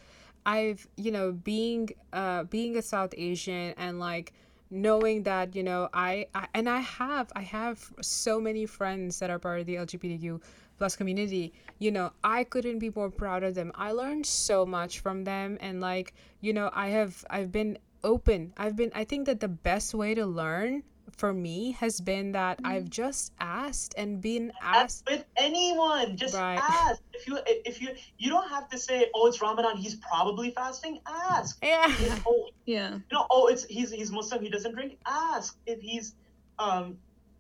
I've 0.47 0.87
you 0.97 1.11
know 1.11 1.33
being 1.33 1.91
uh 2.13 2.45
being 2.45 2.77
a 2.77 2.83
South 2.83 3.15
Asian 3.17 3.75
and 3.77 3.99
like 3.99 4.33
knowing 4.71 5.25
that 5.25 5.57
you 5.57 5.63
know 5.65 5.89
I, 5.93 6.27
I 6.35 6.47
and 6.55 6.69
I 6.69 6.79
have 6.79 7.33
I 7.35 7.43
have 7.43 7.93
so 8.01 8.41
many 8.41 8.65
friends 8.67 9.19
that 9.19 9.31
are 9.31 9.39
part 9.41 9.61
of 9.61 9.67
the 9.67 9.77
LGBTQ 9.77 10.41
plus 10.79 10.95
community 10.95 11.53
you 11.81 11.91
know 11.91 12.13
i 12.23 12.45
couldn't 12.45 12.79
be 12.79 12.89
more 12.95 13.11
proud 13.11 13.43
of 13.43 13.57
them 13.57 13.73
i 13.75 13.91
learned 13.91 14.25
so 14.25 14.65
much 14.65 15.01
from 15.01 15.25
them 15.25 15.59
and 15.61 15.81
like 15.81 16.15
you 16.41 16.53
know 16.53 16.71
i 16.73 16.87
have 16.87 17.25
i've 17.31 17.51
been 17.51 17.77
open 18.05 18.53
i've 18.57 18.77
been 18.77 18.93
i 18.95 19.03
think 19.03 19.27
that 19.27 19.41
the 19.41 19.49
best 19.49 19.93
way 19.93 20.15
to 20.15 20.25
learn 20.25 20.85
for 21.19 21.33
me 21.33 21.73
has 21.73 22.01
been 22.01 22.33
that 22.33 22.59
mm-hmm. 22.59 22.67
I've 22.67 22.89
just 22.89 23.33
asked 23.41 23.95
and 23.99 24.21
been 24.21 24.53
asked 24.63 25.05
with 25.11 25.25
anyone. 25.37 26.17
Just 26.17 26.35
right. 26.35 26.59
ask. 26.59 27.03
If 27.13 27.27
you 27.27 27.39
if 27.47 27.83
you 27.83 27.91
you 28.17 28.31
don't 28.31 28.49
have 28.49 28.69
to 28.71 28.79
say, 28.79 29.07
oh, 29.15 29.27
it's 29.27 29.43
Ramadan. 29.43 29.77
He's 29.77 29.97
probably 29.97 30.53
fasting. 30.53 31.01
Ask. 31.07 31.63
Yeah. 31.69 32.19
oh, 32.27 32.49
yeah. 32.65 32.95
You 32.95 33.03
know, 33.13 33.27
oh, 33.31 33.49
it's 33.49 33.65
he's 33.65 33.91
he's 33.91 34.11
Muslim. 34.13 34.43
He 34.43 34.49
doesn't 34.49 34.75
drink. 34.75 34.99
Ask. 35.05 35.59
If 35.67 35.81
he's 35.81 36.15
um 36.59 36.99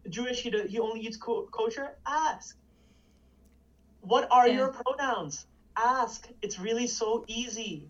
Jewish, 0.08 0.42
he 0.42 0.50
do, 0.50 0.64
he 0.68 0.78
only 0.80 1.00
eats 1.00 1.16
kosher. 1.16 1.96
Ask. 2.06 2.56
What 4.00 4.28
are 4.30 4.48
yeah. 4.48 4.54
your 4.54 4.68
pronouns? 4.68 5.46
Ask. 5.76 6.28
It's 6.42 6.58
really 6.58 6.86
so 6.86 7.24
easy. 7.28 7.88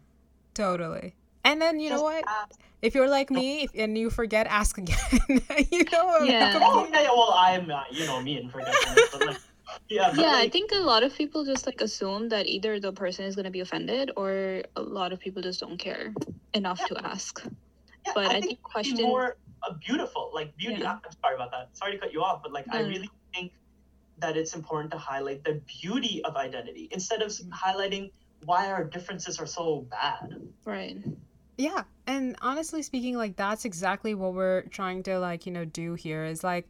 Totally. 0.55 1.14
And 1.49 1.63
then 1.63 1.81
you 1.81 1.89
Just 1.89 2.01
know 2.01 2.05
what? 2.05 2.25
Ask. 2.29 2.61
If 2.83 2.95
you're 2.95 3.09
like 3.09 3.31
me 3.31 3.65
if, 3.65 3.71
and 3.75 3.97
you 3.97 4.11
forget, 4.11 4.47
ask 4.47 4.77
again. 4.77 4.99
you 5.73 5.85
know. 5.91 6.19
Yeah. 6.21 6.61
Oh, 6.63 6.87
yeah. 6.93 7.05
Well, 7.05 7.33
I'm 7.35 7.71
uh, 7.71 7.85
you 7.91 8.05
know 8.05 8.21
me 8.21 8.37
and 8.37 8.53
forget. 8.53 8.75
like, 9.19 9.39
yeah. 9.89 10.13
yeah. 10.15 10.33
Like, 10.33 10.45
I 10.45 10.49
think 10.51 10.73
a 10.73 10.77
lot 10.93 11.03
of 11.03 11.15
people 11.17 11.47
just 11.47 11.65
like 11.65 11.81
assume 11.81 12.29
that 12.29 12.47
either 12.47 12.79
the 12.79 12.93
person 12.93 13.25
is 13.25 13.35
gonna 13.35 13.51
be 13.51 13.61
offended 13.61 14.11
or 14.15 14.63
a 14.77 14.83
lot 14.83 15.13
of 15.15 15.19
people 15.19 15.41
just 15.41 15.59
don't 15.59 15.79
care 15.79 16.13
enough 16.53 16.81
yeah. 16.83 16.99
to 16.99 17.07
ask. 17.07 17.43
Yeah, 18.07 18.13
but 18.15 18.27
I, 18.27 18.37
I 18.37 18.41
think, 18.43 18.63
question 18.63 19.03
more 19.03 19.39
uh, 19.63 19.73
beautiful, 19.73 20.31
like 20.35 20.55
beauty. 20.59 20.83
Yeah. 20.83 20.99
I'm 21.05 21.13
sorry 21.23 21.35
about 21.35 21.51
that. 21.53 21.71
Sorry 21.73 21.93
to 21.93 21.99
cut 21.99 22.13
you 22.13 22.23
off, 22.23 22.43
but 22.43 22.53
like 22.53 22.67
I 22.71 22.81
really 22.81 23.11
think 23.35 23.53
that 24.19 24.37
it's 24.37 24.55
important 24.55 24.93
to 24.93 24.99
highlight 24.99 25.45
the 25.45 25.63
beauty 25.81 26.23
of 26.25 26.37
identity 26.37 26.89
instead 26.91 27.23
of 27.23 27.33
highlighting 27.51 28.11
why 28.45 28.71
our 28.71 28.85
differences 28.85 29.39
are 29.41 29.47
so 29.47 29.87
bad. 29.91 30.37
Right. 30.65 30.99
Yeah. 31.59 31.85
And 32.07 32.37
honestly 32.40 32.83
speaking, 32.83 33.16
like 33.16 33.37
that's 33.37 33.64
exactly 33.66 34.14
what 34.14 34.33
we're 34.35 34.62
trying 34.62 35.03
to 35.05 35.18
like, 35.18 35.44
you 35.44 35.53
know, 35.53 35.64
do 35.66 35.94
here 35.94 36.25
is 36.25 36.42
like 36.44 36.68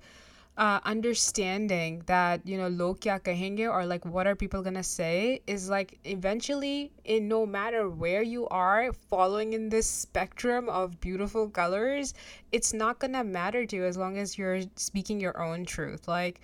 uh, 0.57 0.81
understanding 0.85 2.03
that 2.07 2.45
you 2.47 2.59
know 2.59 2.69
lo 2.69 2.95
kya 2.95 3.21
kahenge 3.21 3.61
or 3.71 3.87
like 3.87 4.05
what 4.05 4.27
are 4.27 4.35
people 4.35 4.63
gonna 4.63 4.83
say 4.83 5.41
is 5.47 5.71
like 5.71 5.99
eventually 6.05 6.93
in 7.05 7.29
no 7.29 7.47
matter 7.47 7.89
where 7.89 8.23
you 8.23 8.49
are 8.49 8.93
following 8.93 9.53
in 9.55 9.69
this 9.69 9.87
spectrum 9.89 10.69
of 10.69 11.01
beautiful 11.01 11.49
colors 11.49 12.13
it's 12.53 12.75
not 12.75 12.99
gonna 12.99 13.25
matter 13.25 13.65
to 13.67 13.77
you 13.77 13.85
as 13.85 13.97
long 13.97 14.19
as 14.19 14.37
you're 14.37 14.61
speaking 14.77 15.21
your 15.21 15.41
own 15.41 15.65
truth 15.65 16.09
like 16.09 16.41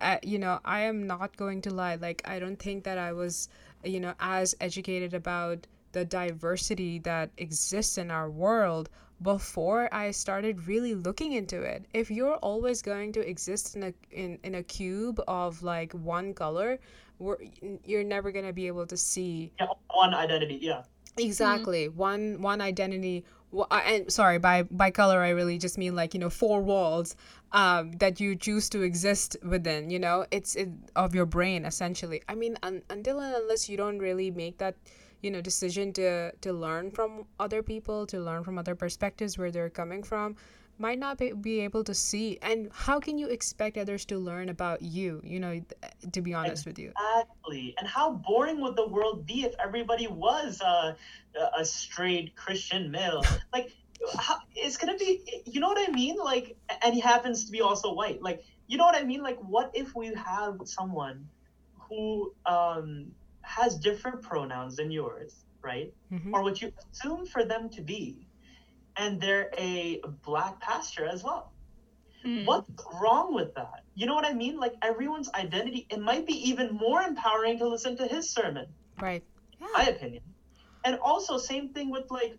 uh, 0.00 0.18
you 0.22 0.38
know, 0.38 0.60
I 0.64 0.80
am 0.80 1.06
not 1.06 1.36
going 1.36 1.60
to 1.62 1.70
lie. 1.70 1.96
Like, 1.96 2.22
I 2.24 2.38
don't 2.38 2.58
think 2.58 2.84
that 2.84 2.98
I 2.98 3.12
was, 3.12 3.48
you 3.84 4.00
know, 4.00 4.14
as 4.20 4.54
educated 4.60 5.14
about 5.14 5.66
the 5.92 6.04
diversity 6.04 6.98
that 7.00 7.30
exists 7.36 7.98
in 7.98 8.10
our 8.10 8.30
world 8.30 8.88
before 9.22 9.92
I 9.92 10.12
started 10.12 10.68
really 10.68 10.94
looking 10.94 11.32
into 11.32 11.60
it. 11.62 11.86
If 11.92 12.10
you're 12.10 12.36
always 12.36 12.82
going 12.82 13.12
to 13.12 13.28
exist 13.28 13.74
in 13.74 13.82
a 13.82 13.92
in, 14.10 14.38
in 14.44 14.54
a 14.54 14.62
cube 14.62 15.20
of 15.26 15.62
like 15.62 15.92
one 15.92 16.34
color, 16.34 16.78
we're, 17.18 17.38
you're 17.84 18.04
never 18.04 18.30
gonna 18.30 18.52
be 18.52 18.66
able 18.68 18.86
to 18.86 18.96
see 18.96 19.52
yeah, 19.58 19.66
one 19.92 20.14
identity. 20.14 20.58
Yeah. 20.60 20.82
Exactly. 21.16 21.88
Mm-hmm. 21.88 21.98
One 21.98 22.42
one 22.42 22.60
identity 22.60 23.24
well, 23.50 23.66
and 23.70 24.12
sorry 24.12 24.38
by 24.38 24.62
by 24.64 24.90
color 24.90 25.20
i 25.22 25.30
really 25.30 25.58
just 25.58 25.78
mean 25.78 25.96
like 25.96 26.14
you 26.14 26.20
know 26.20 26.30
four 26.30 26.60
walls 26.60 27.16
um, 27.52 27.92
that 27.92 28.20
you 28.20 28.36
choose 28.36 28.68
to 28.68 28.82
exist 28.82 29.36
within 29.42 29.88
you 29.88 29.98
know 29.98 30.26
it's 30.30 30.54
it, 30.54 30.68
of 30.96 31.14
your 31.14 31.24
brain 31.24 31.64
essentially 31.64 32.22
i 32.28 32.34
mean 32.34 32.58
un, 32.62 32.82
until 32.90 33.18
and 33.20 33.34
unless 33.34 33.68
you 33.68 33.76
don't 33.76 33.98
really 33.98 34.30
make 34.30 34.58
that 34.58 34.74
you 35.22 35.30
know 35.30 35.40
decision 35.40 35.92
to 35.92 36.32
to 36.40 36.52
learn 36.52 36.90
from 36.90 37.26
other 37.40 37.62
people 37.62 38.06
to 38.06 38.20
learn 38.20 38.44
from 38.44 38.58
other 38.58 38.74
perspectives 38.74 39.36
where 39.36 39.50
they're 39.50 39.70
coming 39.70 40.02
from 40.02 40.36
might 40.78 40.98
not 40.98 41.18
be, 41.18 41.32
be 41.32 41.60
able 41.60 41.82
to 41.84 41.94
see. 41.94 42.38
And 42.40 42.70
how 42.72 43.00
can 43.00 43.18
you 43.18 43.28
expect 43.28 43.76
others 43.76 44.04
to 44.06 44.18
learn 44.18 44.48
about 44.48 44.80
you 44.82 45.20
you 45.24 45.40
know 45.40 45.60
to 46.12 46.22
be 46.22 46.34
honest 46.34 46.66
with 46.66 46.78
you? 46.78 46.92
Exactly. 46.96 47.74
And 47.78 47.88
how 47.88 48.12
boring 48.12 48.60
would 48.60 48.76
the 48.76 48.86
world 48.86 49.26
be 49.26 49.44
if 49.44 49.54
everybody 49.58 50.06
was 50.06 50.60
uh, 50.60 50.94
a 51.56 51.64
straight 51.64 52.36
christian 52.36 52.90
male? 52.90 53.22
Like 53.52 53.72
how, 54.16 54.38
it's 54.54 54.76
gonna 54.76 54.96
be 54.96 55.42
you 55.44 55.60
know 55.60 55.68
what 55.68 55.88
i 55.88 55.90
mean? 55.90 56.16
Like 56.16 56.56
and 56.82 56.94
he 56.94 57.00
happens 57.00 57.44
to 57.46 57.50
be 57.50 57.60
also 57.60 57.92
white. 57.92 58.22
Like 58.22 58.44
you 58.68 58.76
know 58.76 58.84
what 58.84 58.94
i 58.94 59.02
mean? 59.02 59.22
Like 59.22 59.38
what 59.38 59.70
if 59.74 59.94
we 59.94 60.14
have 60.14 60.60
someone 60.64 61.28
who 61.88 62.32
um 62.46 63.12
has 63.48 63.76
different 63.76 64.22
pronouns 64.22 64.76
than 64.76 64.90
yours 64.90 65.44
right 65.62 65.92
mm-hmm. 66.12 66.34
or 66.34 66.42
what 66.42 66.60
you 66.62 66.72
assume 66.92 67.26
for 67.26 67.44
them 67.44 67.68
to 67.68 67.80
be 67.80 68.28
and 68.98 69.20
they're 69.20 69.50
a 69.56 70.00
black 70.24 70.60
pastor 70.60 71.06
as 71.06 71.22
well. 71.22 71.52
Mm. 72.26 72.44
What's 72.44 72.68
wrong 73.00 73.32
with 73.32 73.54
that? 73.54 73.84
You 73.94 74.06
know 74.06 74.14
what 74.14 74.26
I 74.26 74.32
mean? 74.32 74.58
Like 74.58 74.74
everyone's 74.82 75.30
identity, 75.32 75.86
it 75.88 76.00
might 76.00 76.26
be 76.26 76.34
even 76.50 76.74
more 76.74 77.00
empowering 77.00 77.58
to 77.58 77.68
listen 77.68 77.96
to 77.98 78.06
his 78.06 78.28
sermon. 78.28 78.66
Right. 79.00 79.22
Yeah. 79.60 79.68
My 79.72 79.84
opinion. 79.84 80.22
And 80.84 80.98
also, 80.98 81.38
same 81.38 81.68
thing 81.68 81.90
with 81.90 82.10
like, 82.10 82.36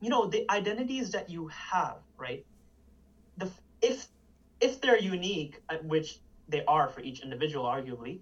you 0.00 0.08
know, 0.08 0.26
the 0.26 0.50
identities 0.50 1.10
that 1.10 1.28
you 1.28 1.48
have, 1.48 1.98
right? 2.16 2.44
The 3.36 3.50
if 3.82 4.06
if 4.60 4.80
they're 4.80 4.98
unique, 4.98 5.60
uh, 5.68 5.76
which 5.82 6.18
they 6.48 6.64
are 6.64 6.88
for 6.88 7.00
each 7.00 7.20
individual, 7.20 7.66
arguably, 7.66 8.20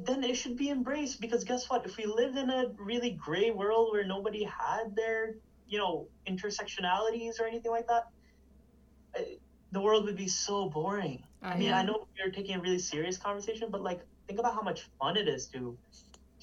then 0.00 0.24
it 0.24 0.36
should 0.36 0.56
be 0.56 0.70
embraced 0.70 1.20
because 1.20 1.44
guess 1.44 1.68
what? 1.70 1.84
If 1.86 1.96
we 1.96 2.06
lived 2.06 2.36
in 2.36 2.50
a 2.50 2.66
really 2.78 3.10
gray 3.10 3.50
world 3.50 3.92
where 3.92 4.04
nobody 4.04 4.44
had 4.44 4.96
their 4.96 5.34
you 5.72 5.78
know 5.78 6.06
intersectionalities 6.28 7.40
or 7.40 7.46
anything 7.46 7.70
like 7.70 7.86
that 7.86 8.04
uh, 9.18 9.22
the 9.72 9.80
world 9.80 10.04
would 10.04 10.16
be 10.16 10.28
so 10.28 10.68
boring. 10.68 11.24
Uh, 11.42 11.48
i 11.48 11.56
mean 11.56 11.72
i 11.72 11.82
know. 11.82 12.06
we're 12.18 12.30
taking 12.30 12.56
a 12.56 12.60
really 12.60 12.78
serious 12.78 13.16
conversation 13.16 13.68
but 13.70 13.82
like 13.82 14.00
think 14.26 14.38
about 14.38 14.54
how 14.54 14.62
much 14.62 14.80
fun 14.98 15.16
it 15.16 15.26
is 15.26 15.46
to 15.46 15.76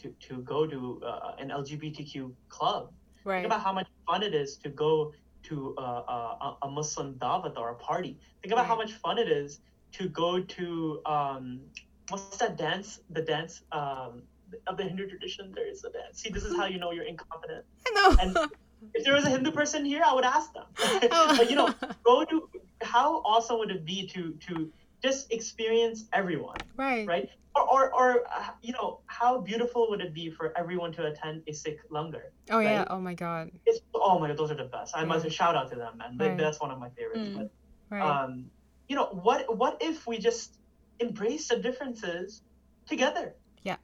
to 0.02 0.10
to 0.28 0.42
go 0.42 0.66
to 0.66 1.02
uh, 1.06 1.36
an 1.38 1.50
lgbtq 1.50 2.32
club. 2.50 2.92
Right. 3.24 3.42
think 3.42 3.46
about 3.48 3.62
how 3.62 3.74
much 3.74 3.88
fun 4.08 4.24
it 4.24 4.34
is 4.34 4.58
to 4.64 4.70
go 4.70 5.14
to 5.44 5.76
uh, 5.78 6.04
uh 6.16 6.68
a 6.68 6.70
muslim 6.70 7.14
davat 7.16 7.58
or 7.58 7.70
a 7.70 7.76
party. 7.76 8.18
Think 8.42 8.54
about 8.54 8.62
right. 8.62 8.68
how 8.68 8.78
much 8.84 8.94
fun 8.94 9.18
it 9.18 9.30
is 9.30 9.60
to 9.98 10.10
go 10.10 10.42
to 10.58 11.02
um 11.06 11.62
what's 12.10 12.38
that 12.38 12.58
dance 12.58 13.00
the 13.10 13.22
dance 13.22 13.62
um 13.72 14.24
of 14.68 14.78
the 14.78 14.84
hindu 14.84 15.08
tradition 15.08 15.52
there 15.56 15.70
is 15.70 15.84
a 15.84 15.92
dance 15.92 16.22
see 16.22 16.30
this 16.30 16.44
is 16.44 16.56
how 16.56 16.66
you 16.66 16.80
know 16.80 16.92
you're 16.92 17.06
incompetent 17.06 17.66
I 17.88 17.92
know. 17.94 18.18
and 18.22 18.50
if 18.94 19.04
there 19.04 19.14
was 19.14 19.26
a 19.26 19.30
Hindu 19.30 19.52
person 19.52 19.86
here, 19.86 20.04
I 20.06 20.14
would 20.14 20.26
ask 20.26 20.54
them. 20.54 20.66
Oh. 21.12 21.36
but 21.38 21.50
you 21.50 21.56
know, 21.56 21.74
go 22.06 22.24
to 22.26 22.50
how 22.82 23.22
awesome 23.26 23.60
would 23.60 23.72
it 23.72 23.86
be 23.86 24.08
to 24.08 24.34
to 24.48 24.72
just 25.04 25.32
experience 25.32 26.06
everyone, 26.14 26.58
right? 26.76 27.08
Right? 27.08 27.30
Or, 27.56 27.68
or, 27.68 27.94
or 27.94 28.24
uh, 28.34 28.52
you 28.62 28.74
know, 28.74 29.02
how 29.08 29.42
beautiful 29.42 29.90
would 29.90 30.02
it 30.02 30.14
be 30.14 30.30
for 30.30 30.58
everyone 30.58 30.94
to 30.94 31.08
attend 31.08 31.44
a 31.48 31.54
Sikh 31.54 31.80
langar? 31.92 32.32
Oh 32.50 32.58
right? 32.58 32.64
yeah! 32.64 32.86
Oh 32.90 33.00
my 33.00 33.14
God! 33.14 33.52
It's 33.66 33.80
oh 33.94 34.20
my 34.20 34.28
God! 34.28 34.38
Those 34.38 34.52
are 34.52 34.56
the 34.56 34.66
best. 34.66 34.96
I 34.96 35.02
yeah. 35.02 35.08
must 35.08 35.30
shout 35.32 35.56
out 35.56 35.70
to 35.72 35.76
them, 35.76 35.98
man. 35.98 36.18
Right. 36.18 36.38
That's 36.38 36.60
one 36.60 36.72
of 36.72 36.80
my 36.80 36.90
favorites. 36.90 37.30
Mm. 37.30 37.36
But 37.38 37.52
right. 37.90 38.24
um, 38.24 38.46
you 38.88 38.96
know, 38.96 39.08
what 39.08 39.58
what 39.58 39.78
if 39.82 40.06
we 40.08 40.20
just 40.20 40.59
embrace 41.00 41.48
the 41.48 41.58
differences 41.58 42.42
together? 42.86 43.36
Yeah. 43.64 43.78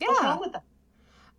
Yeah. 0.00 0.08
What's 0.08 0.22
wrong 0.22 0.40
with 0.40 0.52
that? 0.52 0.64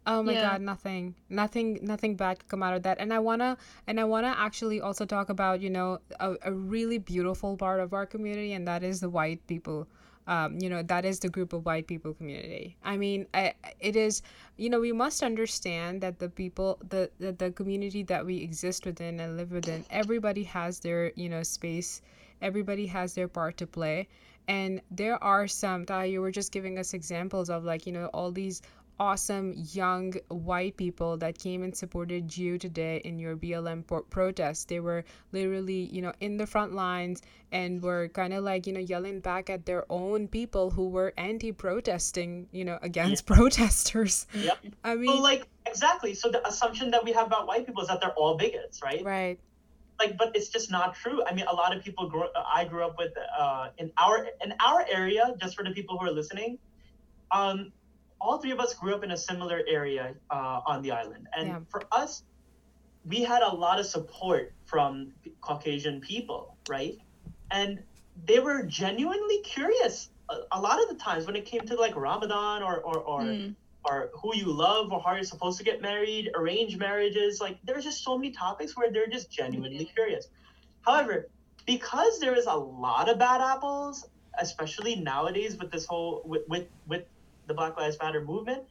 Oh 0.08 0.22
my 0.22 0.34
yeah. 0.34 0.52
god, 0.52 0.62
nothing. 0.62 1.16
Nothing 1.30 1.80
nothing 1.82 2.16
bad 2.16 2.40
could 2.40 2.48
come 2.48 2.62
out 2.62 2.76
of 2.76 2.84
that. 2.84 3.00
And 3.00 3.12
I 3.12 3.20
wanna 3.20 3.58
and 3.88 4.00
I 4.00 4.04
wanna 4.04 4.36
actually 4.38 4.80
also 4.80 5.06
talk 5.06 5.30
about, 5.30 5.62
you 5.62 5.70
know, 5.70 6.00
a, 6.20 6.36
a 6.44 6.54
really 6.54 7.00
beautiful 7.00 7.58
part 7.58 7.80
of 7.80 7.94
our 7.94 8.06
community 8.06 8.54
and 8.54 8.68
that 8.68 8.84
is 8.84 9.00
the 9.00 9.10
white 9.10 9.46
people. 9.48 9.88
Um, 10.28 10.58
you 10.60 10.70
know, 10.70 10.82
that 10.82 11.06
is 11.06 11.20
the 11.20 11.30
group 11.30 11.54
of 11.54 11.66
white 11.66 11.86
people 11.88 12.14
community. 12.14 12.78
I 12.84 12.98
mean, 12.98 13.28
I, 13.36 13.54
it 13.80 13.96
is, 13.96 14.24
you 14.58 14.72
know, 14.72 14.80
we 14.80 14.92
must 14.92 15.22
understand 15.22 16.02
that 16.02 16.18
the 16.18 16.30
people, 16.30 16.80
the, 16.90 17.12
the, 17.20 17.32
the 17.32 17.52
community 17.52 18.02
that 18.04 18.26
we 18.26 18.38
exist 18.38 18.88
within 18.88 19.20
and 19.20 19.38
live 19.38 19.52
within, 19.52 19.86
everybody 19.92 20.42
has 20.46 20.80
their, 20.80 21.12
you 21.16 21.30
know, 21.30 21.44
space. 21.44 22.02
Everybody 22.42 22.88
has 22.88 23.14
their 23.14 23.28
part 23.28 23.58
to 23.58 23.68
play 23.68 24.08
and 24.48 24.82
there 24.92 25.22
are 25.24 25.48
some 25.48 25.86
that 25.86 26.04
you 26.04 26.22
were 26.22 26.32
just 26.32 26.52
giving 26.52 26.78
us 26.78 26.94
examples 26.94 27.50
of 27.50 27.64
like 27.64 27.86
you 27.86 27.92
know 27.92 28.08
all 28.14 28.32
these 28.32 28.62
awesome 28.98 29.54
young 29.74 30.14
white 30.30 30.78
people 30.78 31.18
that 31.18 31.38
came 31.38 31.64
and 31.64 31.76
supported 31.76 32.38
you 32.38 32.58
today 32.58 33.02
in 33.04 33.20
your 33.20 33.36
BLM 33.36 33.86
pro- 33.86 34.04
protest. 34.04 34.70
They 34.70 34.80
were 34.80 35.04
literally, 35.34 35.90
you 35.92 36.02
know, 36.02 36.14
in 36.22 36.38
the 36.38 36.48
front 36.48 36.74
lines 36.74 37.22
and 37.52 37.82
were 37.82 38.08
kind 38.08 38.34
of 38.34 38.44
like, 38.44 38.66
you 38.66 38.74
know, 38.74 38.80
yelling 38.80 39.20
back 39.20 39.50
at 39.50 39.66
their 39.66 39.84
own 39.90 40.30
people 40.30 40.70
who 40.70 40.88
were 40.88 41.14
anti-protesting, 41.18 42.48
you 42.54 42.64
know, 42.64 42.80
against 42.82 43.26
yeah. 43.30 43.36
protesters. 43.36 44.28
Yep. 44.34 44.60
I 44.84 44.96
mean, 44.96 45.22
like 45.22 45.48
exactly. 45.66 46.14
So 46.14 46.30
the 46.30 46.48
assumption 46.48 46.92
that 46.92 47.04
we 47.04 47.12
have 47.12 47.28
about 47.28 47.48
white 47.48 47.66
people 47.66 47.82
is 47.82 47.90
that 47.90 48.00
they're 48.00 48.12
all 48.12 48.38
bigots, 48.38 48.82
right? 48.82 49.04
Right. 49.04 49.40
Like, 50.00 50.18
but 50.18 50.36
it's 50.36 50.50
just 50.50 50.70
not 50.70 50.96
true. 50.96 51.24
I 51.26 51.34
mean, 51.34 51.46
a 51.48 51.54
lot 51.54 51.76
of 51.76 51.84
people 51.84 52.10
grew. 52.10 52.28
I 52.36 52.66
grew 52.66 52.84
up 52.84 52.98
with 52.98 53.14
uh, 53.38 53.70
in 53.78 53.92
our 53.98 54.28
in 54.44 54.54
our 54.60 54.86
area. 54.90 55.34
Just 55.42 55.56
for 55.56 55.64
the 55.64 55.72
people 55.72 55.98
who 55.98 56.06
are 56.06 56.12
listening, 56.12 56.58
um, 57.32 57.72
all 58.20 58.40
three 58.40 58.52
of 58.52 58.60
us 58.60 58.74
grew 58.74 58.94
up 58.94 59.04
in 59.04 59.12
a 59.12 59.18
similar 59.18 59.62
area 59.68 60.16
uh, 60.30 60.62
on 60.66 60.82
the 60.82 60.92
island. 60.92 61.28
And 61.38 61.48
yeah. 61.48 61.60
for 61.70 61.84
us, 61.92 62.24
we 63.06 63.24
had 63.24 63.42
a 63.42 63.56
lot 63.56 63.80
of 63.80 63.86
support 63.86 64.54
from 64.66 65.14
Caucasian 65.42 66.02
people, 66.02 66.58
right? 66.68 66.98
And 67.52 67.82
they 68.26 68.40
were 68.40 68.64
genuinely 68.64 69.40
curious 69.42 70.10
a, 70.30 70.36
a 70.52 70.60
lot 70.60 70.82
of 70.82 70.90
the 70.90 70.96
times 70.96 71.26
when 71.26 71.36
it 71.36 71.46
came 71.46 71.62
to 71.62 71.76
like 71.76 71.96
Ramadan 71.96 72.64
or 72.64 72.78
or 72.78 72.98
or, 73.00 73.22
mm. 73.22 73.56
Or 73.86 74.10
who 74.14 74.36
you 74.36 74.52
love 74.52 74.92
or 74.92 75.02
how 75.02 75.14
you're 75.14 75.24
supposed 75.24 75.58
to 75.60 75.64
get 75.64 75.82
married, 75.82 76.32
arranged 76.36 76.78
marriages. 76.78 77.40
Like 77.40 77.58
there's 77.64 77.84
just 77.84 78.04
so 78.04 78.18
many 78.18 78.32
topics 78.32 78.76
where 78.76 78.92
they're 78.92 79.08
just 79.08 79.32
genuinely 79.32 79.86
mm-hmm. 79.86 79.94
curious. 79.94 80.28
However, 80.82 81.30
because 81.66 82.20
there 82.20 82.36
is 82.36 82.46
a 82.46 82.54
lot 82.54 83.10
of 83.10 83.18
bad 83.20 83.42
apples, 83.42 84.08
especially 84.40 84.96
nowadays 84.96 85.58
with 85.58 85.72
this 85.72 85.86
whole 85.86 86.22
with 86.26 86.48
with, 86.48 86.68
with 86.88 87.06
the 87.48 87.54
Black 87.54 87.78
Lives 87.78 87.98
Matter 88.02 88.24
movement, 88.24 88.64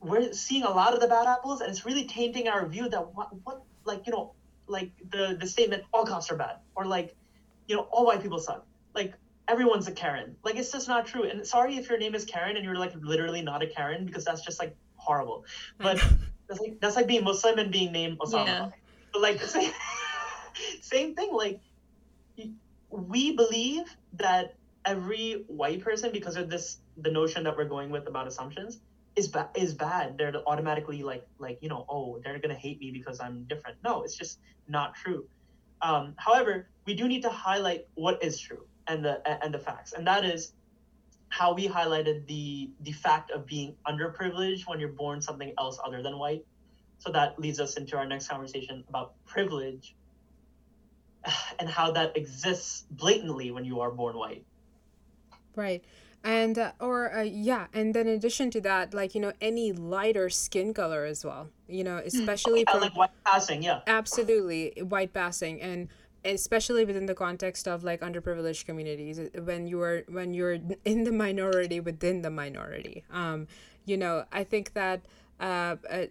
we're 0.00 0.32
seeing 0.32 0.62
a 0.64 0.70
lot 0.70 0.94
of 0.94 1.00
the 1.00 1.08
bad 1.08 1.26
apples, 1.26 1.60
and 1.60 1.70
it's 1.70 1.84
really 1.84 2.06
tainting 2.06 2.48
our 2.48 2.66
view 2.66 2.88
that 2.88 3.14
what, 3.14 3.30
what 3.44 3.62
like 3.84 4.06
you 4.06 4.12
know, 4.12 4.32
like 4.66 4.90
the 5.10 5.36
the 5.40 5.46
statement 5.46 5.84
all 5.92 6.04
cops 6.04 6.30
are 6.30 6.36
bad, 6.36 6.56
or 6.74 6.84
like, 6.84 7.14
you 7.66 7.76
know, 7.76 7.82
all 7.90 8.06
white 8.06 8.22
people 8.22 8.38
suck. 8.38 8.66
Like 8.94 9.14
everyone's 9.48 9.86
a 9.88 9.92
Karen. 9.92 10.36
Like 10.44 10.56
it's 10.56 10.72
just 10.72 10.88
not 10.88 11.06
true. 11.06 11.24
And 11.24 11.46
sorry 11.46 11.76
if 11.76 11.88
your 11.88 11.98
name 11.98 12.14
is 12.14 12.24
Karen 12.24 12.56
and 12.56 12.64
you're 12.64 12.76
like 12.76 12.94
literally 13.00 13.42
not 13.42 13.62
a 13.62 13.66
Karen 13.66 14.06
because 14.06 14.24
that's 14.24 14.42
just 14.42 14.58
like 14.58 14.76
horrible. 14.96 15.44
But 15.78 16.02
that's 16.48 16.60
like 16.60 16.78
that's 16.80 16.96
like 16.96 17.06
being 17.06 17.24
Muslim 17.24 17.58
and 17.58 17.70
being 17.70 17.92
named 17.92 18.18
Osama. 18.18 18.46
Yeah. 18.46 18.68
But 19.12 19.22
like 19.22 19.40
same, 19.42 19.72
same 20.80 21.14
thing. 21.14 21.32
Like 21.32 21.60
we 22.90 23.32
believe 23.34 23.96
that 24.14 24.54
every 24.84 25.44
white 25.48 25.82
person 25.82 26.12
because 26.12 26.36
of 26.36 26.48
this 26.50 26.78
the 26.98 27.10
notion 27.10 27.42
that 27.44 27.56
we're 27.56 27.64
going 27.64 27.90
with 27.90 28.06
about 28.06 28.26
assumptions 28.26 28.80
is 29.16 29.28
bad 29.28 29.48
is 29.54 29.72
bad 29.72 30.18
they're 30.18 30.34
automatically 30.46 31.02
like 31.02 31.26
like 31.38 31.58
you 31.62 31.68
know 31.68 31.86
oh 31.88 32.20
they're 32.22 32.38
gonna 32.38 32.54
hate 32.54 32.78
me 32.80 32.90
because 32.90 33.20
i'm 33.20 33.44
different 33.44 33.76
no 33.82 34.02
it's 34.02 34.16
just 34.16 34.40
not 34.68 34.94
true 34.94 35.24
um, 35.82 36.14
however 36.16 36.68
we 36.86 36.94
do 36.94 37.08
need 37.08 37.22
to 37.22 37.28
highlight 37.30 37.86
what 37.94 38.22
is 38.22 38.38
true 38.38 38.64
and 38.88 39.04
the 39.04 39.44
and 39.44 39.52
the 39.52 39.58
facts 39.58 39.92
and 39.92 40.06
that 40.06 40.24
is 40.24 40.52
how 41.28 41.52
we 41.54 41.68
highlighted 41.68 42.26
the 42.26 42.70
the 42.82 42.92
fact 42.92 43.30
of 43.30 43.46
being 43.46 43.74
underprivileged 43.86 44.66
when 44.66 44.78
you're 44.78 44.90
born 44.90 45.20
something 45.20 45.52
else 45.58 45.78
other 45.84 46.02
than 46.02 46.18
white 46.18 46.44
so 46.98 47.10
that 47.10 47.38
leads 47.38 47.60
us 47.60 47.76
into 47.76 47.96
our 47.96 48.06
next 48.06 48.28
conversation 48.28 48.84
about 48.88 49.14
privilege 49.26 49.94
and 51.58 51.68
how 51.68 51.90
that 51.90 52.16
exists 52.16 52.84
blatantly 52.90 53.50
when 53.50 53.64
you 53.64 53.80
are 53.80 53.90
born 53.90 54.16
white 54.16 54.44
Right. 55.56 55.84
And 56.22 56.58
uh, 56.58 56.72
or 56.80 57.14
uh, 57.14 57.22
yeah, 57.22 57.66
and 57.74 57.92
then 57.92 58.06
in 58.06 58.14
addition 58.14 58.50
to 58.52 58.60
that, 58.62 58.94
like 58.94 59.14
you 59.14 59.20
know, 59.20 59.34
any 59.42 59.72
lighter 59.72 60.30
skin 60.30 60.72
color 60.72 61.04
as 61.04 61.22
well. 61.22 61.50
You 61.68 61.84
know, 61.84 61.98
especially 61.98 62.60
yeah, 62.66 62.72
from, 62.72 62.80
like 62.80 62.96
white 62.96 63.10
passing, 63.26 63.62
yeah. 63.62 63.80
Absolutely, 63.86 64.72
white 64.82 65.12
passing, 65.12 65.60
and 65.60 65.88
especially 66.24 66.84
within 66.84 67.06
the 67.06 67.14
context 67.14 67.68
of 67.68 67.84
like 67.84 68.00
underprivileged 68.00 68.64
communities, 68.64 69.18
uh, 69.18 69.28
when 69.42 69.66
you 69.66 69.80
are 69.80 70.04
when 70.08 70.34
you're 70.34 70.58
in 70.84 71.04
the 71.04 71.12
minority 71.12 71.80
within 71.80 72.22
the 72.22 72.30
minority. 72.30 73.04
Um, 73.10 73.46
you 73.84 73.96
know, 73.96 74.24
I 74.32 74.44
think 74.44 74.72
that 74.74 75.02
uh, 75.40 75.76
uh 75.90 76.06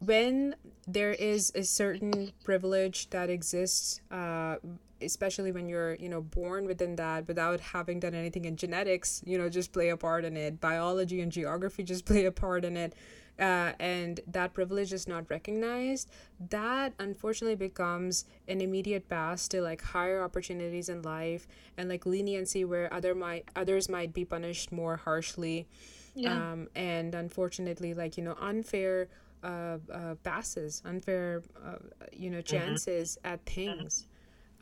when 0.00 0.54
there 0.86 1.12
is 1.12 1.50
a 1.54 1.62
certain 1.62 2.32
privilege 2.44 3.08
that 3.10 3.30
exists 3.30 4.02
uh, 4.10 4.56
especially 5.02 5.52
when 5.52 5.68
you're 5.68 5.94
you 5.96 6.08
know 6.08 6.20
born 6.20 6.66
within 6.66 6.96
that 6.96 7.26
without 7.28 7.60
having 7.60 8.00
done 8.00 8.14
anything 8.14 8.44
in 8.44 8.56
genetics 8.56 9.22
you 9.26 9.36
know 9.36 9.48
just 9.48 9.72
play 9.72 9.90
a 9.90 9.96
part 9.96 10.24
in 10.24 10.36
it 10.36 10.60
biology 10.60 11.20
and 11.20 11.32
geography 11.32 11.82
just 11.82 12.04
play 12.10 12.24
a 12.24 12.32
part 12.32 12.64
in 12.64 12.76
it 12.76 12.94
uh, 13.38 13.72
and 13.78 14.20
that 14.26 14.54
privilege 14.54 14.92
is 14.92 15.06
not 15.06 15.28
recognized, 15.30 16.10
that 16.50 16.94
unfortunately 16.98 17.56
becomes 17.56 18.24
an 18.48 18.60
immediate 18.60 19.08
pass 19.08 19.48
to 19.48 19.60
like 19.60 19.82
higher 19.82 20.22
opportunities 20.22 20.88
in 20.88 21.02
life 21.02 21.46
and 21.76 21.88
like 21.88 22.06
leniency 22.06 22.64
where 22.64 22.92
other 22.92 23.14
might 23.14 23.48
others 23.54 23.88
might 23.88 24.12
be 24.14 24.24
punished 24.24 24.72
more 24.72 24.96
harshly. 24.96 25.66
Yeah. 26.14 26.52
Um, 26.52 26.68
and 26.74 27.14
unfortunately, 27.14 27.92
like 27.92 28.16
you 28.16 28.24
know, 28.24 28.36
unfair 28.40 29.08
uh, 29.42 29.78
uh, 29.92 30.14
passes, 30.24 30.82
unfair 30.84 31.42
uh, 31.64 31.76
you 32.12 32.30
know 32.30 32.40
chances 32.40 33.18
at 33.24 33.44
things. 33.44 34.06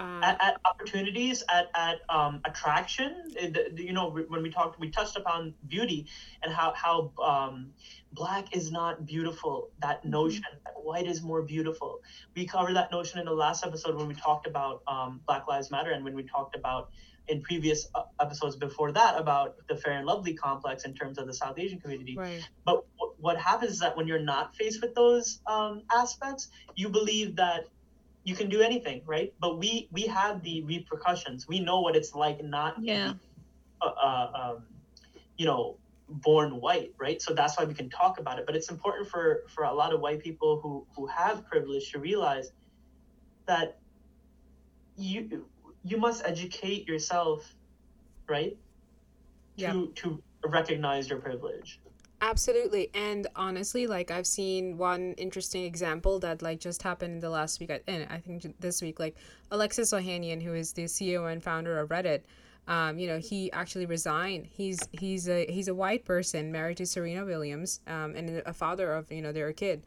Uh, 0.01 0.21
at, 0.25 0.43
at 0.43 0.55
opportunities 0.65 1.45
at, 1.53 1.67
at 1.77 1.99
um, 2.09 2.41
attraction 2.45 3.15
eh, 3.39 3.49
the- 3.49 3.69
the- 3.75 3.85
you 3.85 3.93
know 3.93 4.11
when 4.29 4.43
we 4.43 4.51
talked 4.51 4.79
we 4.81 4.91
touched 4.91 5.17
upon 5.17 5.55
beauty 5.69 6.07
and 6.43 6.53
how 6.53 6.73
how 6.75 7.13
um, 7.23 7.71
black 8.13 8.57
is 8.57 8.73
not 8.73 9.07
beautiful 9.07 9.71
that 9.81 10.05
notion 10.05 10.43
that 10.65 10.75
white 10.83 11.07
is 11.07 11.23
more 11.23 11.43
beautiful. 11.43 12.01
We 12.35 12.45
covered 12.47 12.75
that 12.75 12.91
notion 12.91 13.21
in 13.21 13.27
the 13.27 13.33
last 13.33 13.65
episode 13.65 13.95
when 13.97 14.09
we 14.09 14.15
talked 14.15 14.47
about 14.47 14.83
um, 14.89 15.21
black 15.27 15.47
lives 15.49 15.71
matter 15.71 15.91
and 15.93 16.05
when 16.05 16.15
we 16.15 16.25
talked 16.25 16.57
about 16.57 16.91
in 17.29 17.41
previous 17.41 17.87
uh, 17.95 18.03
episodes 18.21 18.57
before 18.57 18.93
that 18.93 19.17
about 19.19 19.55
the 19.69 19.77
fair 19.77 19.95
and 19.95 20.07
lovely 20.07 20.35
complex 20.35 20.85
in 20.85 20.93
terms 20.95 21.19
of 21.19 21.27
the 21.27 21.33
south 21.33 21.59
asian 21.59 21.81
community. 21.81 22.15
Right. 22.19 22.47
but 22.67 22.85
wh- 22.99 23.19
what 23.23 23.37
happens 23.39 23.73
is 23.73 23.79
that 23.79 23.97
when 23.97 24.07
you're 24.07 24.19
not 24.19 24.55
faced 24.57 24.83
with 24.83 24.95
those 24.95 25.41
um, 25.47 25.83
aspects, 25.91 26.49
you 26.75 26.89
believe 26.91 27.37
that 27.37 27.65
you 28.25 28.35
can 28.35 28.49
do 28.49 28.61
anything, 28.63 29.03
right? 29.07 29.33
But 29.41 29.59
we 29.59 29.89
we 29.93 30.03
have 30.03 30.43
the 30.43 30.63
repercussions. 30.63 31.47
We 31.47 31.61
know 31.61 31.81
what 31.81 31.95
it's 31.97 32.15
like 32.15 32.43
not 32.43 32.83
Yeah. 32.83 33.15
uh, 33.83 33.87
uh, 33.87 34.31
um, 34.35 34.65
you 35.37 35.47
know, 35.47 35.77
born 36.09 36.61
white, 36.61 36.95
right? 36.99 37.21
So 37.21 37.35
that's 37.35 37.59
why 37.59 37.65
we 37.65 37.75
can 37.75 37.91
talk 37.91 38.19
about 38.19 38.39
it. 38.39 38.47
But 38.47 38.57
it's 38.57 38.71
important 38.71 39.09
for 39.09 39.43
for 39.49 39.65
a 39.65 39.73
lot 39.73 39.93
of 39.95 40.01
white 40.01 40.21
people 40.21 40.61
who 40.61 40.87
who 40.97 41.07
have 41.07 41.47
privilege 41.47 41.93
to 41.93 41.99
realize 41.99 42.53
that 43.47 43.79
you 44.97 45.47
you 45.83 45.99
must 45.99 46.25
educate 46.25 46.89
yourself, 46.89 47.55
right? 48.29 48.57
Yeah. 49.57 49.73
To 49.73 49.93
to 49.97 50.23
recognize 50.47 51.09
your 51.11 51.21
privilege. 51.21 51.81
Absolutely. 52.25 52.89
And 52.95 53.27
honestly, 53.37 53.87
like 53.87 54.11
I've 54.11 54.27
seen 54.27 54.79
one 54.79 55.13
interesting 55.19 55.65
example 55.65 56.19
that 56.21 56.41
like 56.41 56.59
just 56.59 56.83
happened 56.83 57.13
in 57.13 57.21
the 57.21 57.29
last 57.29 57.61
week, 57.61 57.71
and 57.87 58.07
I 58.11 58.17
think 58.17 58.59
this 58.61 58.81
week, 58.81 58.99
like 58.99 59.15
Alexis 59.51 59.93
Ohanian, 59.93 60.43
who 60.43 60.55
is 60.55 60.73
the 60.73 60.85
CEO 60.85 61.31
and 61.31 61.43
founder 61.43 61.79
of 61.79 61.91
Reddit, 61.91 62.23
um, 62.67 62.99
you 62.99 63.09
know, 63.09 63.19
he 63.19 63.53
actually 63.53 63.85
resigned. 63.85 64.47
He's 64.47 64.81
he's 64.93 65.29
a 65.29 65.45
he's 65.51 65.69
a 65.69 65.75
white 65.75 66.07
person 66.07 66.51
married 66.51 66.79
to 66.79 66.87
Serena 66.87 67.27
Williams, 67.27 67.81
um, 67.87 68.17
and 68.17 68.43
a 68.47 68.55
father 68.55 68.95
of 68.95 69.13
you 69.13 69.21
know 69.21 69.33
their 69.33 69.53
kid. 69.53 69.83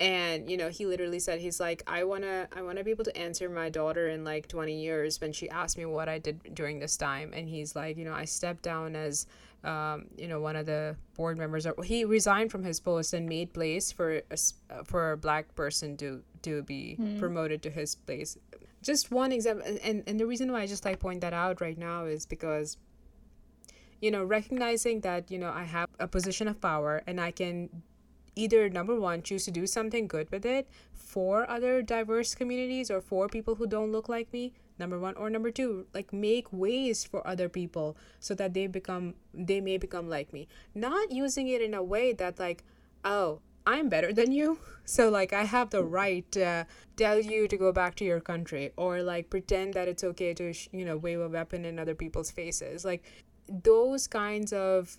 And 0.00 0.50
you 0.50 0.56
know, 0.56 0.70
he 0.70 0.86
literally 0.86 1.20
said 1.20 1.38
he's 1.38 1.60
like, 1.60 1.82
I 1.86 2.04
wanna 2.04 2.48
I 2.56 2.62
wanna 2.62 2.82
be 2.82 2.92
able 2.92 3.04
to 3.04 3.16
answer 3.16 3.50
my 3.50 3.68
daughter 3.68 4.08
in 4.08 4.24
like 4.24 4.48
twenty 4.48 4.80
years 4.80 5.20
when 5.20 5.34
she 5.34 5.50
asked 5.50 5.76
me 5.76 5.84
what 5.84 6.08
I 6.08 6.18
did 6.18 6.54
during 6.54 6.78
this 6.78 6.96
time. 6.96 7.34
And 7.34 7.46
he's 7.46 7.76
like, 7.76 7.98
you 7.98 8.06
know, 8.06 8.14
I 8.14 8.24
stepped 8.24 8.62
down 8.62 8.96
as 8.96 9.26
um, 9.64 10.06
you 10.16 10.28
know, 10.28 10.40
one 10.40 10.56
of 10.56 10.66
the 10.66 10.96
board 11.16 11.38
members. 11.38 11.66
Or 11.66 11.82
he 11.82 12.04
resigned 12.04 12.50
from 12.50 12.62
his 12.62 12.80
post 12.80 13.14
and 13.14 13.28
made 13.28 13.52
place 13.52 13.90
for 13.90 14.22
a, 14.30 14.36
uh, 14.70 14.84
for 14.84 15.12
a 15.12 15.16
black 15.16 15.54
person 15.54 15.96
to 15.98 16.22
to 16.42 16.62
be 16.62 16.98
promoted 17.18 17.62
to 17.62 17.70
his 17.70 17.94
place. 17.94 18.36
Just 18.82 19.10
one 19.10 19.32
example, 19.32 19.66
and 19.82 20.02
and 20.06 20.20
the 20.20 20.26
reason 20.26 20.52
why 20.52 20.60
I 20.62 20.66
just 20.66 20.84
like 20.84 21.00
point 21.00 21.20
that 21.22 21.32
out 21.32 21.60
right 21.60 21.78
now 21.78 22.04
is 22.04 22.26
because 22.26 22.76
you 24.00 24.10
know 24.10 24.22
recognizing 24.22 25.00
that 25.00 25.30
you 25.30 25.38
know 25.38 25.50
I 25.50 25.64
have 25.64 25.88
a 25.98 26.06
position 26.06 26.48
of 26.48 26.60
power 26.60 27.02
and 27.06 27.20
I 27.20 27.30
can 27.30 27.70
either 28.36 28.68
number 28.68 28.98
one 28.98 29.22
choose 29.22 29.44
to 29.44 29.50
do 29.50 29.66
something 29.66 30.06
good 30.06 30.30
with 30.30 30.44
it 30.44 30.68
for 30.92 31.48
other 31.48 31.82
diverse 31.82 32.34
communities 32.34 32.90
or 32.90 33.00
for 33.00 33.28
people 33.28 33.54
who 33.54 33.66
don't 33.66 33.92
look 33.92 34.08
like 34.08 34.32
me 34.32 34.52
number 34.78 34.98
one 34.98 35.14
or 35.16 35.30
number 35.30 35.50
two 35.50 35.86
like 35.94 36.12
make 36.12 36.52
ways 36.52 37.04
for 37.04 37.26
other 37.26 37.48
people 37.48 37.96
so 38.20 38.34
that 38.34 38.54
they 38.54 38.66
become 38.66 39.14
they 39.32 39.60
may 39.60 39.76
become 39.76 40.08
like 40.08 40.32
me 40.32 40.48
not 40.74 41.10
using 41.10 41.48
it 41.48 41.62
in 41.62 41.74
a 41.74 41.82
way 41.82 42.12
that 42.12 42.38
like 42.38 42.64
oh 43.04 43.40
i'm 43.66 43.88
better 43.88 44.12
than 44.12 44.32
you 44.32 44.58
so 44.84 45.08
like 45.08 45.32
i 45.32 45.44
have 45.44 45.70
the 45.70 45.82
right 45.82 46.30
to 46.32 46.66
tell 46.96 47.20
you 47.20 47.46
to 47.48 47.56
go 47.56 47.72
back 47.72 47.94
to 47.94 48.04
your 48.04 48.20
country 48.20 48.72
or 48.76 49.02
like 49.02 49.30
pretend 49.30 49.74
that 49.74 49.88
it's 49.88 50.04
okay 50.04 50.34
to 50.34 50.52
sh- 50.52 50.68
you 50.72 50.84
know 50.84 50.96
wave 50.96 51.20
a 51.20 51.28
weapon 51.28 51.64
in 51.64 51.78
other 51.78 51.94
people's 51.94 52.30
faces 52.30 52.84
like 52.84 53.04
those 53.62 54.06
kinds 54.06 54.52
of 54.52 54.98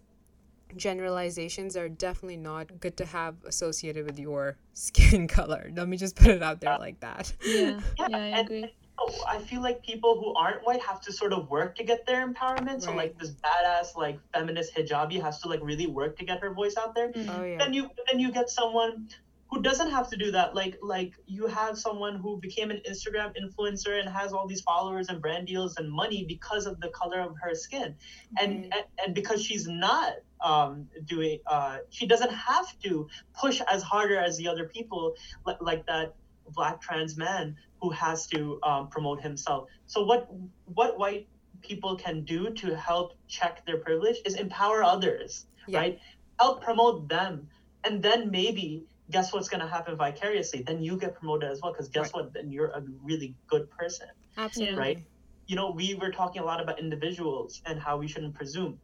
generalizations 0.76 1.78
are 1.78 1.90
definitely 1.90 2.38
not 2.38 2.80
good 2.80 2.98
to 2.98 3.06
have 3.06 3.36
associated 3.46 4.06
with 4.06 4.20
your 4.20 4.58
skin 4.74 5.28
color. 5.28 5.72
Let 5.74 5.88
me 5.88 5.98
just 5.98 6.16
put 6.16 6.28
it 6.28 6.44
out 6.44 6.62
there 6.62 6.78
like 6.80 7.00
that. 7.00 7.34
Yeah. 7.46 7.80
Yeah, 8.00 8.08
Yeah, 8.10 8.18
I 8.18 8.40
agree. 8.40 8.74
Oh, 8.98 9.26
I 9.28 9.40
feel 9.40 9.62
like 9.62 9.84
people 9.84 10.16
who 10.20 10.34
aren't 10.36 10.66
white 10.66 10.82
have 10.82 11.02
to 11.02 11.12
sort 11.12 11.34
of 11.34 11.50
work 11.50 11.76
to 11.76 11.84
get 11.84 12.06
their 12.06 12.26
empowerment. 12.28 12.82
So 12.82 12.96
like 12.96 13.18
this 13.20 13.32
badass 13.32 13.96
like 13.96 14.20
feminist 14.34 14.76
hijabi 14.76 15.22
has 15.22 15.40
to 15.42 15.50
like 15.50 15.60
really 15.62 15.88
work 15.88 16.18
to 16.20 16.26
get 16.26 16.42
her 16.42 16.54
voice 16.54 16.76
out 16.78 16.96
there. 16.96 17.12
Mm. 17.12 17.30
Oh 17.30 17.44
yeah. 17.44 17.58
Then 17.58 17.74
you 17.74 17.90
then 18.10 18.20
you 18.20 18.32
get 18.32 18.50
someone 18.50 19.10
who 19.50 19.62
doesn't 19.62 19.92
have 19.92 20.10
to 20.10 20.18
do 20.18 20.32
that. 20.32 20.56
Like 20.56 20.78
like 20.82 21.14
you 21.26 21.48
have 21.48 21.78
someone 21.78 22.16
who 22.18 22.40
became 22.40 22.72
an 22.72 22.82
Instagram 22.90 23.34
influencer 23.42 24.00
and 24.00 24.10
has 24.10 24.34
all 24.34 24.48
these 24.48 24.62
followers 24.62 25.10
and 25.10 25.22
brand 25.22 25.48
deals 25.48 25.78
and 25.78 25.92
money 25.92 26.26
because 26.28 26.66
of 26.66 26.80
the 26.80 26.90
color 26.90 27.20
of 27.20 27.36
her 27.42 27.54
skin, 27.54 27.96
and 28.40 28.64
and, 28.66 28.84
and 29.06 29.16
because 29.16 29.44
she's 29.44 29.68
not 29.68 30.14
um 30.42 30.88
doing 31.06 31.40
uh 31.48 31.78
she 31.90 32.06
doesn't 32.06 32.32
have 32.32 32.68
to 32.80 33.08
push 33.34 33.62
as 33.72 33.82
harder 33.82 34.18
as 34.18 34.38
the 34.38 34.48
other 34.48 34.66
people 34.68 35.14
like, 35.46 35.58
like 35.62 35.86
that 35.86 36.14
black 36.54 36.82
trans 36.82 37.18
man 37.18 37.56
who 37.82 37.90
has 37.92 38.28
to 38.28 38.60
um, 38.64 38.88
promote 38.90 39.22
himself 39.22 39.68
so 39.86 40.04
what 40.04 40.28
what 40.66 40.98
white 40.98 41.28
people 41.62 41.96
can 41.96 42.24
do 42.24 42.50
to 42.52 42.76
help 42.76 43.14
check 43.28 43.66
their 43.66 43.78
privilege 43.78 44.18
is 44.26 44.36
empower 44.36 44.84
others 44.84 45.46
Yeah. 45.68 45.80
right 45.80 46.00
help 46.40 46.62
promote 46.64 47.08
them 47.10 47.48
and 47.84 48.02
then 48.04 48.30
maybe 48.30 48.84
guess 49.12 49.34
what's 49.34 49.50
going 49.50 49.62
to 49.62 49.68
happen 49.68 49.96
vicariously 49.96 50.62
then 50.64 50.82
you 50.82 50.98
get 50.98 51.16
promoted 51.16 51.50
as 51.50 51.62
well 51.62 51.72
because 51.72 51.90
guess 51.90 52.14
what 52.14 52.34
then 52.34 52.52
you're 52.52 52.72
a 52.72 52.84
really 53.04 53.36
good 53.48 53.70
person 53.72 54.08
Absolutely. 54.38 54.76
right? 54.76 55.00
you 55.48 55.56
know, 55.56 55.72
we 55.72 55.94
were 55.96 56.12
talking 56.12 56.42
a 56.42 56.46
lot 56.46 56.62
about 56.62 56.80
individuals 56.80 57.62
and 57.66 57.80
how 57.80 57.98
we 57.98 58.08
shouldn't 58.08 58.34
presume. 58.34 58.80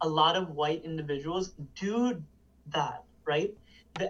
A 0.00 0.08
lot 0.08 0.36
of 0.36 0.50
white 0.50 0.84
individuals 0.84 1.54
do 1.74 2.22
that, 2.68 3.02
right? 3.26 3.52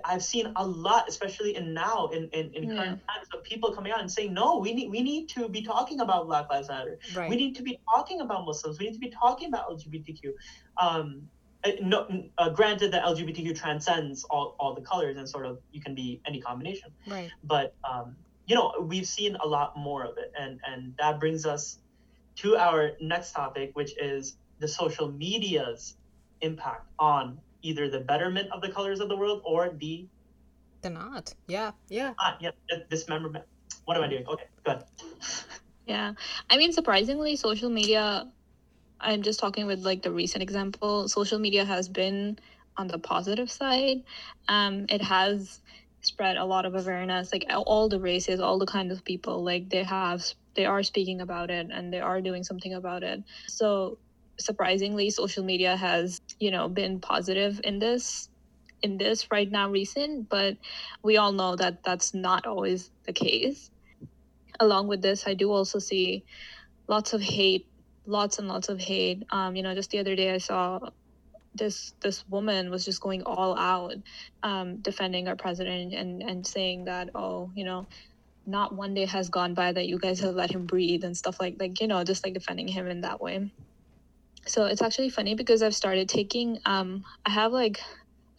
I've 0.05 0.22
seen 0.22 0.53
a 0.57 0.66
lot, 0.66 1.09
especially 1.09 1.57
in 1.57 1.74
now 1.74 2.09
in, 2.09 2.28
in, 2.32 2.53
in 2.55 2.76
current 2.76 3.01
times, 3.09 3.28
of 3.34 3.43
people 3.43 3.72
coming 3.72 3.93
out 3.93 4.01
and 4.01 4.11
saying, 4.11 4.34
no, 4.34 4.59
we 4.59 4.72
need 4.74 4.91
we 4.91 5.03
need 5.03 5.28
to 5.30 5.49
be 5.49 5.62
talking 5.62 6.01
about 6.01 6.26
Black 6.26 6.49
Lives 6.51 6.68
Matter. 6.68 6.99
Right. 7.14 7.30
We 7.30 7.36
need 7.36 7.55
to 7.57 7.62
be 7.62 7.78
talking 7.95 8.20
about 8.20 8.45
Muslims. 8.45 8.78
We 8.78 8.86
need 8.86 8.95
to 8.95 9.01
be 9.01 9.11
talking 9.11 9.49
about 9.49 9.70
LGBTQ. 9.70 10.32
Um, 10.80 11.28
uh, 11.64 11.70
no, 11.82 12.28
uh, 12.39 12.51
granted 12.51 12.93
that 12.93 13.05
LGBTQ 13.05 13.59
transcends 13.59 14.22
all, 14.24 14.55
all 14.61 14.74
the 14.74 14.80
colors 14.80 15.16
and 15.16 15.28
sort 15.28 15.45
of 15.45 15.59
you 15.72 15.80
can 15.80 15.93
be 15.93 16.20
any 16.24 16.41
combination 16.41 16.91
right. 17.09 17.32
but 17.43 17.74
um, 17.82 18.14
you 18.47 18.55
know 18.55 18.72
we've 18.80 19.09
seen 19.09 19.36
a 19.43 19.47
lot 19.47 19.76
more 19.76 20.05
of 20.05 20.16
it 20.18 20.32
and 20.39 20.61
and 20.64 20.95
that 21.01 21.18
brings 21.18 21.45
us 21.45 21.78
to 22.36 22.57
our 22.57 22.93
next 23.01 23.32
topic 23.32 23.72
which 23.74 23.99
is 23.99 24.36
the 24.61 24.68
social 24.68 25.11
media's 25.11 25.97
impact 26.43 26.86
on 26.99 27.39
either 27.63 27.89
the 27.91 28.01
betterment 28.01 28.49
of 28.53 28.61
the 28.61 28.69
colors 28.69 29.01
of 29.01 29.09
the 29.09 29.17
world 29.17 29.43
or 29.45 29.71
the 29.71 30.07
They're 30.83 30.93
not. 30.93 31.35
Yeah. 31.49 31.73
Yeah. 31.89 32.15
ah, 32.21 32.37
yeah 32.41 32.51
th- 32.71 32.89
dismemberment 32.89 33.45
what 33.85 33.97
am 33.97 34.03
i 34.05 34.09
doing 34.09 34.27
okay 34.27 34.45
good 34.65 34.83
Yeah. 35.87 36.13
I 36.51 36.59
mean, 36.59 36.73
surprisingly, 36.73 37.37
social 37.37 37.71
media, 37.71 38.31
I'm 39.01 39.23
just 39.23 39.41
talking 39.41 39.67
with 39.67 39.81
like 39.85 40.03
the 40.03 40.11
recent 40.13 40.43
example, 40.43 41.09
social 41.09 41.39
media 41.39 41.65
has 41.65 41.89
been 41.89 42.39
on 42.77 42.89
the 42.89 42.99
positive 42.99 43.51
side. 43.51 43.99
Um, 44.49 44.87
it 44.91 45.01
has 45.03 45.61
spread 46.03 46.37
a 46.37 46.45
lot 46.45 46.67
of 46.67 46.75
awareness, 46.75 47.33
like 47.33 47.47
all- 47.51 47.63
all 47.65 47.89
the 47.89 48.01
races, 48.01 48.39
all 48.41 48.59
the 48.59 48.67
kinds 48.67 48.93
of 48.93 49.05
people, 49.05 49.43
like 49.43 49.71
they 49.71 49.83
have, 49.83 50.23
they 50.55 50.67
are 50.67 50.83
speaking 50.83 51.21
about 51.23 51.51
it 51.51 51.69
and 51.73 51.93
they 51.93 52.01
are 52.01 52.21
doing 52.21 52.45
something 52.45 52.75
about 52.75 53.03
it. 53.03 53.23
So 53.49 53.99
surprisingly, 54.39 55.11
social 55.11 55.45
media 55.45 55.76
has, 55.76 56.20
you 56.39 56.51
know, 56.51 56.68
been 56.68 57.01
positive 57.01 57.61
in 57.64 57.78
this 57.78 58.28
in 58.80 58.97
this 58.97 59.28
right 59.32 59.51
now 59.51 59.68
recent 59.68 60.28
but 60.28 60.57
we 61.03 61.16
all 61.16 61.32
know 61.32 61.57
that 61.57 61.82
that's 61.82 62.14
not 62.14 62.47
always 62.47 62.93
the 63.07 63.12
case 63.12 63.72
along 64.61 64.89
with 64.89 65.03
this, 65.03 65.26
I 65.26 65.34
do 65.34 65.51
also 65.53 65.78
see 65.78 66.24
lots 66.86 67.12
of 67.12 67.20
hate, 67.20 67.66
lots 68.07 68.39
and 68.39 68.49
lots 68.49 68.68
of 68.68 68.80
hate. 68.80 69.24
Um, 69.30 69.57
you 69.57 69.62
know, 69.62 69.74
just 69.74 69.91
the 69.91 69.99
other 69.99 70.16
day 70.16 70.32
I 70.32 70.39
saw 70.39 70.80
this 71.55 71.95
this 72.01 72.24
woman 72.28 72.70
was 72.70 72.84
just 72.84 73.01
going 73.01 73.22
all 73.24 73.59
out, 73.59 73.95
um, 74.43 74.76
defending 74.76 75.28
our 75.28 75.36
president 75.36 75.95
and 75.95 76.22
and 76.22 76.47
saying 76.47 76.84
that 76.84 77.11
oh, 77.14 77.51
you 77.55 77.64
know, 77.64 77.86
not 78.47 78.74
one 78.74 78.95
day 78.95 79.07
has 79.07 79.28
gone 79.28 79.55
by 79.55 79.72
that 79.72 79.86
you 79.86 79.99
guys 79.99 80.20
have 80.20 80.34
let 80.34 80.51
him 80.51 80.66
breathe 80.66 81.05
and 81.05 81.16
stuff 81.16 81.41
like 81.41 81.57
like 81.59 81.80
you 81.80 81.86
know 81.89 82.05
just 82.05 82.24
like 82.24 82.34
defending 82.34 82.68
him 82.68 82.86
in 82.89 83.03
that 83.03 83.20
way. 83.20 83.51
So 84.49 84.65
it's 84.67 84.83
actually 84.83 85.11
funny 85.11 85.35
because 85.35 85.63
I've 85.63 85.75
started 85.75 86.09
taking 86.09 86.59
um 86.67 87.05
I 87.25 87.31
have 87.31 87.53
like 87.53 87.81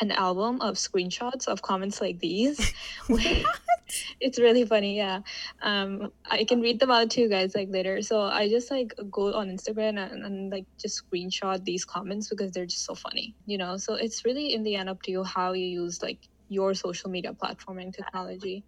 an 0.01 0.11
album 0.11 0.61
of 0.61 0.75
screenshots 0.75 1.47
of 1.47 1.61
comments 1.61 2.01
like 2.01 2.19
these. 2.19 2.73
it's 4.19 4.39
really 4.39 4.65
funny, 4.65 4.95
yeah. 4.97 5.21
Um, 5.61 6.11
I 6.29 6.43
can 6.43 6.61
read 6.61 6.79
them 6.79 6.91
out 6.91 7.09
to 7.11 7.21
you 7.21 7.29
guys 7.29 7.55
like 7.55 7.69
later. 7.69 8.01
So 8.01 8.21
I 8.21 8.47
just 8.49 8.71
like 8.71 8.93
go 9.11 9.33
on 9.33 9.49
Instagram 9.49 9.99
and, 9.99 10.23
and 10.25 10.51
like 10.51 10.65
just 10.77 11.03
screenshot 11.03 11.63
these 11.63 11.85
comments 11.85 12.29
because 12.29 12.51
they're 12.51 12.65
just 12.65 12.85
so 12.85 12.95
funny, 12.95 13.35
you 13.45 13.57
know. 13.57 13.77
So 13.77 13.95
it's 13.95 14.25
really 14.25 14.53
in 14.53 14.63
the 14.63 14.75
end 14.75 14.89
up 14.89 15.01
to 15.03 15.11
you 15.11 15.23
how 15.23 15.53
you 15.53 15.65
use 15.65 16.01
like 16.01 16.19
your 16.47 16.73
social 16.73 17.09
media 17.09 17.33
platform 17.33 17.79
and 17.79 17.93
technology. 17.93 18.63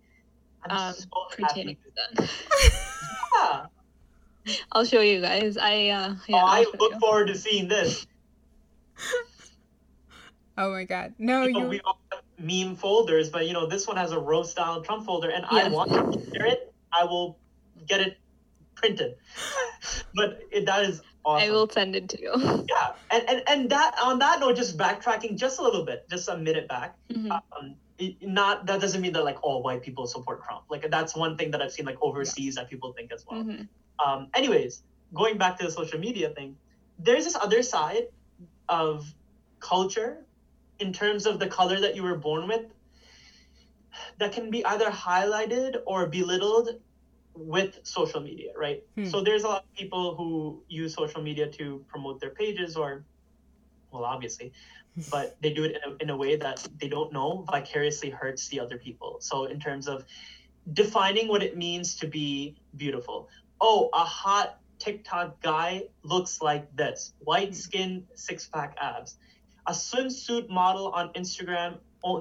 I'm 0.64 0.78
Um, 0.78 0.94
so 0.94 1.06
pertaining 1.32 1.78
to 1.78 2.18
that. 2.18 2.30
Yeah. 3.34 3.66
I'll 4.72 4.86
show 4.86 5.02
you 5.02 5.22
guys. 5.22 5.58
I 5.58 5.89
uh, 5.89 6.16
yeah. 6.28 6.36
oh, 6.36 6.36
I'll 6.36 6.46
I 6.48 6.64
show 6.64 6.72
look 6.80 6.94
you. 6.94 7.00
forward 7.00 7.28
to 7.28 7.38
seeing 7.38 7.68
this. 7.68 8.06
Oh 10.58 10.70
my 10.72 10.84
god. 10.84 11.14
No, 11.18 11.44
You 11.44 11.54
know, 11.54 11.68
we 11.68 11.80
all 11.82 12.00
have 12.12 12.22
meme 12.38 12.76
folders, 12.76 13.30
but 13.30 13.48
you 13.48 13.54
know 13.54 13.66
this 13.68 13.88
one 13.88 13.98
has 13.98 14.12
a 14.12 14.20
roast 14.20 14.52
style 14.52 14.82
Trump 14.82 15.06
folder, 15.06 15.30
and 15.32 15.46
I 15.50 15.70
want 15.70 15.92
to 15.92 16.32
share 16.32 16.46
it. 16.46 16.74
I 16.94 17.06
will 17.06 17.39
get 17.88 18.02
it 18.02 18.18
printed. 18.76 19.16
but 20.16 20.39
it, 20.52 20.66
that 20.66 20.84
is 20.84 21.02
awesome. 21.24 21.50
I 21.50 21.52
will 21.52 21.70
send 21.70 21.96
it 21.96 22.10
to 22.10 22.22
you. 22.22 22.34
Yeah, 22.70 22.92
and, 23.10 23.30
and 23.30 23.44
and 23.48 23.70
that 23.70 23.96
on 24.04 24.20
that 24.20 24.39
note, 24.39 24.56
just 24.56 24.78
backtracking 24.78 25.36
just 25.38 25.60
a 25.60 25.64
little 25.64 25.86
bit, 25.86 26.06
just 26.10 26.30
a 26.30 26.38
minute 26.38 26.68
back. 26.68 26.96
Mhm. 27.12 27.32
Um, 27.32 27.42
it, 27.64 27.76
not 28.22 28.66
that 28.68 28.82
doesn't 28.82 29.02
mean 29.02 29.14
that 29.14 29.24
like 29.24 29.39
all 29.43 29.62
white 29.64 29.82
people 29.82 30.06
support 30.08 30.43
Trump. 30.45 30.64
Like 30.70 30.89
that's 30.89 31.16
one 31.16 31.38
thing 31.38 31.52
that 31.52 31.62
I've 31.62 31.72
seen 31.72 31.86
like 31.86 31.99
overseas 32.02 32.56
that 32.56 32.70
people 32.70 32.93
think 32.93 33.12
as 33.12 33.26
well. 33.28 33.43
Mhm. 33.43 33.68
Um, 34.06 34.30
anyways, 34.34 34.84
going 35.14 35.38
back 35.38 35.58
to 35.60 35.66
the 35.66 35.72
social 35.72 35.99
media 35.99 36.30
thing, 36.30 36.58
there's 36.97 37.26
this 37.26 37.36
other 37.36 37.62
side 37.64 38.06
of 38.70 39.14
culture 39.60 40.26
in 40.80 40.91
terms 40.91 41.26
of 41.26 41.39
the 41.39 41.47
color 41.47 41.80
that 41.80 41.95
you 41.95 42.04
were 42.04 42.18
born 42.18 42.47
with 42.47 42.66
that 44.20 44.32
can 44.32 44.49
be 44.49 44.66
either 44.66 44.89
highlighted 44.89 45.78
or 45.86 46.08
belittled 46.08 46.70
with 47.36 47.80
social 47.84 48.22
media, 48.22 48.52
right? 48.58 48.84
Hmm. 48.95 49.06
So 49.06 49.22
there's 49.22 49.43
a 49.43 49.47
lot 49.47 49.64
of 49.64 49.74
people 49.74 50.16
who 50.16 50.64
use 50.68 50.93
social 50.95 51.22
media 51.22 51.47
to 51.60 51.86
promote 51.88 52.20
their 52.20 52.32
pages 52.32 52.76
or, 52.76 53.06
well, 53.92 54.06
obviously, 54.06 54.52
but 55.10 55.38
they 55.42 55.54
do 55.54 55.64
it 55.64 55.78
in 55.78 55.92
a, 55.92 55.96
in 56.04 56.10
a 56.10 56.18
way 56.18 56.36
that 56.36 56.68
they 56.80 56.88
don't 56.88 57.14
know 57.14 57.46
vicariously 57.52 58.10
hurts 58.10 58.48
the 58.50 58.60
other 58.60 58.78
people. 58.78 59.18
So 59.20 59.46
in 59.46 59.60
terms 59.60 59.88
of 59.88 60.06
defining 60.74 61.28
what 61.28 61.44
it 61.44 61.58
means 61.58 61.96
to 61.96 62.08
be 62.08 62.56
beautiful. 62.76 63.30
Oh, 63.60 63.89
a 63.94 64.04
hot 64.04 64.60
TikTok 64.80 65.42
guy 65.42 65.84
looks 66.04 66.42
like 66.42 66.76
this 66.76 67.14
white 67.20 67.56
skin, 67.56 68.06
six 68.16 68.48
pack 68.48 68.76
abs. 68.82 69.18
A 69.68 69.72
swimsuit 69.72 70.50
model 70.50 70.88
on 70.89 71.14
Instagram 71.14 71.78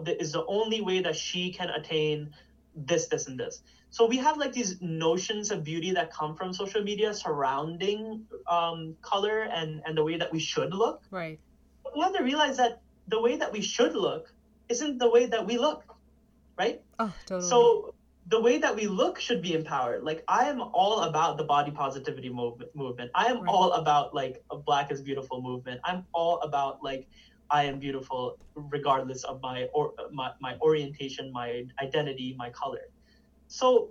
is 0.07 0.33
the 0.33 0.45
only 0.47 0.83
way 0.83 1.01
that 1.01 1.17
she 1.17 1.53
can 1.53 1.71
attain 1.71 2.35
this, 2.77 3.09
this, 3.09 3.29
and 3.29 3.41
this. 3.41 3.63
So 3.89 4.07
we 4.07 4.19
have 4.19 4.37
like 4.37 4.53
these 4.53 4.81
notions 4.81 5.51
of 5.51 5.65
beauty 5.65 5.91
that 5.93 6.13
come 6.13 6.37
from 6.37 6.53
social 6.53 6.83
media 6.83 7.13
surrounding 7.13 8.27
um, 8.47 8.95
color 9.03 9.41
and, 9.43 9.83
and 9.85 9.97
the 9.97 10.05
way 10.05 10.17
that 10.17 10.31
we 10.31 10.39
should 10.39 10.73
look. 10.73 11.03
Right. 11.11 11.41
We 11.95 12.03
have 12.03 12.15
to 12.15 12.23
realize 12.23 12.57
that 12.59 12.81
the 13.09 13.21
way 13.21 13.37
that 13.37 13.53
we 13.53 13.61
should 13.61 13.95
look 13.95 14.33
isn't 14.69 14.99
the 14.99 15.11
way 15.11 15.27
that 15.27 15.47
we 15.47 15.59
look, 15.59 15.83
right? 16.59 16.81
Oh, 16.99 17.13
totally. 17.27 17.49
So 17.49 17.95
the 18.27 18.41
way 18.41 18.59
that 18.59 18.77
we 18.77 18.87
look 18.87 19.19
should 19.19 19.43
be 19.43 19.55
empowered. 19.55 20.05
Like 20.05 20.23
I 20.29 20.45
am 20.49 20.61
all 20.61 21.01
about 21.01 21.37
the 21.39 21.45
body 21.45 21.71
positivity 21.71 22.29
movement. 22.29 22.71
Movement. 22.75 23.11
I 23.15 23.27
am 23.27 23.41
Right. 23.41 23.49
all 23.49 23.73
about 23.73 24.15
like 24.15 24.43
a 24.53 24.57
Black 24.59 24.93
is 24.93 25.03
beautiful 25.03 25.43
movement. 25.43 25.81
I'm 25.85 26.07
all 26.15 26.41
about 26.41 26.79
like 26.83 27.09
I 27.51 27.65
am 27.65 27.81
beautiful 27.81 28.37
regardless 28.55 29.25
of 29.25 29.41
my 29.43 29.67
or 29.75 29.93
my, 30.13 30.31
my 30.41 30.57
orientation, 30.63 31.33
my 31.33 31.65
identity, 31.83 32.37
my 32.39 32.51
color. 32.51 32.85
So 33.49 33.91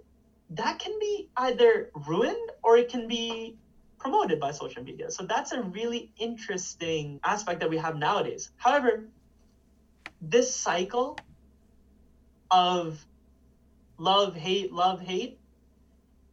that 0.52 0.80
can 0.80 0.94
be 1.00 1.30
either 1.38 1.92
ruined 2.08 2.50
or 2.64 2.78
it 2.78 2.90
can 2.90 3.08
be 3.08 3.58
promoted 4.00 4.40
by 4.40 4.52
social 4.52 4.84
media. 4.84 5.12
So 5.12 5.24
that's 5.24 5.52
a 5.52 5.62
really 5.62 6.12
interesting 6.18 7.20
aspect 7.24 7.60
that 7.60 7.70
we 7.70 7.78
have 7.78 7.98
nowadays. 7.98 8.52
However, 8.58 9.06
this 10.22 10.56
cycle 10.56 11.18
of 12.50 13.06
love, 13.98 14.36
hate, 14.36 14.72
love, 14.72 15.02
hate, 15.02 15.40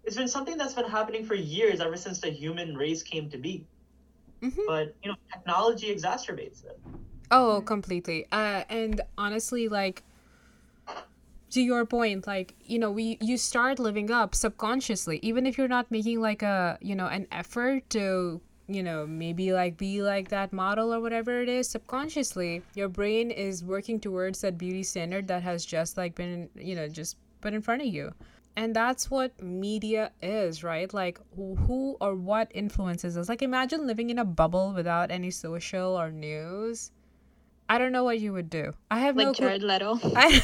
it's 0.04 0.16
been 0.16 0.28
something 0.28 0.56
that's 0.56 0.74
been 0.74 0.88
happening 0.88 1.24
for 1.24 1.34
years, 1.34 1.80
ever 1.80 1.96
since 1.96 2.20
the 2.20 2.30
human 2.30 2.76
race 2.76 3.02
came 3.02 3.28
to 3.30 3.38
be. 3.38 3.66
Mhm. 4.40 4.66
But 4.66 4.94
you 5.02 5.10
know, 5.10 5.16
technology 5.32 5.92
exacerbates 5.94 6.64
it. 6.64 6.78
Oh, 7.30 7.60
completely. 7.66 8.26
Uh, 8.30 8.62
and 8.68 9.00
honestly, 9.18 9.68
like 9.68 10.04
to 11.50 11.60
your 11.60 11.86
point, 11.86 12.26
like 12.26 12.54
you 12.64 12.78
know, 12.78 12.90
we 12.90 13.18
you 13.20 13.36
start 13.36 13.78
living 13.78 14.10
up 14.10 14.34
subconsciously, 14.34 15.18
even 15.22 15.46
if 15.46 15.56
you're 15.58 15.68
not 15.68 15.90
making 15.90 16.20
like 16.20 16.42
a 16.42 16.78
you 16.80 16.94
know 16.94 17.06
an 17.06 17.26
effort 17.32 17.88
to 17.90 18.40
you 18.68 18.82
know 18.82 19.06
maybe 19.06 19.52
like 19.52 19.76
be 19.76 20.02
like 20.02 20.28
that 20.28 20.52
model 20.52 20.92
or 20.92 21.00
whatever 21.00 21.40
it 21.40 21.48
is. 21.48 21.68
Subconsciously, 21.68 22.62
your 22.74 22.88
brain 22.88 23.30
is 23.30 23.64
working 23.64 24.00
towards 24.00 24.40
that 24.40 24.58
beauty 24.58 24.82
standard 24.82 25.28
that 25.28 25.42
has 25.42 25.64
just 25.64 25.96
like 25.96 26.14
been 26.14 26.48
you 26.56 26.74
know 26.74 26.88
just 26.88 27.16
put 27.40 27.54
in 27.54 27.62
front 27.62 27.82
of 27.82 27.88
you. 27.88 28.12
And 28.58 28.74
that's 28.74 29.10
what 29.10 29.40
media 29.42 30.12
is, 30.22 30.64
right? 30.64 30.92
Like 30.92 31.20
who 31.36 31.96
or 32.00 32.14
what 32.16 32.50
influences 32.54 33.16
us. 33.18 33.28
Like 33.28 33.42
imagine 33.42 33.86
living 33.86 34.08
in 34.10 34.18
a 34.18 34.24
bubble 34.24 34.72
without 34.72 35.10
any 35.10 35.30
social 35.30 35.94
or 35.94 36.10
news. 36.10 36.90
I 37.68 37.78
don't 37.78 37.92
know 37.92 38.04
what 38.04 38.18
you 38.20 38.32
would 38.32 38.48
do. 38.48 38.72
I 38.90 39.00
have 39.00 39.14
no 39.16 39.26
Like 39.26 39.36
clue. 39.36 39.46
Jared 39.46 39.62
Leto. 39.62 39.98
I, 40.16 40.42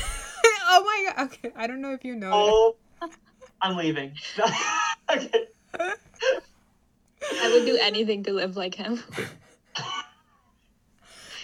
oh 0.75 0.83
my 0.85 1.12
god. 1.14 1.27
Okay, 1.27 1.53
I 1.57 1.66
don't 1.66 1.81
know 1.81 1.93
if 1.93 2.05
you 2.05 2.14
know. 2.14 2.31
Oh, 2.33 2.77
I'm 3.61 3.77
leaving. 3.77 4.12
okay. 5.11 5.47
I 5.79 7.51
would 7.53 7.66
do 7.66 7.79
anything 7.81 8.23
to 8.25 8.33
live 8.33 8.57
like 8.57 8.75
him. 8.75 9.03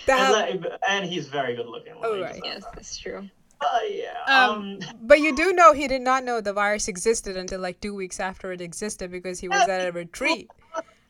that. 0.07 0.49
and, 0.51 0.62
le- 0.62 0.79
and 0.89 1.07
he's 1.07 1.29
very 1.29 1.55
good 1.55 1.66
looking. 1.66 1.95
Oh, 2.03 2.20
right. 2.20 2.35
just- 2.35 2.45
yes, 2.45 2.64
that's 2.74 2.97
true. 2.97 3.29
Uh, 3.61 3.79
yeah. 3.91 4.14
Um, 4.29 4.61
Um, 4.61 4.79
but 5.03 5.18
you 5.20 5.35
do 5.35 5.53
know 5.53 5.72
he 5.72 5.89
did 5.89 6.03
not 6.03 6.22
know 6.22 6.41
the 6.41 6.53
virus 6.53 6.87
existed 6.87 7.37
until 7.37 7.61
like 7.61 7.81
two 7.81 7.93
weeks 7.95 8.20
after 8.20 8.53
it 8.53 8.61
existed 8.61 9.11
because 9.11 9.41
he 9.41 9.49
was 9.49 9.68
at 9.68 9.87
a 9.87 9.93
retreat. 10.05 10.49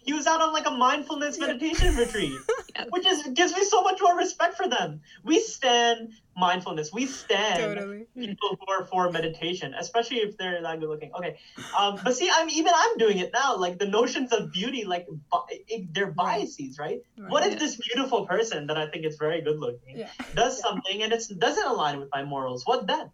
He 0.09 0.15
was 0.15 0.27
out 0.27 0.41
on 0.41 0.55
like 0.55 0.67
a 0.67 0.71
mindfulness 0.71 1.39
meditation 1.39 1.95
retreat, 1.95 2.33
Yes. 2.75 2.87
which 2.91 3.07
is 3.07 3.23
gives 3.35 3.53
me 3.53 3.63
so 3.65 3.83
much 3.83 4.01
more 4.01 4.17
respect 4.17 4.55
for 4.57 4.67
them. 4.69 5.01
We 5.23 5.39
stand 5.41 6.13
mindfulness. 6.35 6.91
We 6.99 7.05
stand 7.07 7.61
Totally. 7.61 8.07
people 8.17 8.57
who 8.59 8.67
are 8.75 8.87
for 8.87 9.11
meditation, 9.11 9.75
especially 9.79 10.21
if 10.27 10.39
they're 10.39 10.63
that 10.63 10.81
good 10.81 10.89
looking. 10.89 11.11
Okay, 11.19 11.33
um, 11.79 12.01
but 12.03 12.15
see, 12.17 12.31
I'm 12.33 12.49
even 12.49 12.73
I'm 12.75 12.97
doing 12.97 13.19
it 13.19 13.33
now. 13.35 13.57
Like 13.59 13.79
the 13.79 13.87
notions 13.99 14.33
of 14.33 14.51
beauty, 14.51 14.85
like 14.95 15.07
bi- 15.31 15.45
it, 15.75 15.93
they're 15.93 16.07
Right. 16.07 16.17
biases, 16.17 16.79
right? 16.79 17.01
Right. 17.19 17.31
What 17.33 17.47
if 17.47 17.59
this 17.59 17.77
beautiful 17.89 18.25
person 18.27 18.67
that 18.69 18.79
I 18.79 18.87
think 18.91 19.05
is 19.05 19.17
very 19.27 19.43
good 19.43 19.59
looking 19.59 19.99
Yeah. 19.99 20.09
does 20.33 20.59
something 20.59 21.03
and 21.03 21.13
it 21.13 21.23
doesn't 21.47 21.67
align 21.75 22.01
with 22.01 22.09
my 22.17 22.23
morals? 22.25 22.63
What 22.65 22.87
then? 22.87 23.11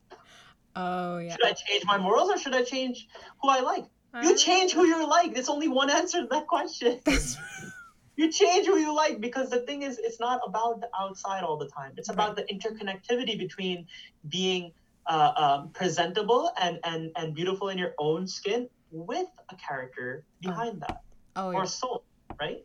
Oh 0.77 1.19
yeah. 1.19 1.33
Should 1.33 1.47
I 1.53 1.55
change 1.67 1.85
my 1.87 1.99
morals 1.99 2.31
or 2.31 2.39
should 2.39 2.55
I 2.55 2.63
change 2.63 3.09
who 3.41 3.49
I 3.49 3.61
like? 3.61 3.85
You 4.23 4.37
change 4.37 4.73
who 4.73 4.87
you 4.87 5.09
like. 5.09 5.35
There's 5.35 5.49
only 5.49 5.69
one 5.69 5.91
answer 5.91 6.21
to 6.23 6.29
that 6.31 6.47
question. 6.47 7.01
You 8.17 8.31
change 8.31 8.67
who 8.67 8.77
you 8.77 8.95
like 8.95 9.21
because 9.21 9.51
the 9.51 9.61
thing 9.61 9.83
is 9.83 9.99
it's 9.99 10.21
not 10.21 10.41
about 10.47 10.81
the 10.81 10.89
outside 10.99 11.43
all 11.43 11.57
the 11.57 11.69
time 11.69 11.93
it's 11.97 12.09
about 12.09 12.37
the 12.37 12.45
interconnectivity 12.45 13.37
between 13.37 13.87
being 14.29 14.73
uh, 15.07 15.33
um, 15.37 15.71
presentable 15.71 16.51
and, 16.61 16.79
and 16.85 17.11
and 17.17 17.35
beautiful 17.35 17.71
in 17.71 17.79
your 17.79 17.93
own 17.99 18.29
skin 18.29 18.69
with 18.93 19.27
a 19.51 19.57
character 19.57 20.25
behind 20.41 20.81
that 20.81 21.01
oh 21.35 21.49
or 21.49 21.55
yeah. 21.55 21.65
soul 21.65 22.05
right 22.41 22.65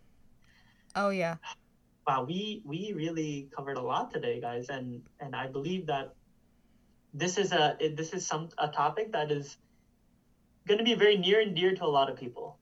Oh 0.95 1.09
yeah. 1.09 1.37
wow 2.07 2.23
we 2.23 2.61
we 2.63 2.93
really 2.95 3.49
covered 3.55 3.77
a 3.77 3.81
lot 3.81 4.13
today 4.13 4.39
guys 4.39 4.69
and 4.69 5.01
and 5.19 5.35
i 5.35 5.47
believe 5.47 5.87
that 5.87 6.13
this 7.13 7.39
is 7.39 7.51
a 7.51 7.75
this 7.95 8.13
is 8.13 8.25
some 8.25 8.49
a 8.59 8.67
topic 8.67 9.11
that 9.13 9.31
is 9.31 9.57
going 10.67 10.77
to 10.77 10.83
be 10.83 10.93
very 10.93 11.17
near 11.17 11.41
and 11.41 11.55
dear 11.55 11.75
to 11.75 11.83
a 11.83 11.87
lot 11.87 12.09
of 12.09 12.17
people 12.17 12.59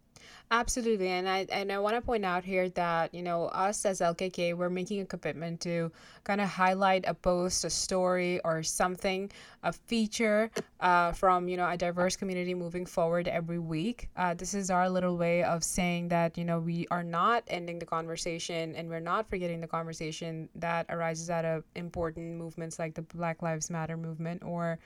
Absolutely, 0.50 1.10
and 1.10 1.28
I 1.28 1.46
and 1.52 1.74
I 1.74 1.80
want 1.80 1.98
to 1.98 2.02
point 2.02 2.24
out 2.24 2.46
here 2.46 2.70
that 2.70 3.14
you 3.14 3.22
know 3.22 3.48
us 3.48 3.86
as 3.86 4.00
LKK, 4.00 4.54
we're 4.56 4.70
making 4.70 5.02
a 5.02 5.06
commitment 5.06 5.60
to 5.62 5.92
kind 6.24 6.40
of 6.40 6.48
highlight 6.48 7.04
a 7.06 7.14
post, 7.14 7.66
a 7.66 7.70
story, 7.70 8.40
or 8.46 8.64
something, 8.64 9.30
a 9.64 9.74
feature 9.74 10.50
uh, 10.80 11.12
from 11.12 11.50
you 11.50 11.58
know 11.58 11.68
a 11.68 11.76
diverse 11.76 12.16
community 12.16 12.54
moving 12.54 12.86
forward 12.86 13.28
every 13.28 13.60
week. 13.60 14.08
Uh, 14.16 14.34
this 14.36 14.54
is 14.54 14.70
our 14.70 14.90
little 14.90 15.18
way 15.18 15.44
of 15.44 15.66
saying 15.66 16.08
that 16.10 16.38
you 16.38 16.46
know 16.46 16.60
we 16.60 16.88
are 16.92 17.04
not 17.04 17.44
ending 17.48 17.78
the 17.78 17.86
conversation 17.86 18.74
and 18.76 18.88
we're 18.88 19.02
not 19.02 19.30
forgetting 19.30 19.60
the 19.60 19.68
conversation 19.68 20.48
that 20.56 20.86
arises 20.88 21.30
out 21.30 21.44
of 21.44 21.66
important 21.76 22.38
movements 22.38 22.80
like 22.80 22.94
the 22.94 23.02
Black 23.02 23.42
Lives 23.42 23.70
Matter 23.70 23.98
movement 23.98 24.42
or 24.46 24.80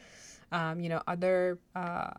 um, 0.51 0.79
you 0.79 0.89
know 0.89 1.03
other. 1.05 1.59
Uh, 1.75 2.09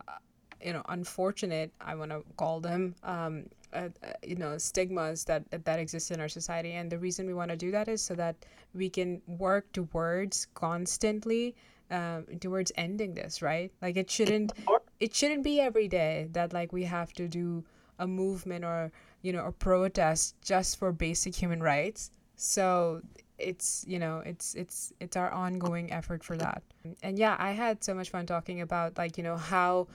you 0.63 0.73
know 0.73 0.83
unfortunate 0.89 1.71
i 1.81 1.93
want 1.95 2.11
to 2.11 2.23
call 2.37 2.59
them 2.59 2.95
um, 3.03 3.45
uh, 3.73 3.89
uh, 4.03 4.13
you 4.23 4.35
know 4.35 4.57
stigmas 4.57 5.23
that 5.25 5.43
that 5.65 5.79
exist 5.79 6.11
in 6.11 6.19
our 6.19 6.29
society. 6.29 6.73
And 6.73 6.91
the 6.91 6.99
reason 6.99 7.25
we 7.25 7.33
want 7.33 7.49
to 7.49 7.57
do 7.57 7.71
that 7.71 7.87
is 7.87 8.01
so 8.01 8.13
that 8.15 8.35
we 8.73 8.89
can 8.89 9.21
work 9.25 9.71
towards 9.71 10.47
constantly 10.53 11.55
um, 11.89 12.25
towards 12.39 12.71
ending 12.75 13.13
this 13.15 13.41
right? 13.41 13.71
Like 13.81 13.97
it 13.97 14.09
shouldn't 14.09 14.53
it 14.99 15.13
shouldn't 15.15 15.43
be 15.43 15.59
every 15.59 15.87
day 15.87 16.27
that 16.31 16.53
like 16.53 16.71
we 16.71 16.83
have 16.83 17.13
to 17.13 17.27
do 17.27 17.63
a 17.99 18.07
movement 18.07 18.63
or 18.63 18.91
you 19.21 19.33
know 19.33 19.45
a 19.45 19.51
protest 19.51 20.35
just 20.41 20.77
for 20.77 20.91
basic 20.91 21.35
human 21.35 21.61
rights. 21.61 22.11
So 22.35 23.01
it's 23.39 23.83
you 23.87 23.97
know 23.97 24.21
it's 24.23 24.53
it's 24.53 24.93
it's 24.99 25.17
our 25.17 25.31
ongoing 25.31 25.91
effort 25.91 26.23
for 26.23 26.37
that. 26.37 26.61
And 27.01 27.17
yeah 27.17 27.35
i 27.39 27.51
had 27.51 27.83
so 27.83 27.93
much 27.93 28.09
fun 28.09 28.25
talking 28.25 28.61
about 28.61 28.97
like 28.97 29.17
you 29.17 29.23
know 29.23 29.37
how 29.37 29.87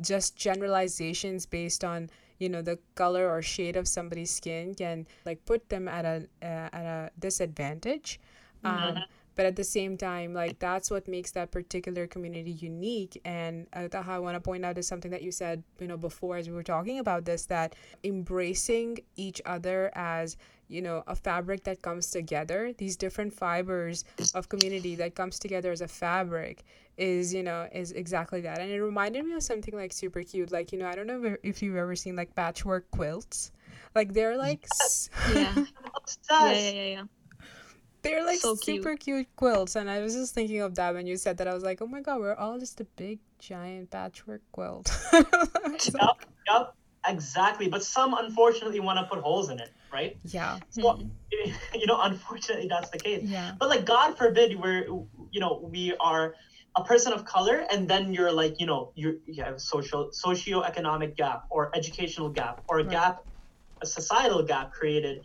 just 0.00 0.36
generalizations 0.36 1.46
based 1.46 1.84
on 1.84 2.10
you 2.38 2.48
know 2.48 2.62
the 2.62 2.78
color 2.94 3.30
or 3.30 3.42
shade 3.42 3.76
of 3.76 3.86
somebody's 3.86 4.30
skin 4.30 4.74
can 4.74 5.06
like 5.24 5.44
put 5.44 5.68
them 5.68 5.88
at 5.88 6.04
a 6.04 6.26
uh, 6.42 6.68
at 6.72 6.84
a 6.84 7.10
disadvantage 7.18 8.20
um, 8.64 8.76
mm-hmm. 8.76 8.98
but 9.36 9.46
at 9.46 9.56
the 9.56 9.64
same 9.64 9.96
time 9.96 10.34
like 10.34 10.58
that's 10.58 10.90
what 10.90 11.06
makes 11.06 11.30
that 11.30 11.50
particular 11.50 12.06
community 12.06 12.50
unique 12.50 13.20
and 13.24 13.66
uh, 13.72 13.88
i 14.06 14.18
want 14.18 14.34
to 14.34 14.40
point 14.40 14.64
out 14.64 14.76
is 14.76 14.86
something 14.86 15.10
that 15.10 15.22
you 15.22 15.30
said 15.30 15.62
you 15.78 15.86
know 15.86 15.96
before 15.96 16.36
as 16.36 16.48
we 16.48 16.54
were 16.54 16.62
talking 16.62 16.98
about 16.98 17.24
this 17.24 17.46
that 17.46 17.76
embracing 18.02 18.98
each 19.16 19.40
other 19.46 19.90
as 19.94 20.36
you 20.68 20.82
know 20.82 21.02
a 21.06 21.14
fabric 21.14 21.64
that 21.64 21.82
comes 21.82 22.10
together 22.10 22.72
these 22.78 22.96
different 22.96 23.32
fibers 23.32 24.04
of 24.34 24.48
community 24.48 24.94
that 24.94 25.14
comes 25.14 25.38
together 25.38 25.70
as 25.70 25.80
a 25.80 25.88
fabric 25.88 26.64
is 26.96 27.34
you 27.34 27.42
know 27.42 27.68
is 27.72 27.92
exactly 27.92 28.40
that 28.40 28.60
and 28.60 28.70
it 28.70 28.82
reminded 28.82 29.24
me 29.24 29.32
of 29.32 29.42
something 29.42 29.74
like 29.74 29.92
super 29.92 30.22
cute 30.22 30.52
like 30.52 30.72
you 30.72 30.78
know 30.78 30.86
i 30.86 30.94
don't 30.94 31.06
know 31.06 31.36
if 31.42 31.62
you've 31.62 31.76
ever 31.76 31.96
seen 31.96 32.16
like 32.16 32.34
patchwork 32.34 32.90
quilts 32.90 33.52
like 33.94 34.12
they're 34.12 34.36
like 34.36 34.66
yeah. 35.34 35.54
yeah, 36.30 36.52
yeah, 36.52 36.70
yeah, 36.70 36.84
yeah. 36.84 37.02
They're 38.04 38.24
like 38.24 38.40
so 38.40 38.54
super 38.54 38.96
cute. 38.96 39.00
cute 39.00 39.36
quilts, 39.36 39.76
and 39.76 39.88
I 39.88 40.02
was 40.02 40.12
just 40.12 40.34
thinking 40.34 40.60
of 40.60 40.74
that 40.74 40.92
when 40.92 41.06
you 41.06 41.16
said 41.16 41.38
that. 41.38 41.48
I 41.48 41.54
was 41.54 41.62
like, 41.62 41.80
"Oh 41.80 41.86
my 41.86 42.02
god, 42.02 42.20
we're 42.20 42.34
all 42.34 42.58
just 42.58 42.78
a 42.82 42.84
big 42.84 43.18
giant 43.38 43.90
patchwork 43.90 44.42
quilt." 44.52 44.94
yep, 45.14 45.24
yep, 46.46 46.74
exactly. 47.06 47.68
But 47.68 47.82
some 47.82 48.14
unfortunately 48.14 48.80
want 48.80 48.98
to 48.98 49.04
put 49.04 49.18
holes 49.22 49.50
in 49.50 49.60
it 49.60 49.70
right? 49.94 50.18
Yeah. 50.24 50.58
So, 50.70 50.82
mm-hmm. 50.82 51.52
you 51.74 51.86
know, 51.86 52.00
unfortunately, 52.02 52.66
that's 52.68 52.90
the 52.90 52.98
case. 52.98 53.22
Yeah. 53.22 53.52
But 53.58 53.68
like, 53.68 53.84
God 53.86 54.18
forbid, 54.18 54.60
we're, 54.60 54.84
you 55.30 55.40
know, 55.40 55.60
we 55.62 55.94
are 56.00 56.34
a 56.76 56.82
person 56.82 57.12
of 57.12 57.24
color, 57.24 57.64
and 57.70 57.88
then 57.88 58.12
you're 58.12 58.32
like, 58.32 58.60
you 58.60 58.66
know, 58.66 58.90
you 58.96 59.20
you 59.26 59.42
have 59.44 59.60
social 59.60 60.10
socio-economic 60.12 61.16
gap 61.16 61.44
or 61.48 61.70
educational 61.74 62.28
gap 62.28 62.62
or 62.68 62.80
a 62.80 62.82
right. 62.82 62.90
gap, 62.90 63.24
a 63.80 63.86
societal 63.86 64.42
gap 64.42 64.72
created 64.72 65.24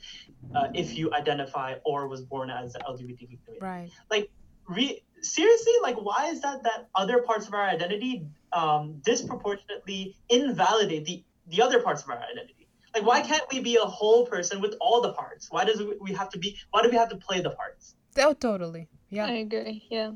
uh, 0.55 0.67
if 0.75 0.95
you 0.95 1.11
identify 1.13 1.75
or 1.83 2.07
was 2.07 2.21
born 2.21 2.51
as 2.51 2.73
the 2.73 2.79
LGBTQ 2.79 3.39
community. 3.43 3.59
Right. 3.59 3.89
Like, 4.11 4.29
re- 4.67 5.01
seriously, 5.21 5.73
like, 5.81 5.97
why 5.97 6.27
is 6.27 6.41
that 6.41 6.61
that 6.63 6.87
other 6.93 7.23
parts 7.23 7.47
of 7.47 7.55
our 7.55 7.67
identity 7.67 8.27
um, 8.53 9.01
disproportionately 9.03 10.15
invalidate 10.29 11.05
the 11.05 11.23
the 11.49 11.61
other 11.61 11.81
parts 11.81 12.03
of 12.03 12.09
our 12.09 12.17
identity? 12.17 12.67
Like, 12.93 13.05
why 13.05 13.21
can't 13.21 13.43
we 13.51 13.59
be 13.59 13.75
a 13.75 13.85
whole 13.85 14.25
person 14.25 14.61
with 14.61 14.75
all 14.81 15.01
the 15.01 15.13
parts? 15.13 15.47
Why 15.51 15.63
does 15.63 15.81
we 16.01 16.13
have 16.13 16.29
to 16.29 16.39
be? 16.39 16.57
Why 16.71 16.81
do 16.81 16.89
we 16.89 16.95
have 16.95 17.09
to 17.09 17.17
play 17.17 17.41
the 17.41 17.51
parts? 17.51 17.95
Oh, 18.17 18.33
totally. 18.33 18.87
Yeah. 19.09 19.25
I 19.27 19.31
agree. 19.33 19.83
Yeah. 19.89 20.11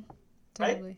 Totally. 0.56 0.82
Right? 0.82 0.98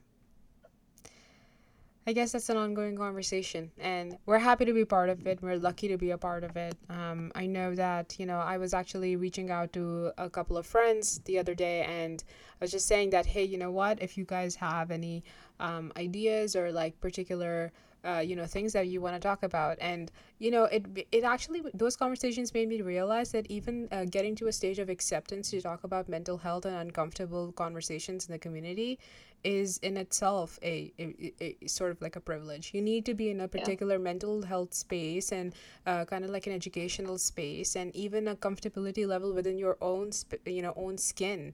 I 2.08 2.14
guess 2.14 2.34
that's 2.34 2.50
an 2.50 2.58
ongoing 2.58 2.96
conversation, 2.96 3.72
and 3.80 4.16
we're 4.28 4.38
happy 4.38 4.64
to 4.66 4.74
be 4.74 4.86
part 4.86 5.10
of 5.10 5.26
it. 5.26 5.42
We're 5.42 5.58
lucky 5.58 5.88
to 5.88 5.98
be 5.98 6.12
a 6.12 6.20
part 6.20 6.44
of 6.44 6.56
it. 6.56 6.78
Um, 6.88 7.32
I 7.34 7.48
know 7.48 7.74
that 7.74 8.16
you 8.20 8.28
know 8.28 8.38
I 8.38 8.58
was 8.58 8.76
actually 8.76 9.16
reaching 9.16 9.50
out 9.50 9.74
to 9.74 10.12
a 10.20 10.30
couple 10.30 10.56
of 10.56 10.68
friends 10.68 11.20
the 11.26 11.40
other 11.40 11.56
day, 11.56 11.82
and 11.82 12.24
I 12.62 12.64
was 12.64 12.70
just 12.70 12.88
saying 12.88 13.10
that 13.10 13.26
hey, 13.26 13.44
you 13.44 13.58
know 13.58 13.72
what? 13.72 14.04
If 14.04 14.20
you 14.20 14.24
guys 14.24 14.54
have 14.56 14.92
any 14.92 15.24
um, 15.60 15.92
ideas 15.98 16.56
or 16.56 16.72
like 16.72 17.00
particular 17.02 17.72
uh, 18.06 18.20
you 18.20 18.36
know 18.36 18.46
things 18.46 18.74
that 18.74 18.88
you 18.88 19.02
want 19.02 19.16
to 19.16 19.20
talk 19.20 19.44
about. 19.44 19.78
And 19.82 20.12
you 20.40 20.52
know 20.52 20.66
it 20.66 20.86
it 21.12 21.24
actually 21.24 21.64
those 21.74 21.96
conversations 21.96 22.54
made 22.54 22.70
me 22.70 22.82
realize 22.82 23.32
that 23.32 23.46
even 23.50 23.88
uh, 23.92 24.06
getting 24.06 24.36
to 24.36 24.48
a 24.48 24.52
stage 24.52 24.80
of 24.80 24.90
acceptance 24.90 25.50
to 25.52 25.62
talk 25.62 25.84
about 25.84 26.08
mental 26.08 26.38
health 26.38 26.66
and 26.66 26.76
uncomfortable 26.76 27.52
conversations 27.52 28.28
in 28.28 28.32
the 28.32 28.40
community 28.40 29.00
is 29.46 29.78
in 29.84 29.96
itself 29.96 30.58
a, 30.64 30.92
a, 31.00 31.34
a 31.40 31.68
sort 31.68 31.92
of 31.92 32.02
like 32.02 32.16
a 32.16 32.20
privilege. 32.20 32.72
You 32.74 32.82
need 32.82 33.06
to 33.06 33.14
be 33.14 33.30
in 33.30 33.42
a 33.42 33.48
particular 33.48 33.96
yeah. 33.96 34.02
mental 34.02 34.42
health 34.42 34.74
space 34.74 35.32
and 35.32 35.54
uh, 35.86 36.04
kind 36.06 36.26
of 36.26 36.32
like 36.32 36.48
an 36.48 36.54
educational 36.54 37.20
space 37.20 37.76
and 37.76 37.96
even 37.96 38.28
a 38.28 38.36
comfortability 38.36 39.08
level 39.08 39.34
within 39.34 39.60
your 39.60 39.78
own 39.82 40.12
sp- 40.12 40.42
you 40.48 40.64
know 40.64 40.74
own 40.76 40.98
skin 40.98 41.54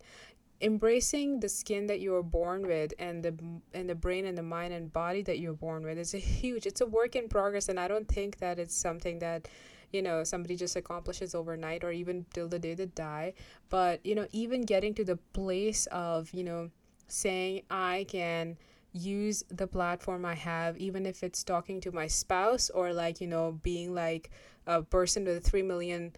embracing 0.62 1.40
the 1.40 1.50
skin 1.50 1.88
that 1.88 2.00
you 2.00 2.12
were 2.12 2.24
born 2.24 2.68
with 2.68 2.94
and 3.00 3.24
the 3.24 3.34
and 3.74 3.90
the 3.90 3.96
brain 3.96 4.26
and 4.26 4.38
the 4.38 4.44
mind 4.44 4.74
and 4.74 4.94
body 4.94 5.22
that 5.22 5.40
you're 5.40 5.54
born 5.54 5.84
with 5.84 5.98
is 5.98 6.14
a 6.14 6.18
huge 6.18 6.66
it's 6.66 6.82
a 6.82 6.86
work 6.86 7.16
in 7.16 7.28
progress 7.28 7.70
and 7.70 7.80
i 7.80 7.88
don't 7.88 8.08
think 8.08 8.38
that 8.38 8.60
it's 8.60 8.76
something 8.76 9.20
that 9.20 9.48
you 9.92 10.02
know 10.02 10.24
somebody 10.24 10.56
just 10.56 10.76
accomplishes 10.76 11.36
overnight 11.36 11.84
or 11.84 11.92
even 11.92 12.26
till 12.34 12.48
the 12.48 12.60
day 12.60 12.74
they 12.74 12.86
die 12.86 13.34
but 13.70 14.06
you 14.06 14.16
know 14.16 14.28
even 14.32 14.62
getting 14.62 14.94
to 14.94 15.04
the 15.04 15.18
place 15.34 15.88
of 15.88 16.32
you 16.34 16.44
know 16.44 16.70
saying 17.08 17.62
i 17.70 18.06
can 18.08 18.58
use 18.94 19.44
the 19.50 19.68
platform 19.68 20.26
i 20.26 20.36
have 20.36 20.78
even 20.78 21.06
if 21.06 21.24
it's 21.24 21.44
talking 21.44 21.82
to 21.82 21.92
my 21.92 22.08
spouse 22.08 22.70
or 22.70 22.94
like 22.94 23.20
you 23.20 23.28
know 23.28 23.60
being 23.64 23.94
like 23.94 24.30
a 24.68 24.82
person 24.82 25.26
with 25.26 25.46
3 25.46 25.62
million 25.64 26.12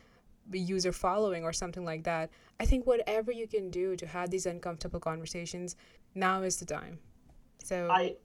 user 0.51 0.91
following 0.91 1.43
or 1.43 1.53
something 1.53 1.85
like 1.85 2.03
that. 2.03 2.29
I 2.59 2.65
think 2.65 2.85
whatever 2.85 3.31
you 3.31 3.47
can 3.47 3.69
do 3.69 3.95
to 3.95 4.05
have 4.07 4.29
these 4.29 4.45
uncomfortable 4.45 4.99
conversations, 4.99 5.75
now 6.15 6.41
is 6.43 6.57
the 6.57 6.65
time. 6.65 6.99
So 7.63 7.89
I 7.91 8.15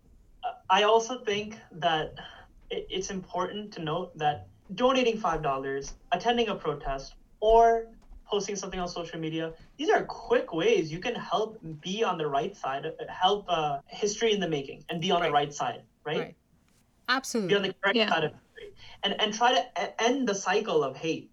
I 0.70 0.82
also 0.82 1.20
think 1.24 1.56
that 1.72 2.14
it's 2.70 3.10
important 3.10 3.72
to 3.72 3.82
note 3.82 4.16
that 4.18 4.48
donating 4.74 5.18
five 5.18 5.42
dollars, 5.42 5.94
attending 6.12 6.48
a 6.48 6.54
protest, 6.54 7.14
or 7.40 7.86
posting 8.26 8.56
something 8.56 8.78
on 8.78 8.88
social 8.88 9.18
media, 9.18 9.52
these 9.78 9.88
are 9.88 10.04
quick 10.04 10.52
ways 10.52 10.92
you 10.92 10.98
can 10.98 11.14
help 11.14 11.58
be 11.80 12.04
on 12.04 12.18
the 12.18 12.26
right 12.26 12.54
side, 12.54 12.84
help 13.08 13.46
uh, 13.48 13.78
history 13.86 14.32
in 14.32 14.40
the 14.40 14.48
making, 14.48 14.84
and 14.90 15.00
be 15.00 15.10
on 15.10 15.20
right. 15.20 15.28
the 15.28 15.32
right 15.32 15.54
side, 15.54 15.82
right? 16.04 16.18
right? 16.18 16.36
Absolutely. 17.08 17.48
Be 17.48 17.56
on 17.56 17.62
the 17.62 17.74
correct 17.80 17.96
yeah. 17.96 18.08
side 18.10 18.24
of 18.24 18.32
history, 18.32 18.74
and 19.02 19.20
and 19.20 19.32
try 19.32 19.54
to 19.54 20.02
end 20.02 20.28
the 20.28 20.34
cycle 20.34 20.84
of 20.84 20.96
hate 20.96 21.30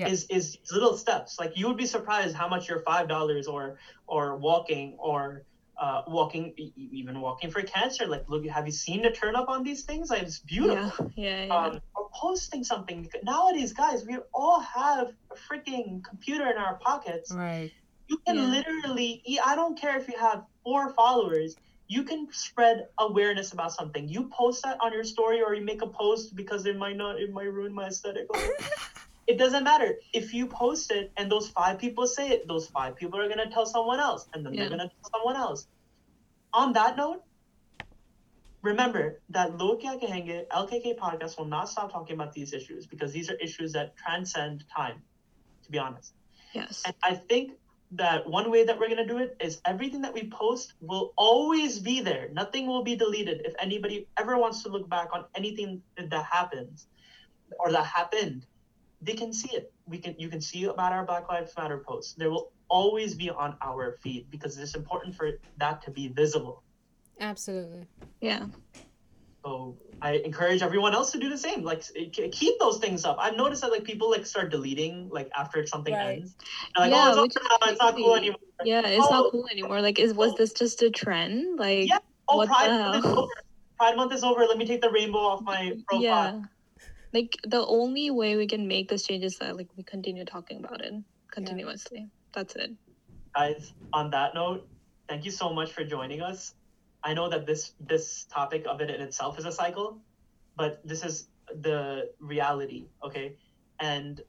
yeah. 0.00 0.08
is 0.08 0.26
is 0.30 0.58
little 0.72 0.96
steps. 0.96 1.38
Like 1.38 1.56
you 1.56 1.68
would 1.68 1.76
be 1.76 1.86
surprised 1.86 2.34
how 2.34 2.48
much 2.48 2.68
your 2.68 2.80
five 2.80 3.08
dollars 3.08 3.46
or 3.46 3.78
or 4.06 4.36
walking 4.36 4.96
or 4.98 5.44
uh, 5.78 6.02
walking 6.08 6.54
even 6.76 7.20
walking 7.20 7.50
for 7.50 7.62
cancer. 7.62 8.06
Like 8.06 8.24
look, 8.28 8.46
have 8.46 8.66
you 8.66 8.72
seen 8.72 9.02
the 9.02 9.10
turn 9.10 9.36
up 9.36 9.48
on 9.48 9.62
these 9.62 9.84
things? 9.84 10.10
Like 10.10 10.22
it's 10.22 10.38
beautiful. 10.38 11.10
Yeah, 11.14 11.24
yeah. 11.24 11.44
yeah. 11.46 11.56
Um, 11.56 11.80
or 11.94 12.08
posting 12.14 12.64
something 12.64 13.08
nowadays, 13.22 13.72
guys. 13.72 14.06
We 14.06 14.18
all 14.32 14.60
have 14.60 15.12
a 15.30 15.34
freaking 15.34 16.02
computer 16.02 16.50
in 16.50 16.56
our 16.56 16.76
pockets. 16.76 17.32
Right. 17.32 17.70
You 18.08 18.18
can 18.26 18.36
yeah. 18.36 18.42
literally. 18.42 19.22
I 19.44 19.54
don't 19.54 19.78
care 19.78 19.98
if 19.98 20.08
you 20.08 20.18
have 20.18 20.44
four 20.64 20.92
followers 20.94 21.56
you 21.90 22.04
can 22.04 22.28
spread 22.30 22.86
awareness 22.98 23.52
about 23.52 23.72
something. 23.72 24.08
You 24.08 24.28
post 24.28 24.62
that 24.62 24.78
on 24.80 24.92
your 24.92 25.02
story 25.02 25.42
or 25.42 25.56
you 25.56 25.64
make 25.64 25.82
a 25.82 25.88
post 25.88 26.36
because 26.36 26.64
it 26.64 26.76
might 26.78 26.96
not 26.96 27.18
it 27.18 27.32
might 27.32 27.52
ruin 27.52 27.74
my 27.74 27.86
aesthetic. 27.88 28.28
it 29.30 29.38
doesn't 29.38 29.62
matter. 29.62 29.98
If 30.12 30.34
you 30.34 30.46
post 30.48 30.90
it 30.90 31.12
and 31.16 31.30
those 31.30 31.48
five 31.48 31.78
people 31.78 32.06
say 32.08 32.30
it 32.30 32.48
those 32.48 32.66
five 32.66 32.96
people 32.96 33.20
are 33.20 33.28
going 33.28 33.44
to 33.46 33.52
tell 33.54 33.64
someone 33.64 34.00
else 34.00 34.28
and 34.34 34.44
then 34.44 34.54
yeah. 34.54 34.60
they're 34.60 34.76
going 34.76 34.88
to 34.88 34.88
tell 34.88 35.10
someone 35.14 35.36
else. 35.36 35.68
On 36.52 36.72
that 36.72 36.96
note 36.96 37.22
remember 38.62 39.20
that 39.30 39.52
Kahenge 39.52 40.46
LKK 40.48 40.98
podcast 40.98 41.38
will 41.38 41.46
not 41.46 41.68
stop 41.68 41.92
talking 41.92 42.14
about 42.14 42.32
these 42.32 42.52
issues 42.52 42.86
because 42.86 43.12
these 43.12 43.30
are 43.30 43.36
issues 43.36 43.72
that 43.72 43.96
transcend 43.96 44.64
time 44.74 45.00
to 45.64 45.70
be 45.70 45.78
honest. 45.78 46.12
Yes. 46.52 46.82
And 46.84 46.94
I 47.02 47.14
think 47.14 47.52
that 47.92 48.28
one 48.28 48.50
way 48.50 48.64
that 48.64 48.78
we're 48.78 48.92
going 48.94 49.04
to 49.06 49.12
do 49.14 49.18
it 49.18 49.36
is 49.40 49.60
everything 49.64 50.02
that 50.02 50.12
we 50.12 50.28
post 50.28 50.74
will 50.80 51.12
always 51.16 51.78
be 51.78 52.00
there. 52.00 52.28
Nothing 52.32 52.66
will 52.66 52.82
be 52.82 52.96
deleted 52.96 53.42
if 53.44 53.54
anybody 53.60 54.08
ever 54.18 54.36
wants 54.38 54.64
to 54.64 54.68
look 54.68 54.88
back 54.88 55.08
on 55.12 55.24
anything 55.36 55.82
that 55.96 56.24
happens 56.24 56.88
or 57.58 57.70
that 57.72 57.86
happened 57.86 58.46
they 59.02 59.14
can 59.14 59.32
see 59.32 59.54
it. 59.56 59.72
We 59.86 59.98
can 59.98 60.14
you 60.18 60.28
can 60.28 60.40
see 60.40 60.64
about 60.64 60.92
our 60.92 61.04
Black 61.04 61.28
Lives 61.28 61.52
Matter 61.56 61.78
posts. 61.78 62.14
There 62.14 62.30
will 62.30 62.52
always 62.68 63.14
be 63.14 63.30
on 63.30 63.56
our 63.62 63.96
feed 64.02 64.30
because 64.30 64.58
it's 64.58 64.74
important 64.74 65.14
for 65.14 65.32
that 65.58 65.82
to 65.82 65.90
be 65.90 66.08
visible. 66.08 66.62
Absolutely. 67.20 67.86
Yeah. 68.20 68.46
So 69.44 69.78
I 70.02 70.16
encourage 70.16 70.60
everyone 70.60 70.94
else 70.94 71.12
to 71.12 71.18
do 71.18 71.30
the 71.30 71.38
same. 71.38 71.62
Like 71.62 71.82
keep 72.12 72.58
those 72.58 72.78
things 72.78 73.04
up. 73.04 73.16
I've 73.18 73.36
noticed 73.36 73.62
that 73.62 73.70
like 73.70 73.84
people 73.84 74.10
like 74.10 74.26
start 74.26 74.50
deleting 74.50 75.08
like 75.10 75.30
after 75.36 75.66
something 75.66 75.94
right. 75.94 76.18
ends. 76.18 76.36
like, 76.78 76.90
yeah, 76.90 77.12
oh, 77.14 77.24
it's, 77.24 77.36
it's 77.62 77.80
not 77.80 77.96
cool 77.96 78.16
anymore. 78.16 78.38
Yeah, 78.64 78.86
it's 78.86 79.06
oh. 79.08 79.10
not 79.10 79.32
cool 79.32 79.46
anymore. 79.50 79.80
Like, 79.80 79.98
is 79.98 80.12
was 80.12 80.34
this 80.34 80.52
just 80.52 80.82
a 80.82 80.90
trend? 80.90 81.58
Like, 81.58 81.88
yeah. 81.88 81.98
Oh, 82.28 82.46
Pride 82.46 82.70
Month 82.70 83.04
is 83.04 83.12
over. 83.12 83.32
Pride 83.78 83.96
Month 83.96 84.12
is 84.12 84.24
over. 84.24 84.40
Let 84.44 84.58
me 84.58 84.66
take 84.66 84.82
the 84.82 84.90
rainbow 84.90 85.18
off 85.18 85.42
my 85.42 85.74
profile. 85.88 86.02
Yeah 86.02 86.40
Like 87.12 87.36
the 87.44 87.64
only 87.66 88.10
way 88.10 88.36
we 88.36 88.46
can 88.46 88.68
make 88.68 88.88
this 88.88 89.06
change 89.06 89.24
is 89.24 89.38
that 89.38 89.56
like 89.56 89.68
we 89.76 89.82
continue 89.82 90.24
talking 90.24 90.58
about 90.64 90.80
it 90.80 90.94
continuously. 91.30 92.08
That's 92.32 92.54
it. 92.56 92.70
guys 93.34 93.72
on 93.92 94.10
that 94.10 94.34
note 94.34 94.66
thank 95.08 95.24
you 95.24 95.30
so 95.30 95.52
much 95.52 95.72
for 95.72 95.84
joining 95.84 96.20
us. 96.22 96.54
I 97.02 97.14
know 97.14 97.28
that 97.28 97.46
this 97.46 97.72
this 97.80 98.26
topic 98.26 98.64
of 98.68 98.80
it 98.80 98.90
in 98.90 99.00
itself 99.00 99.38
is 99.38 99.44
a 99.44 99.52
cycle 99.52 99.98
but 100.56 100.80
this 100.84 101.04
is 101.04 101.28
the 101.60 102.10
reality 102.20 102.86
okay? 103.04 103.36
And 103.80 104.20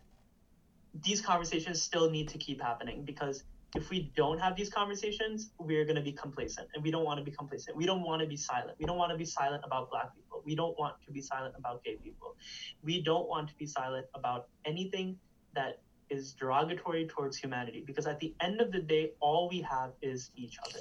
these 1.04 1.22
conversations 1.22 1.82
still 1.82 2.10
need 2.10 2.28
to 2.30 2.38
keep 2.38 2.62
happening 2.62 3.06
because 3.06 3.44
if 3.76 3.90
we 3.90 4.12
don't 4.16 4.40
have 4.40 4.56
these 4.56 4.70
conversations 4.70 5.52
we're 5.60 5.86
going 5.86 5.96
to 5.96 6.02
be 6.02 6.12
complacent 6.12 6.68
and 6.74 6.84
we 6.84 6.92
don't 6.92 7.06
want 7.06 7.20
to 7.20 7.24
be 7.24 7.32
complacent. 7.32 7.78
We 7.78 7.86
don't 7.86 8.02
want 8.02 8.22
to 8.22 8.28
be 8.28 8.38
silent. 8.38 8.78
We 8.80 8.86
don't 8.86 8.98
want 8.98 9.12
to 9.12 9.18
be 9.18 9.26
silent 9.26 9.64
about 9.66 9.90
black 9.92 10.14
people 10.16 10.20
we 10.46 10.56
don't 10.56 10.78
want 10.80 10.96
to 11.06 11.12
be 11.12 11.22
silent 11.22 11.54
about 11.58 11.84
gay 11.84 11.98
people 12.04 12.36
we 12.84 13.02
don't 13.02 13.28
want 13.28 13.48
to 13.48 13.56
be 13.56 13.66
silent 13.66 14.06
about 14.16 14.48
anything 14.66 15.18
that 15.54 15.82
is 16.10 16.34
derogatory 16.34 17.08
towards 17.08 17.38
humanity 17.38 17.84
because 17.86 18.06
at 18.06 18.20
the 18.20 18.34
end 18.42 18.60
of 18.62 18.72
the 18.72 18.82
day 18.82 19.12
all 19.20 19.48
we 19.50 19.62
have 19.62 19.92
is 20.02 20.32
each 20.36 20.58
other 20.66 20.80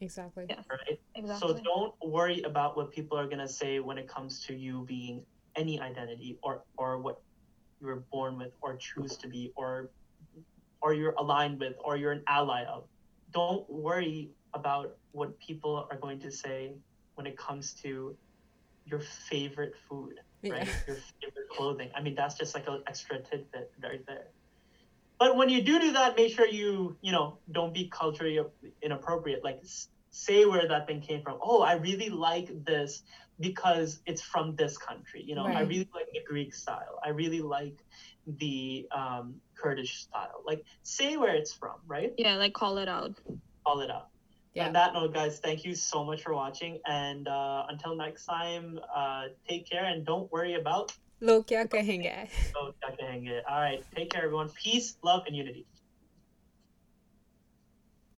Exactly. 0.00 0.46
Yeah. 0.48 0.60
right 0.70 1.00
Exactly. 1.16 1.48
so 1.48 1.60
don't 1.64 1.92
worry 2.04 2.42
about 2.42 2.76
what 2.76 2.92
people 2.92 3.18
are 3.18 3.26
going 3.26 3.38
to 3.38 3.48
say 3.48 3.80
when 3.80 3.98
it 3.98 4.08
comes 4.08 4.44
to 4.44 4.54
you 4.54 4.84
being 4.86 5.24
any 5.56 5.80
identity 5.80 6.38
or 6.42 6.62
or 6.76 6.98
what 6.98 7.20
you 7.80 7.86
were 7.88 8.04
born 8.12 8.38
with 8.38 8.52
or 8.60 8.76
choose 8.76 9.16
to 9.16 9.28
be 9.28 9.52
or 9.56 9.90
or 10.80 10.94
you're 10.94 11.14
aligned 11.18 11.58
with 11.58 11.74
or 11.84 11.96
you're 11.96 12.12
an 12.12 12.22
ally 12.28 12.64
of 12.64 12.84
don't 13.32 13.68
worry 13.68 14.30
about 14.54 14.96
what 15.12 15.38
people 15.40 15.86
are 15.90 15.98
going 15.98 16.20
to 16.20 16.30
say 16.30 16.72
when 17.16 17.26
it 17.26 17.36
comes 17.36 17.74
to 17.74 18.16
your 18.90 19.00
favorite 19.00 19.74
food 19.88 20.14
Yeah. 20.42 20.52
right? 20.52 20.68
Your 20.86 20.96
favorite 21.20 21.48
clothing. 21.50 21.90
I 21.94 22.00
mean 22.02 22.14
that's 22.14 22.36
just 22.36 22.54
like 22.54 22.66
an 22.68 22.82
extra 22.86 23.20
tidbit 23.20 23.72
right 23.82 24.04
there. 24.06 24.28
But 25.18 25.36
when 25.36 25.48
you 25.48 25.62
do 25.62 25.80
do 25.80 25.92
that 25.92 26.16
make 26.16 26.32
sure 26.34 26.46
you 26.46 26.96
you 27.02 27.12
know 27.12 27.38
don't 27.50 27.74
be 27.74 27.88
culturally 27.88 28.38
inappropriate. 28.82 29.42
Like 29.44 29.60
say 30.10 30.44
where 30.46 30.66
that 30.68 30.86
thing 30.86 31.00
came 31.00 31.22
from. 31.22 31.38
Oh 31.42 31.62
i 31.62 31.74
really 31.74 32.08
like 32.08 32.48
this 32.64 33.02
because 33.40 34.00
it's 34.06 34.22
from 34.22 34.56
this 34.56 34.76
country 34.78 35.22
you 35.24 35.34
know? 35.34 35.46
I 35.46 35.60
really 35.60 35.88
like 35.94 36.08
the 36.12 36.22
greek 36.26 36.54
style. 36.54 36.98
I 37.04 37.10
really 37.10 37.40
like 37.40 37.78
the 38.26 38.86
um, 38.94 39.36
kurdish 39.60 39.94
style. 40.02 40.42
Like 40.44 40.64
say 40.82 41.16
where 41.16 41.34
it's 41.34 41.52
from 41.52 41.78
right? 41.86 42.12
Yeah, 42.16 42.36
like 42.36 42.54
call 42.54 42.78
it 42.78 42.88
out. 42.88 43.12
call 43.66 43.80
it 43.80 43.90
out 43.90 44.08
Yeah. 44.57 44.67
on 44.67 44.73
that 44.73 44.93
note 44.93 45.13
guys 45.13 45.39
thank 45.39 45.65
you 45.65 45.73
so 45.73 46.03
much 46.05 46.21
for 46.21 46.33
watching 46.35 46.79
and 46.85 47.27
uh, 47.27 47.63
until 47.69 47.95
next 47.95 48.25
time 48.25 48.79
uh, 48.95 49.23
take 49.49 49.67
care 49.69 49.85
and 49.85 50.05
don't 50.05 50.31
worry 50.31 50.53
about 50.53 50.91
लोग 51.23 51.47
क्या 51.47 51.63
कहेंगे 51.73 52.11
oh, 52.57 52.71
all 53.49 53.61
right 53.61 53.81
take 53.95 54.11
care 54.11 54.25
everyone 54.25 54.49
peace 54.63 54.95
love 55.09 55.23
and 55.27 55.35
unity 55.35 55.65